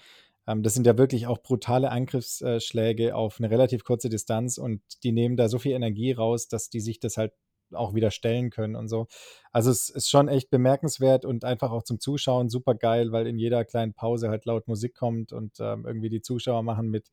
Ähm, 0.46 0.62
das 0.62 0.74
sind 0.74 0.86
ja 0.86 0.98
wirklich 0.98 1.26
auch 1.26 1.38
brutale 1.38 1.90
Angriffsschläge 1.90 3.14
auf 3.14 3.38
eine 3.38 3.50
relativ 3.50 3.84
kurze 3.84 4.08
Distanz 4.08 4.58
und 4.58 4.82
die 5.02 5.12
nehmen 5.12 5.36
da 5.36 5.48
so 5.48 5.58
viel 5.58 5.72
Energie 5.72 6.12
raus, 6.12 6.48
dass 6.48 6.70
die 6.70 6.80
sich 6.80 7.00
das 7.00 7.16
halt 7.16 7.32
auch 7.72 7.94
wieder 7.94 8.10
stellen 8.10 8.50
können 8.50 8.76
und 8.76 8.88
so. 8.88 9.06
Also 9.52 9.70
es 9.70 9.90
ist 9.90 10.08
schon 10.08 10.28
echt 10.28 10.50
bemerkenswert 10.50 11.24
und 11.24 11.44
einfach 11.44 11.70
auch 11.70 11.82
zum 11.82 12.00
Zuschauen 12.00 12.48
super 12.48 12.74
geil, 12.74 13.12
weil 13.12 13.26
in 13.26 13.38
jeder 13.38 13.64
kleinen 13.64 13.94
Pause 13.94 14.30
halt 14.30 14.46
laut 14.46 14.68
Musik 14.68 14.94
kommt 14.94 15.32
und 15.32 15.58
ähm, 15.60 15.84
irgendwie 15.86 16.08
die 16.08 16.22
Zuschauer 16.22 16.62
machen 16.62 16.88
mit. 16.88 17.10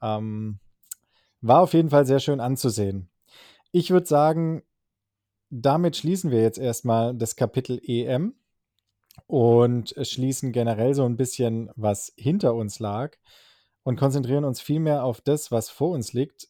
Ähm, 0.00 0.60
war 1.40 1.62
auf 1.62 1.72
jeden 1.72 1.90
Fall 1.90 2.06
sehr 2.06 2.20
schön 2.20 2.40
anzusehen. 2.40 3.08
Ich 3.72 3.90
würde 3.90 4.06
sagen, 4.06 4.62
damit 5.48 5.96
schließen 5.96 6.30
wir 6.30 6.42
jetzt 6.42 6.58
erstmal 6.58 7.14
das 7.14 7.34
Kapitel 7.34 7.80
EM 7.82 8.34
und 9.30 9.94
schließen 10.02 10.50
generell 10.50 10.92
so 10.92 11.04
ein 11.04 11.16
bisschen, 11.16 11.70
was 11.76 12.12
hinter 12.16 12.52
uns 12.52 12.80
lag 12.80 13.16
und 13.84 13.94
konzentrieren 13.94 14.44
uns 14.44 14.60
viel 14.60 14.80
mehr 14.80 15.04
auf 15.04 15.20
das, 15.20 15.52
was 15.52 15.70
vor 15.70 15.90
uns 15.90 16.12
liegt 16.12 16.48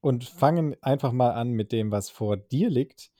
und 0.00 0.24
fangen 0.24 0.74
einfach 0.80 1.12
mal 1.12 1.32
an 1.32 1.50
mit 1.50 1.70
dem, 1.70 1.90
was 1.90 2.08
vor 2.08 2.38
dir 2.38 2.70
liegt. 2.70 3.10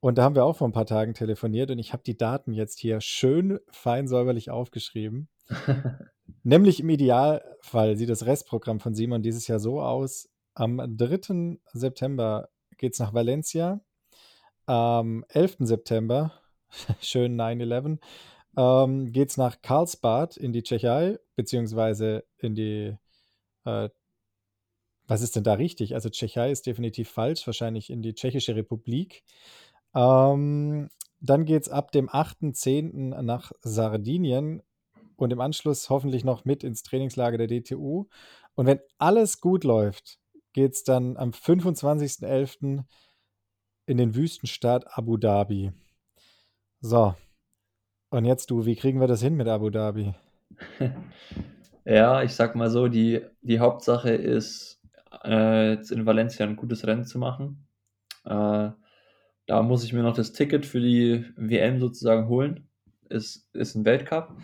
Und 0.00 0.18
da 0.18 0.24
haben 0.24 0.34
wir 0.34 0.44
auch 0.44 0.56
vor 0.56 0.68
ein 0.68 0.72
paar 0.72 0.84
Tagen 0.84 1.14
telefoniert 1.14 1.70
und 1.70 1.78
ich 1.78 1.94
habe 1.94 2.02
die 2.04 2.18
Daten 2.18 2.52
jetzt 2.52 2.78
hier 2.78 3.00
schön 3.00 3.58
fein 3.70 4.06
säuberlich 4.06 4.50
aufgeschrieben. 4.50 5.30
Nämlich 6.42 6.80
im 6.80 6.90
Idealfall 6.90 7.96
sieht 7.96 8.10
das 8.10 8.26
Restprogramm 8.26 8.80
von 8.80 8.94
Simon 8.94 9.22
dieses 9.22 9.48
Jahr 9.48 9.60
so 9.60 9.80
aus. 9.80 10.28
Am 10.52 10.76
3. 10.94 11.58
September 11.72 12.50
geht 12.76 12.92
es 12.92 12.98
nach 12.98 13.14
Valencia. 13.14 13.80
Am 14.66 15.24
11. 15.30 15.56
September, 15.60 16.34
schön 17.00 17.40
9-11, 17.40 17.98
ähm, 18.56 19.12
geht 19.12 19.30
es 19.30 19.36
nach 19.36 19.62
Karlsbad 19.62 20.36
in 20.36 20.52
die 20.52 20.62
Tschechei, 20.62 21.18
beziehungsweise 21.36 22.24
in 22.38 22.54
die 22.54 22.96
äh, 23.64 23.88
was 25.08 25.22
ist 25.22 25.34
denn 25.34 25.42
da 25.42 25.54
richtig? 25.54 25.94
Also 25.94 26.10
Tschechei 26.10 26.50
ist 26.50 26.66
definitiv 26.66 27.08
falsch, 27.08 27.46
wahrscheinlich 27.46 27.90
in 27.90 28.02
die 28.02 28.14
Tschechische 28.14 28.54
Republik. 28.54 29.24
Ähm, 29.94 30.90
dann 31.20 31.44
geht 31.46 31.62
es 31.62 31.68
ab 31.70 31.90
dem 31.92 32.08
8.10. 32.08 33.22
nach 33.22 33.50
Sardinien 33.62 34.62
und 35.16 35.32
im 35.32 35.40
Anschluss 35.40 35.90
hoffentlich 35.90 36.24
noch 36.24 36.44
mit 36.44 36.62
ins 36.62 36.82
Trainingslager 36.82 37.38
der 37.38 37.48
DTU. 37.48 38.06
Und 38.54 38.66
wenn 38.66 38.80
alles 38.98 39.40
gut 39.40 39.64
läuft, 39.64 40.18
geht 40.52 40.74
es 40.74 40.84
dann 40.84 41.16
am 41.16 41.30
25.11. 41.30 42.84
in 43.86 43.96
den 43.96 44.14
Wüstenstaat 44.14 44.96
Abu 44.96 45.16
Dhabi. 45.16 45.72
So. 46.80 47.14
Und 48.10 48.24
jetzt 48.24 48.50
du, 48.50 48.64
wie 48.64 48.76
kriegen 48.76 49.00
wir 49.00 49.06
das 49.06 49.22
hin 49.22 49.36
mit 49.36 49.48
Abu 49.48 49.70
Dhabi? 49.70 50.14
Ja, 51.88 52.22
ich 52.22 52.34
sag 52.34 52.54
mal 52.54 52.68
so, 52.68 52.88
die, 52.88 53.22
die 53.40 53.60
Hauptsache 53.60 54.10
ist 54.10 54.78
äh, 55.24 55.70
jetzt 55.70 55.90
in 55.90 56.04
Valencia 56.04 56.44
ein 56.44 56.56
gutes 56.56 56.86
Rennen 56.86 57.06
zu 57.06 57.18
machen. 57.18 57.66
Äh, 58.26 58.70
da 59.46 59.62
muss 59.62 59.84
ich 59.84 59.94
mir 59.94 60.02
noch 60.02 60.14
das 60.14 60.32
Ticket 60.32 60.66
für 60.66 60.80
die 60.80 61.24
WM 61.36 61.80
sozusagen 61.80 62.28
holen. 62.28 62.68
Ist, 63.08 63.48
ist 63.54 63.74
ein 63.74 63.86
Weltcup. 63.86 64.36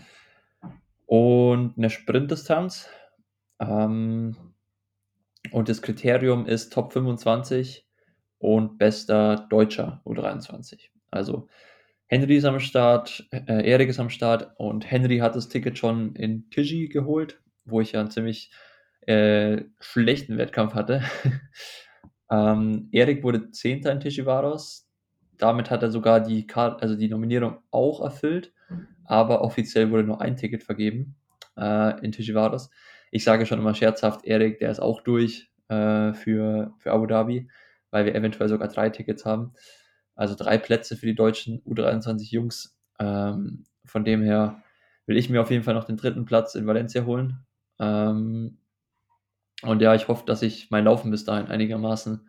Und 1.05 1.77
eine 1.77 1.91
Sprintdistanz. 1.91 2.89
Ähm, 3.61 4.37
und 5.53 5.69
das 5.69 5.83
Kriterium 5.83 6.47
ist 6.47 6.73
Top 6.73 6.95
25 6.95 7.87
und 8.39 8.79
bester 8.79 9.47
Deutscher 9.51 10.01
U23. 10.07 10.89
Also 11.11 11.49
Henry 12.07 12.37
ist 12.37 12.45
am 12.45 12.61
Start, 12.61 13.27
äh, 13.31 13.69
Erik 13.69 13.89
ist 13.89 13.99
am 13.99 14.11
Start 14.11 14.53
und 14.59 14.91
Henry 14.91 15.19
hat 15.19 15.37
das 15.37 15.49
Ticket 15.49 15.79
schon 15.79 16.15
in 16.17 16.51
Tiji 16.51 16.89
geholt, 16.89 17.41
wo 17.65 17.81
ich 17.81 17.93
ja 17.93 18.01
ein 18.01 18.11
ziemlich 18.11 18.51
äh, 19.07 19.63
schlechten 19.81 20.39
Wettkampf 20.39 20.75
hatte. 20.75 21.03
ähm, 22.31 22.89
Erik 22.93 23.23
wurde 23.23 23.51
Zehnter 23.51 23.93
in 23.93 24.01
Tishivaros. 24.01 24.89
Damit 25.39 25.71
hat 25.71 25.83
er 25.83 25.91
sogar 25.91 26.21
die, 26.21 26.47
also 26.55 26.95
die 26.95 27.09
Nominierung 27.09 27.59
auch 27.71 28.03
erfüllt, 28.03 28.53
aber 29.05 29.43
offiziell 29.43 29.91
wurde 29.91 30.05
nur 30.05 30.21
ein 30.21 30.37
Ticket 30.37 30.63
vergeben 30.63 31.17
äh, 31.57 31.99
in 32.05 32.13
Tishivaros. 32.13 32.71
Ich 33.11 33.25
sage 33.25 33.47
schon 33.47 33.59
immer 33.59 33.75
scherzhaft, 33.75 34.25
Erik, 34.25 34.59
der 34.59 34.71
ist 34.71 34.81
auch 34.81 35.01
durch 35.01 35.51
äh, 35.69 36.13
für, 36.13 36.75
für 36.79 36.93
Abu 36.93 37.07
Dhabi, 37.07 37.49
weil 37.91 38.05
wir 38.05 38.15
eventuell 38.15 38.49
sogar 38.49 38.69
drei 38.69 38.91
Tickets 38.91 39.25
haben. 39.25 39.55
Also 40.15 40.35
drei 40.35 40.59
Plätze 40.59 40.97
für 40.97 41.07
die 41.07 41.15
deutschen 41.15 41.63
U23 41.65 42.31
Jungs. 42.31 42.77
Ähm, 42.99 43.65
von 43.85 44.05
dem 44.05 44.23
her 44.23 44.63
will 45.07 45.17
ich 45.17 45.29
mir 45.29 45.43
auf 45.43 45.51
jeden 45.51 45.65
Fall 45.65 45.75
noch 45.75 45.85
den 45.85 45.97
dritten 45.97 46.25
Platz 46.25 46.55
in 46.55 46.67
Valencia 46.67 47.05
holen. 47.05 47.45
Ähm, 47.79 48.59
und 49.63 49.83
ja, 49.83 49.95
ich 49.95 50.09
hoffe, 50.09 50.25
dass 50.27 50.43
ich 50.43 50.71
mein 50.71 50.85
Laufen 50.85 51.11
bis 51.11 51.25
dahin 51.25 51.47
einigermaßen 51.47 52.29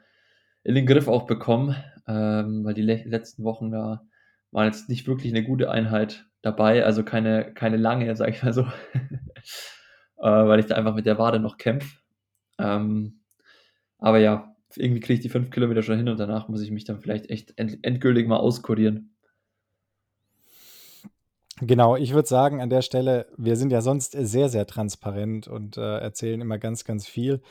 in 0.63 0.75
den 0.75 0.85
Griff 0.85 1.07
auch 1.07 1.27
bekomme, 1.27 1.83
ähm, 2.07 2.63
weil 2.63 2.73
die 2.73 2.81
le 2.81 3.03
letzten 3.05 3.43
Wochen 3.43 3.71
da 3.71 4.05
waren 4.51 4.65
jetzt 4.65 4.89
nicht 4.89 5.07
wirklich 5.07 5.33
eine 5.33 5.43
gute 5.43 5.69
Einheit 5.69 6.25
dabei, 6.41 6.85
also 6.85 7.03
keine, 7.03 7.53
keine 7.53 7.77
lange, 7.77 8.15
sag 8.15 8.29
ich 8.29 8.41
mal 8.41 8.53
so, 8.53 8.61
äh, 10.17 10.21
weil 10.21 10.59
ich 10.59 10.67
da 10.67 10.75
einfach 10.75 10.95
mit 10.95 11.05
der 11.05 11.17
Wade 11.17 11.39
noch 11.39 11.57
kämpfe. 11.57 11.97
Ähm, 12.57 13.21
aber 13.97 14.19
ja, 14.19 14.54
irgendwie 14.77 14.99
kriege 14.99 15.15
ich 15.15 15.19
die 15.21 15.29
fünf 15.29 15.51
Kilometer 15.51 15.81
schon 15.83 15.97
hin 15.97 16.09
und 16.09 16.19
danach 16.19 16.47
muss 16.47 16.61
ich 16.61 16.71
mich 16.71 16.85
dann 16.85 16.99
vielleicht 16.99 17.29
echt 17.29 17.57
end 17.57 17.79
endgültig 17.83 18.27
mal 18.27 18.37
auskurieren. 18.37 19.15
Genau, 21.61 21.95
ich 21.95 22.13
würde 22.13 22.27
sagen, 22.27 22.61
an 22.61 22.69
der 22.69 22.81
Stelle, 22.81 23.27
wir 23.37 23.55
sind 23.55 23.71
ja 23.71 23.81
sonst 23.81 24.11
sehr, 24.11 24.49
sehr 24.49 24.65
transparent 24.65 25.47
und 25.47 25.77
äh, 25.77 25.99
erzählen 25.99 26.41
immer 26.41 26.57
ganz, 26.57 26.83
ganz 26.83 27.07
viel. 27.07 27.41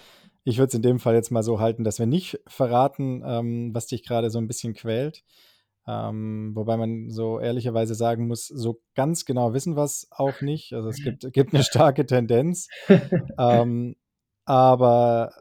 Ich 0.44 0.58
würde 0.58 0.68
es 0.68 0.74
in 0.74 0.82
dem 0.82 0.98
Fall 0.98 1.14
jetzt 1.14 1.30
mal 1.30 1.42
so 1.42 1.58
halten, 1.58 1.84
dass 1.84 1.98
wir 1.98 2.06
nicht 2.06 2.38
verraten, 2.46 3.22
ähm, 3.24 3.74
was 3.74 3.86
dich 3.86 4.04
gerade 4.04 4.28
so 4.28 4.38
ein 4.38 4.46
bisschen 4.46 4.74
quält. 4.74 5.24
Ähm, 5.86 6.52
wobei 6.54 6.76
man 6.76 7.10
so 7.10 7.40
ehrlicherweise 7.40 7.94
sagen 7.94 8.26
muss, 8.26 8.46
so 8.46 8.82
ganz 8.94 9.24
genau 9.24 9.54
wissen 9.54 9.76
wir 9.76 9.84
es 9.84 10.06
auch 10.10 10.42
nicht. 10.42 10.74
Also 10.74 10.90
es 10.90 11.02
gibt, 11.02 11.32
gibt 11.32 11.54
eine 11.54 11.64
starke 11.64 12.04
Tendenz. 12.04 12.68
ähm, 13.38 13.96
aber 14.44 15.32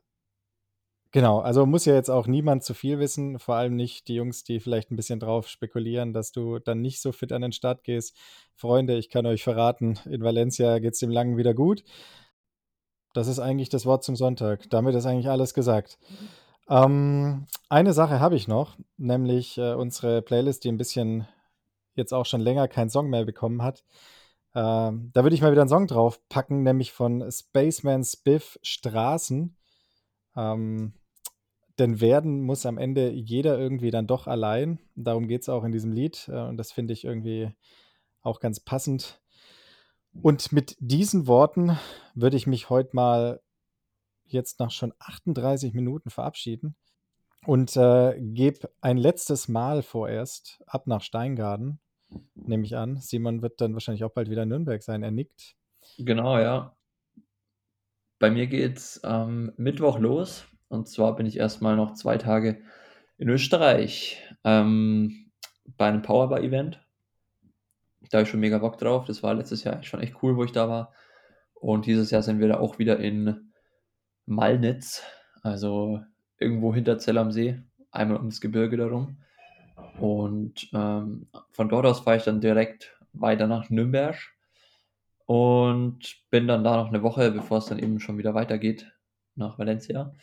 Genau, 1.13 1.41
also 1.41 1.67
muss 1.67 1.85
ja 1.85 1.93
jetzt 1.93 2.09
auch 2.09 2.25
niemand 2.25 2.63
zu 2.63 2.73
viel 2.73 2.97
wissen, 2.97 3.37
vor 3.37 3.53
allem 3.53 3.75
nicht 3.75 4.07
die 4.07 4.15
Jungs, 4.15 4.43
die 4.43 4.59
vielleicht 4.59 4.89
ein 4.89 4.95
bisschen 4.95 5.19
drauf 5.19 5.47
spekulieren, 5.47 6.11
dass 6.11 6.31
du 6.31 6.57
dann 6.57 6.81
nicht 6.81 7.01
so 7.03 7.11
fit 7.11 7.31
an 7.31 7.43
den 7.43 7.51
Start 7.51 7.83
gehst. 7.83 8.17
Freunde, 8.55 8.97
ich 8.97 9.11
kann 9.11 9.27
euch 9.27 9.43
verraten, 9.43 9.99
in 10.05 10.23
Valencia 10.23 10.79
geht 10.79 10.93
es 10.93 10.99
dem 10.99 11.11
Langen 11.11 11.37
wieder 11.37 11.53
gut. 11.53 11.83
Das 13.13 13.27
ist 13.27 13.37
eigentlich 13.37 13.69
das 13.69 13.85
Wort 13.85 14.03
zum 14.03 14.15
Sonntag. 14.15 14.67
Damit 14.71 14.95
ist 14.95 15.05
eigentlich 15.05 15.29
alles 15.29 15.53
gesagt. 15.53 15.99
Ähm, 16.67 17.45
eine 17.69 17.93
Sache 17.93 18.19
habe 18.19 18.35
ich 18.35 18.47
noch, 18.47 18.75
nämlich 18.97 19.59
äh, 19.59 19.75
unsere 19.75 20.23
Playlist, 20.23 20.63
die 20.63 20.69
ein 20.69 20.77
bisschen 20.77 21.27
jetzt 21.93 22.11
auch 22.11 22.25
schon 22.25 22.41
länger 22.41 22.67
keinen 22.67 22.89
Song 22.89 23.11
mehr 23.11 23.23
bekommen 23.23 23.61
hat. 23.61 23.83
Ähm, 24.55 25.11
da 25.13 25.21
würde 25.21 25.35
ich 25.35 25.43
mal 25.43 25.51
wieder 25.51 25.61
einen 25.61 25.69
Song 25.69 25.85
drauf 25.85 26.19
packen, 26.27 26.63
nämlich 26.63 26.91
von 26.91 27.29
Spaceman 27.31 28.03
Spiff 28.03 28.57
Straßen. 28.63 29.55
Ähm, 30.35 30.93
denn 31.79 32.01
werden 32.01 32.41
muss 32.41 32.65
am 32.65 32.77
Ende 32.77 33.11
jeder 33.11 33.57
irgendwie 33.57 33.91
dann 33.91 34.07
doch 34.07 34.27
allein. 34.27 34.79
Darum 34.95 35.27
geht 35.27 35.41
es 35.41 35.49
auch 35.49 35.63
in 35.63 35.71
diesem 35.71 35.91
Lied. 35.91 36.29
Äh, 36.31 36.41
und 36.41 36.57
das 36.57 36.71
finde 36.71 36.93
ich 36.93 37.05
irgendwie 37.05 37.51
auch 38.21 38.39
ganz 38.39 38.59
passend. 38.59 39.21
Und 40.21 40.51
mit 40.51 40.75
diesen 40.79 41.27
Worten 41.27 41.77
würde 42.13 42.37
ich 42.37 42.45
mich 42.45 42.69
heute 42.69 42.95
mal 42.95 43.41
jetzt 44.25 44.59
nach 44.59 44.71
schon 44.71 44.93
38 44.99 45.73
Minuten 45.73 46.09
verabschieden 46.09 46.75
und 47.45 47.75
äh, 47.75 48.19
gebe 48.19 48.69
ein 48.81 48.97
letztes 48.97 49.47
Mal 49.47 49.81
vorerst 49.81 50.63
ab 50.67 50.87
nach 50.87 51.01
Steingarten, 51.01 51.79
nehme 52.35 52.63
ich 52.63 52.77
an. 52.77 52.97
Simon 53.01 53.41
wird 53.41 53.59
dann 53.59 53.73
wahrscheinlich 53.73 54.03
auch 54.03 54.11
bald 54.13 54.29
wieder 54.29 54.43
in 54.43 54.49
Nürnberg 54.49 54.81
sein. 54.81 55.03
Er 55.03 55.11
nickt. 55.11 55.55
Genau, 55.97 56.37
ja. 56.37 56.75
Bei 58.19 58.31
mir 58.31 58.47
geht 58.47 58.77
es 58.77 59.03
am 59.03 59.51
Mittwoch 59.57 59.99
los. 59.99 60.45
Und 60.69 60.87
zwar 60.87 61.15
bin 61.15 61.25
ich 61.25 61.37
erstmal 61.37 61.75
noch 61.75 61.93
zwei 61.93 62.17
Tage 62.17 62.61
in 63.17 63.29
Österreich 63.29 64.21
ähm, 64.43 65.31
bei 65.77 65.87
einem 65.87 66.01
Powerbar-Event. 66.01 66.83
Da 68.09 68.17
habe 68.17 68.23
ich 68.23 68.29
schon 68.29 68.39
mega 68.39 68.57
Bock 68.57 68.77
drauf. 68.77 69.05
Das 69.05 69.23
war 69.23 69.33
letztes 69.33 69.63
Jahr 69.63 69.81
schon 69.83 70.01
echt 70.01 70.21
cool, 70.21 70.35
wo 70.35 70.43
ich 70.43 70.51
da 70.51 70.67
war. 70.67 70.93
Und 71.53 71.85
dieses 71.85 72.11
Jahr 72.11 72.21
sind 72.21 72.39
wir 72.39 72.47
da 72.47 72.59
auch 72.59 72.79
wieder 72.79 72.99
in 72.99 73.53
Malnitz, 74.25 75.03
also 75.41 76.01
irgendwo 76.37 76.73
hinter 76.73 76.97
Zell 76.97 77.17
am 77.17 77.31
See, 77.31 77.61
einmal 77.91 78.17
ums 78.17 78.41
Gebirge 78.41 78.77
darum. 78.77 79.17
Und 79.99 80.69
ähm, 80.73 81.27
von 81.51 81.69
dort 81.69 81.85
aus 81.85 82.01
fahre 82.01 82.17
ich 82.17 82.23
dann 82.23 82.41
direkt 82.41 82.97
weiter 83.13 83.47
nach 83.47 83.69
Nürnberg 83.69 84.17
und 85.25 86.17
bin 86.29 86.47
dann 86.47 86.63
da 86.63 86.77
noch 86.77 86.89
eine 86.89 87.03
Woche, 87.03 87.31
bevor 87.31 87.59
es 87.59 87.65
dann 87.65 87.79
eben 87.79 87.99
schon 87.99 88.17
wieder 88.17 88.33
weitergeht 88.33 88.91
nach 89.35 89.57
Valencia. 89.57 90.13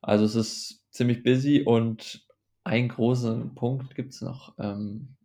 Also 0.00 0.24
es 0.24 0.34
ist 0.34 0.84
ziemlich 0.90 1.22
busy 1.22 1.62
und 1.62 2.26
einen 2.64 2.88
großen 2.88 3.54
Punkt 3.54 3.94
gibt 3.94 4.12
es 4.12 4.20
noch. 4.20 4.54
Ähm, 4.58 5.16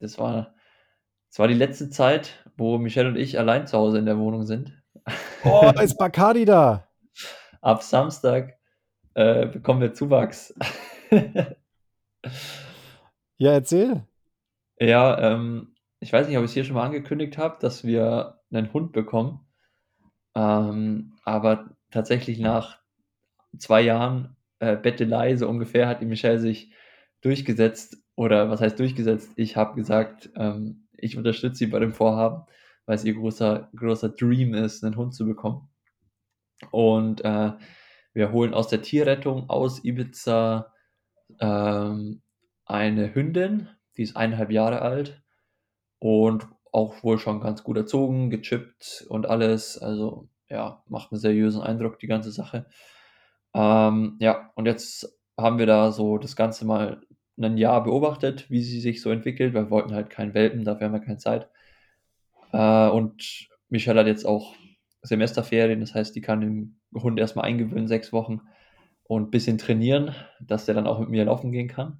das 0.00 0.18
war, 0.18 0.54
das 1.28 1.38
war 1.38 1.48
die 1.48 1.54
letzte 1.54 1.90
Zeit, 1.90 2.44
wo 2.56 2.78
Michelle 2.78 3.08
und 3.08 3.16
ich 3.16 3.38
allein 3.38 3.66
zu 3.66 3.78
Hause 3.78 3.98
in 3.98 4.06
der 4.06 4.18
Wohnung 4.18 4.46
sind. 4.46 4.82
Oh, 5.44 5.70
ist 5.82 5.98
Bacardi 5.98 6.44
da? 6.44 6.88
Ab 7.60 7.82
Samstag 7.82 8.58
äh, 9.14 9.46
bekommen 9.46 9.80
wir 9.80 9.94
Zuwachs. 9.94 10.54
ja, 13.36 13.52
erzähl. 13.52 14.06
Ja, 14.80 15.18
ähm, 15.18 15.74
ich 16.00 16.12
weiß 16.12 16.26
nicht, 16.26 16.36
ob 16.36 16.44
ich 16.44 16.50
es 16.50 16.54
hier 16.54 16.64
schon 16.64 16.74
mal 16.74 16.86
angekündigt 16.86 17.38
habe, 17.38 17.58
dass 17.60 17.84
wir 17.84 18.40
einen 18.50 18.72
Hund 18.72 18.92
bekommen. 18.92 19.46
Ähm, 20.34 21.14
aber 21.24 21.76
tatsächlich 21.90 22.38
nach 22.38 22.81
zwei 23.58 23.82
Jahren 23.82 24.36
äh, 24.58 24.76
Bettelei, 24.76 25.36
so 25.36 25.48
ungefähr, 25.48 25.88
hat 25.88 26.00
die 26.00 26.06
Michelle 26.06 26.38
sich 26.38 26.72
durchgesetzt. 27.20 27.98
Oder 28.14 28.50
was 28.50 28.60
heißt 28.60 28.78
durchgesetzt? 28.78 29.32
Ich 29.36 29.56
habe 29.56 29.74
gesagt, 29.74 30.30
ähm, 30.36 30.88
ich 30.92 31.16
unterstütze 31.16 31.58
sie 31.58 31.66
bei 31.66 31.78
dem 31.78 31.92
Vorhaben, 31.92 32.44
weil 32.86 32.96
es 32.96 33.04
ihr 33.04 33.14
großer, 33.14 33.70
großer 33.74 34.10
Dream 34.10 34.54
ist, 34.54 34.84
einen 34.84 34.96
Hund 34.96 35.14
zu 35.14 35.26
bekommen. 35.26 35.68
Und 36.70 37.24
äh, 37.24 37.52
wir 38.14 38.32
holen 38.32 38.54
aus 38.54 38.68
der 38.68 38.82
Tierrettung 38.82 39.48
aus 39.48 39.84
Ibiza 39.84 40.72
ähm, 41.40 42.22
eine 42.66 43.14
Hündin, 43.14 43.68
die 43.96 44.02
ist 44.02 44.16
eineinhalb 44.16 44.50
Jahre 44.50 44.82
alt 44.82 45.22
und 45.98 46.46
auch 46.72 47.02
wohl 47.02 47.18
schon 47.18 47.40
ganz 47.40 47.64
gut 47.64 47.76
erzogen, 47.76 48.30
gechippt 48.30 49.06
und 49.08 49.26
alles. 49.26 49.78
Also 49.78 50.28
ja, 50.48 50.82
macht 50.88 51.12
einen 51.12 51.20
seriösen 51.20 51.62
Eindruck, 51.62 51.98
die 51.98 52.06
ganze 52.06 52.32
Sache. 52.32 52.66
Ähm, 53.54 54.16
ja, 54.20 54.50
und 54.54 54.66
jetzt 54.66 55.18
haben 55.38 55.58
wir 55.58 55.66
da 55.66 55.92
so 55.92 56.18
das 56.18 56.36
Ganze 56.36 56.64
mal 56.64 57.02
ein 57.40 57.56
Jahr 57.56 57.82
beobachtet, 57.82 58.50
wie 58.50 58.62
sie 58.62 58.80
sich 58.80 59.00
so 59.02 59.10
entwickelt. 59.10 59.54
Wir 59.54 59.70
wollten 59.70 59.94
halt 59.94 60.10
keinen 60.10 60.34
Welpen, 60.34 60.64
dafür 60.64 60.86
haben 60.86 60.92
wir 60.94 61.00
keine 61.00 61.18
Zeit. 61.18 61.48
Äh, 62.52 62.88
und 62.88 63.48
Michelle 63.68 64.00
hat 64.00 64.06
jetzt 64.06 64.26
auch 64.26 64.54
Semesterferien, 65.02 65.80
das 65.80 65.94
heißt, 65.94 66.14
die 66.14 66.20
kann 66.20 66.40
den 66.40 66.80
Hund 66.94 67.18
erstmal 67.18 67.46
eingewöhnen, 67.46 67.88
sechs 67.88 68.12
Wochen 68.12 68.42
und 69.04 69.28
ein 69.28 69.30
bisschen 69.30 69.58
trainieren, 69.58 70.14
dass 70.40 70.66
der 70.66 70.74
dann 70.74 70.86
auch 70.86 71.00
mit 71.00 71.08
mir 71.08 71.24
laufen 71.24 71.52
gehen 71.52 71.68
kann. 71.68 71.98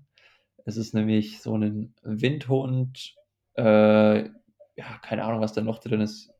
Es 0.64 0.76
ist 0.76 0.94
nämlich 0.94 1.40
so 1.40 1.56
ein 1.56 1.94
Windhund, 2.02 3.16
äh, 3.56 4.22
ja, 4.24 4.98
keine 5.02 5.24
Ahnung, 5.24 5.40
was 5.40 5.52
da 5.52 5.60
noch 5.62 5.78
drin 5.78 6.00
ist. 6.00 6.30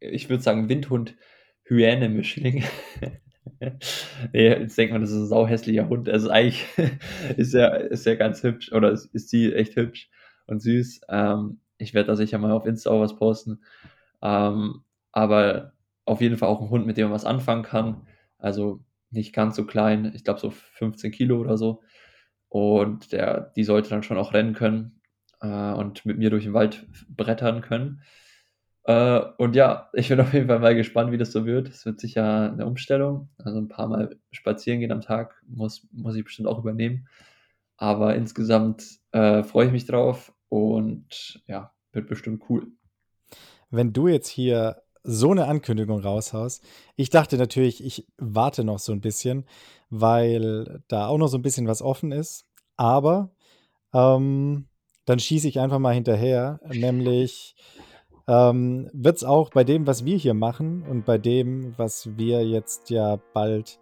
Ich 0.00 0.28
würde 0.28 0.42
sagen 0.42 0.68
Windhund-Hyäne-Mischling. 0.68 2.64
nee, 4.32 4.48
jetzt 4.48 4.76
denkt 4.78 4.92
man, 4.92 5.02
das 5.02 5.10
ist 5.10 5.18
ein 5.18 5.26
sauhässlicher 5.26 5.88
Hund. 5.88 6.08
Also 6.08 6.30
eigentlich 6.30 6.66
ist 7.36 7.54
er, 7.54 7.90
ist 7.90 8.06
er 8.06 8.16
ganz 8.16 8.42
hübsch 8.42 8.72
oder 8.72 8.90
ist, 8.90 9.06
ist 9.14 9.30
sie 9.30 9.52
echt 9.52 9.76
hübsch 9.76 10.10
und 10.46 10.60
süß. 10.60 11.02
Ähm, 11.08 11.60
ich 11.78 11.94
werde 11.94 12.08
da 12.08 12.16
sicher 12.16 12.38
mal 12.38 12.52
auf 12.52 12.66
Insta 12.66 12.90
auch 12.90 13.00
was 13.00 13.16
posten. 13.16 13.62
Ähm, 14.22 14.82
aber 15.12 15.72
auf 16.04 16.20
jeden 16.20 16.36
Fall 16.36 16.48
auch 16.48 16.60
ein 16.60 16.70
Hund, 16.70 16.86
mit 16.86 16.96
dem 16.96 17.04
man 17.04 17.14
was 17.14 17.24
anfangen 17.24 17.62
kann. 17.62 18.06
Also 18.38 18.84
nicht 19.10 19.32
ganz 19.32 19.56
so 19.56 19.64
klein, 19.64 20.12
ich 20.14 20.24
glaube 20.24 20.40
so 20.40 20.50
15 20.50 21.12
Kilo 21.12 21.38
oder 21.38 21.56
so. 21.56 21.82
Und 22.48 23.12
der, 23.12 23.52
die 23.56 23.64
sollte 23.64 23.90
dann 23.90 24.02
schon 24.02 24.18
auch 24.18 24.32
rennen 24.32 24.54
können 24.54 25.00
äh, 25.40 25.72
und 25.72 26.04
mit 26.06 26.18
mir 26.18 26.30
durch 26.30 26.44
den 26.44 26.54
Wald 26.54 26.86
brettern 27.08 27.60
können. 27.60 28.02
Äh, 28.88 29.20
und 29.36 29.54
ja, 29.54 29.90
ich 29.92 30.08
bin 30.08 30.18
auf 30.18 30.32
jeden 30.32 30.46
Fall 30.46 30.60
mal 30.60 30.74
gespannt, 30.74 31.12
wie 31.12 31.18
das 31.18 31.30
so 31.30 31.44
wird. 31.44 31.68
Es 31.68 31.84
wird 31.84 32.00
sicher 32.00 32.50
eine 32.50 32.64
Umstellung. 32.64 33.28
Also 33.36 33.58
ein 33.58 33.68
paar 33.68 33.86
Mal 33.86 34.16
spazieren 34.32 34.80
gehen 34.80 34.92
am 34.92 35.02
Tag 35.02 35.42
muss, 35.46 35.86
muss 35.92 36.16
ich 36.16 36.24
bestimmt 36.24 36.48
auch 36.48 36.58
übernehmen. 36.58 37.06
Aber 37.76 38.16
insgesamt 38.16 38.98
äh, 39.12 39.42
freue 39.42 39.66
ich 39.66 39.72
mich 39.72 39.84
drauf 39.84 40.32
und 40.48 41.42
ja, 41.46 41.74
wird 41.92 42.08
bestimmt 42.08 42.44
cool. 42.48 42.68
Wenn 43.68 43.92
du 43.92 44.08
jetzt 44.08 44.28
hier 44.28 44.80
so 45.02 45.32
eine 45.32 45.48
Ankündigung 45.48 46.00
raushaust, 46.00 46.64
ich 46.96 47.10
dachte 47.10 47.36
natürlich, 47.36 47.84
ich 47.84 48.06
warte 48.16 48.64
noch 48.64 48.78
so 48.78 48.92
ein 48.92 49.02
bisschen, 49.02 49.44
weil 49.90 50.82
da 50.88 51.08
auch 51.08 51.18
noch 51.18 51.28
so 51.28 51.36
ein 51.36 51.42
bisschen 51.42 51.68
was 51.68 51.82
offen 51.82 52.10
ist. 52.10 52.46
Aber 52.76 53.32
ähm, 53.92 54.66
dann 55.04 55.18
schieße 55.18 55.46
ich 55.46 55.60
einfach 55.60 55.78
mal 55.78 55.94
hinterher, 55.94 56.58
nämlich 56.72 57.54
ähm, 58.28 58.90
wird 58.92 59.16
es 59.16 59.24
auch 59.24 59.50
bei 59.50 59.64
dem, 59.64 59.86
was 59.86 60.04
wir 60.04 60.16
hier 60.16 60.34
machen 60.34 60.82
und 60.82 61.06
bei 61.06 61.18
dem, 61.18 61.76
was 61.78 62.16
wir 62.16 62.46
jetzt 62.46 62.90
ja 62.90 63.18
bald, 63.32 63.80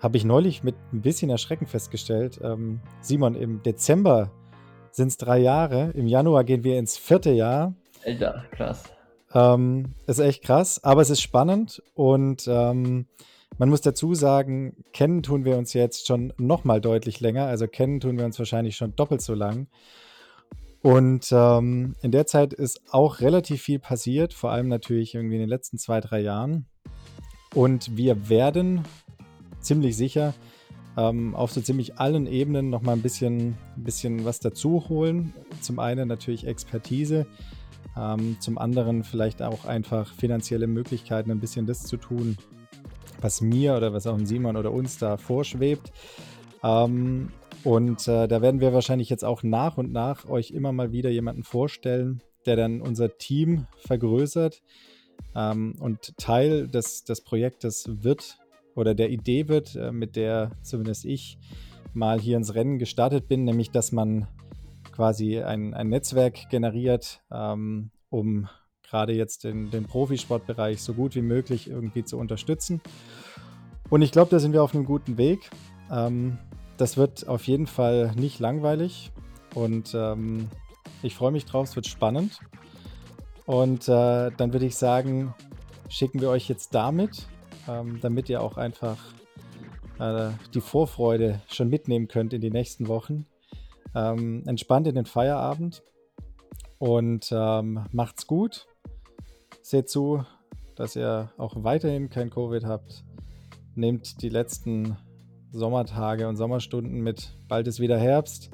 habe 0.00 0.16
ich 0.16 0.24
neulich 0.24 0.64
mit 0.64 0.74
ein 0.92 1.00
bisschen 1.00 1.30
Erschrecken 1.30 1.66
festgestellt. 1.66 2.40
Ähm, 2.42 2.80
Simon, 3.00 3.36
im 3.36 3.62
Dezember 3.62 4.32
sind 4.90 5.08
es 5.08 5.16
drei 5.16 5.38
Jahre, 5.38 5.92
im 5.94 6.08
Januar 6.08 6.42
gehen 6.42 6.64
wir 6.64 6.78
ins 6.78 6.98
vierte 6.98 7.30
Jahr. 7.30 7.74
Alter, 8.04 8.44
krass. 8.50 8.82
Ähm, 9.32 9.94
ist 10.06 10.18
echt 10.18 10.42
krass, 10.42 10.82
aber 10.82 11.00
es 11.00 11.08
ist 11.08 11.22
spannend 11.22 11.82
und 11.94 12.46
ähm, 12.48 13.06
man 13.58 13.68
muss 13.68 13.80
dazu 13.80 14.14
sagen, 14.14 14.84
kennen 14.92 15.22
tun 15.22 15.44
wir 15.44 15.56
uns 15.56 15.72
jetzt 15.72 16.06
schon 16.06 16.32
nochmal 16.36 16.80
deutlich 16.80 17.20
länger. 17.20 17.46
Also 17.46 17.68
kennen 17.68 18.00
tun 18.00 18.18
wir 18.18 18.24
uns 18.24 18.38
wahrscheinlich 18.38 18.76
schon 18.76 18.96
doppelt 18.96 19.22
so 19.22 19.34
lang. 19.34 19.68
Und 20.82 21.28
ähm, 21.30 21.94
in 22.02 22.10
der 22.10 22.26
Zeit 22.26 22.52
ist 22.52 22.82
auch 22.90 23.20
relativ 23.20 23.62
viel 23.62 23.78
passiert, 23.78 24.34
vor 24.34 24.50
allem 24.50 24.68
natürlich 24.68 25.14
irgendwie 25.14 25.36
in 25.36 25.42
den 25.42 25.48
letzten 25.48 25.78
zwei, 25.78 26.00
drei 26.00 26.20
Jahren. 26.20 26.66
Und 27.54 27.96
wir 27.96 28.28
werden 28.28 28.82
ziemlich 29.60 29.96
sicher 29.96 30.34
ähm, 30.96 31.34
auf 31.34 31.52
so 31.52 31.60
ziemlich 31.60 31.98
allen 31.98 32.26
Ebenen 32.26 32.68
nochmal 32.68 32.96
ein 32.96 33.02
bisschen, 33.02 33.56
ein 33.76 33.84
bisschen 33.84 34.24
was 34.24 34.40
dazu 34.40 34.88
holen. 34.88 35.32
Zum 35.60 35.78
einen 35.78 36.08
natürlich 36.08 36.46
Expertise, 36.46 37.26
ähm, 37.96 38.36
zum 38.40 38.58
anderen 38.58 39.04
vielleicht 39.04 39.40
auch 39.40 39.64
einfach 39.64 40.12
finanzielle 40.14 40.66
Möglichkeiten, 40.66 41.30
ein 41.30 41.40
bisschen 41.40 41.66
das 41.66 41.84
zu 41.84 41.96
tun, 41.96 42.36
was 43.20 43.40
mir 43.40 43.76
oder 43.76 43.92
was 43.92 44.06
auch 44.06 44.18
Simon 44.24 44.56
oder 44.56 44.72
uns 44.72 44.98
da 44.98 45.16
vorschwebt. 45.16 45.92
Ähm, 46.62 47.30
und 47.64 48.08
äh, 48.08 48.28
da 48.28 48.42
werden 48.42 48.60
wir 48.60 48.72
wahrscheinlich 48.72 49.08
jetzt 49.08 49.24
auch 49.24 49.42
nach 49.42 49.78
und 49.78 49.92
nach 49.92 50.28
euch 50.28 50.50
immer 50.50 50.72
mal 50.72 50.92
wieder 50.92 51.10
jemanden 51.10 51.42
vorstellen, 51.42 52.22
der 52.46 52.56
dann 52.56 52.80
unser 52.80 53.16
Team 53.18 53.66
vergrößert. 53.76 54.62
Ähm, 55.34 55.74
und 55.78 56.16
Teil 56.18 56.68
des, 56.68 57.04
des 57.04 57.22
Projektes 57.22 57.84
wird 58.02 58.38
oder 58.74 58.94
der 58.94 59.10
Idee 59.10 59.48
wird, 59.48 59.76
äh, 59.76 59.92
mit 59.92 60.16
der 60.16 60.52
zumindest 60.62 61.04
ich 61.04 61.38
mal 61.94 62.20
hier 62.20 62.36
ins 62.36 62.54
Rennen 62.54 62.78
gestartet 62.78 63.28
bin, 63.28 63.44
nämlich 63.44 63.70
dass 63.70 63.92
man 63.92 64.26
quasi 64.92 65.40
ein, 65.40 65.74
ein 65.74 65.88
Netzwerk 65.88 66.48
generiert, 66.50 67.22
ähm, 67.30 67.90
um 68.10 68.48
gerade 68.82 69.14
jetzt 69.14 69.44
den, 69.44 69.70
den 69.70 69.84
Profisportbereich 69.84 70.82
so 70.82 70.94
gut 70.94 71.14
wie 71.14 71.22
möglich 71.22 71.68
irgendwie 71.68 72.04
zu 72.04 72.18
unterstützen. 72.18 72.80
Und 73.88 74.02
ich 74.02 74.12
glaube, 74.12 74.30
da 74.30 74.38
sind 74.38 74.52
wir 74.52 74.62
auf 74.62 74.74
einem 74.74 74.84
guten 74.84 75.16
Weg. 75.16 75.50
Ähm, 75.90 76.38
das 76.82 76.96
wird 76.96 77.28
auf 77.28 77.46
jeden 77.46 77.68
Fall 77.68 78.10
nicht 78.16 78.40
langweilig 78.40 79.12
und 79.54 79.94
ähm, 79.94 80.48
ich 81.04 81.14
freue 81.14 81.30
mich 81.30 81.44
drauf, 81.44 81.68
es 81.68 81.76
wird 81.76 81.86
spannend. 81.86 82.40
Und 83.46 83.88
äh, 83.88 84.32
dann 84.36 84.52
würde 84.52 84.66
ich 84.66 84.74
sagen, 84.74 85.32
schicken 85.88 86.20
wir 86.20 86.28
euch 86.28 86.48
jetzt 86.48 86.74
damit, 86.74 87.28
ähm, 87.68 88.00
damit 88.02 88.28
ihr 88.28 88.42
auch 88.42 88.56
einfach 88.56 88.98
äh, 90.00 90.30
die 90.54 90.60
Vorfreude 90.60 91.40
schon 91.46 91.68
mitnehmen 91.68 92.08
könnt 92.08 92.32
in 92.32 92.40
die 92.40 92.50
nächsten 92.50 92.88
Wochen. 92.88 93.26
Ähm, 93.94 94.42
entspannt 94.46 94.88
in 94.88 94.96
den 94.96 95.06
Feierabend 95.06 95.84
und 96.78 97.28
ähm, 97.30 97.84
macht's 97.92 98.26
gut. 98.26 98.66
Seht 99.62 99.88
zu, 99.88 100.24
dass 100.74 100.96
ihr 100.96 101.30
auch 101.38 101.62
weiterhin 101.62 102.10
kein 102.10 102.30
Covid 102.30 102.64
habt. 102.64 103.04
Nehmt 103.76 104.20
die 104.20 104.30
letzten 104.30 104.96
Sommertage 105.52 106.28
und 106.28 106.36
Sommerstunden 106.36 107.00
mit. 107.00 107.32
Bald 107.48 107.66
ist 107.68 107.80
wieder 107.80 107.98
Herbst 107.98 108.50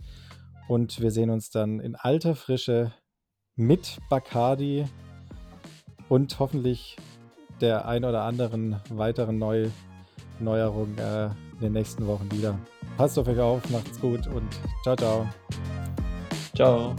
und 0.69 1.01
wir 1.01 1.11
sehen 1.11 1.31
uns 1.31 1.51
dann 1.51 1.81
in 1.81 1.95
alter 1.95 2.35
Frische 2.35 2.93
mit 3.57 3.99
Bacardi 4.11 4.85
und 6.09 6.39
hoffentlich 6.39 6.97
der 7.61 7.87
ein 7.87 8.05
oder 8.05 8.23
anderen 8.23 8.81
weiteren 8.91 9.39
Neu 9.39 9.69
Neuerung 10.41 10.97
äh, 10.99 11.27
in 11.27 11.61
den 11.61 11.73
nächsten 11.73 12.07
Wochen 12.07 12.31
wieder. 12.31 12.59
Passt 12.97 13.19
auf 13.19 13.27
euch 13.27 13.39
auf, 13.41 13.69
macht's 13.71 14.01
gut 14.01 14.27
und 14.29 14.49
ciao, 14.85 14.95
ciao. 14.97 15.29
Ciao. 16.55 16.95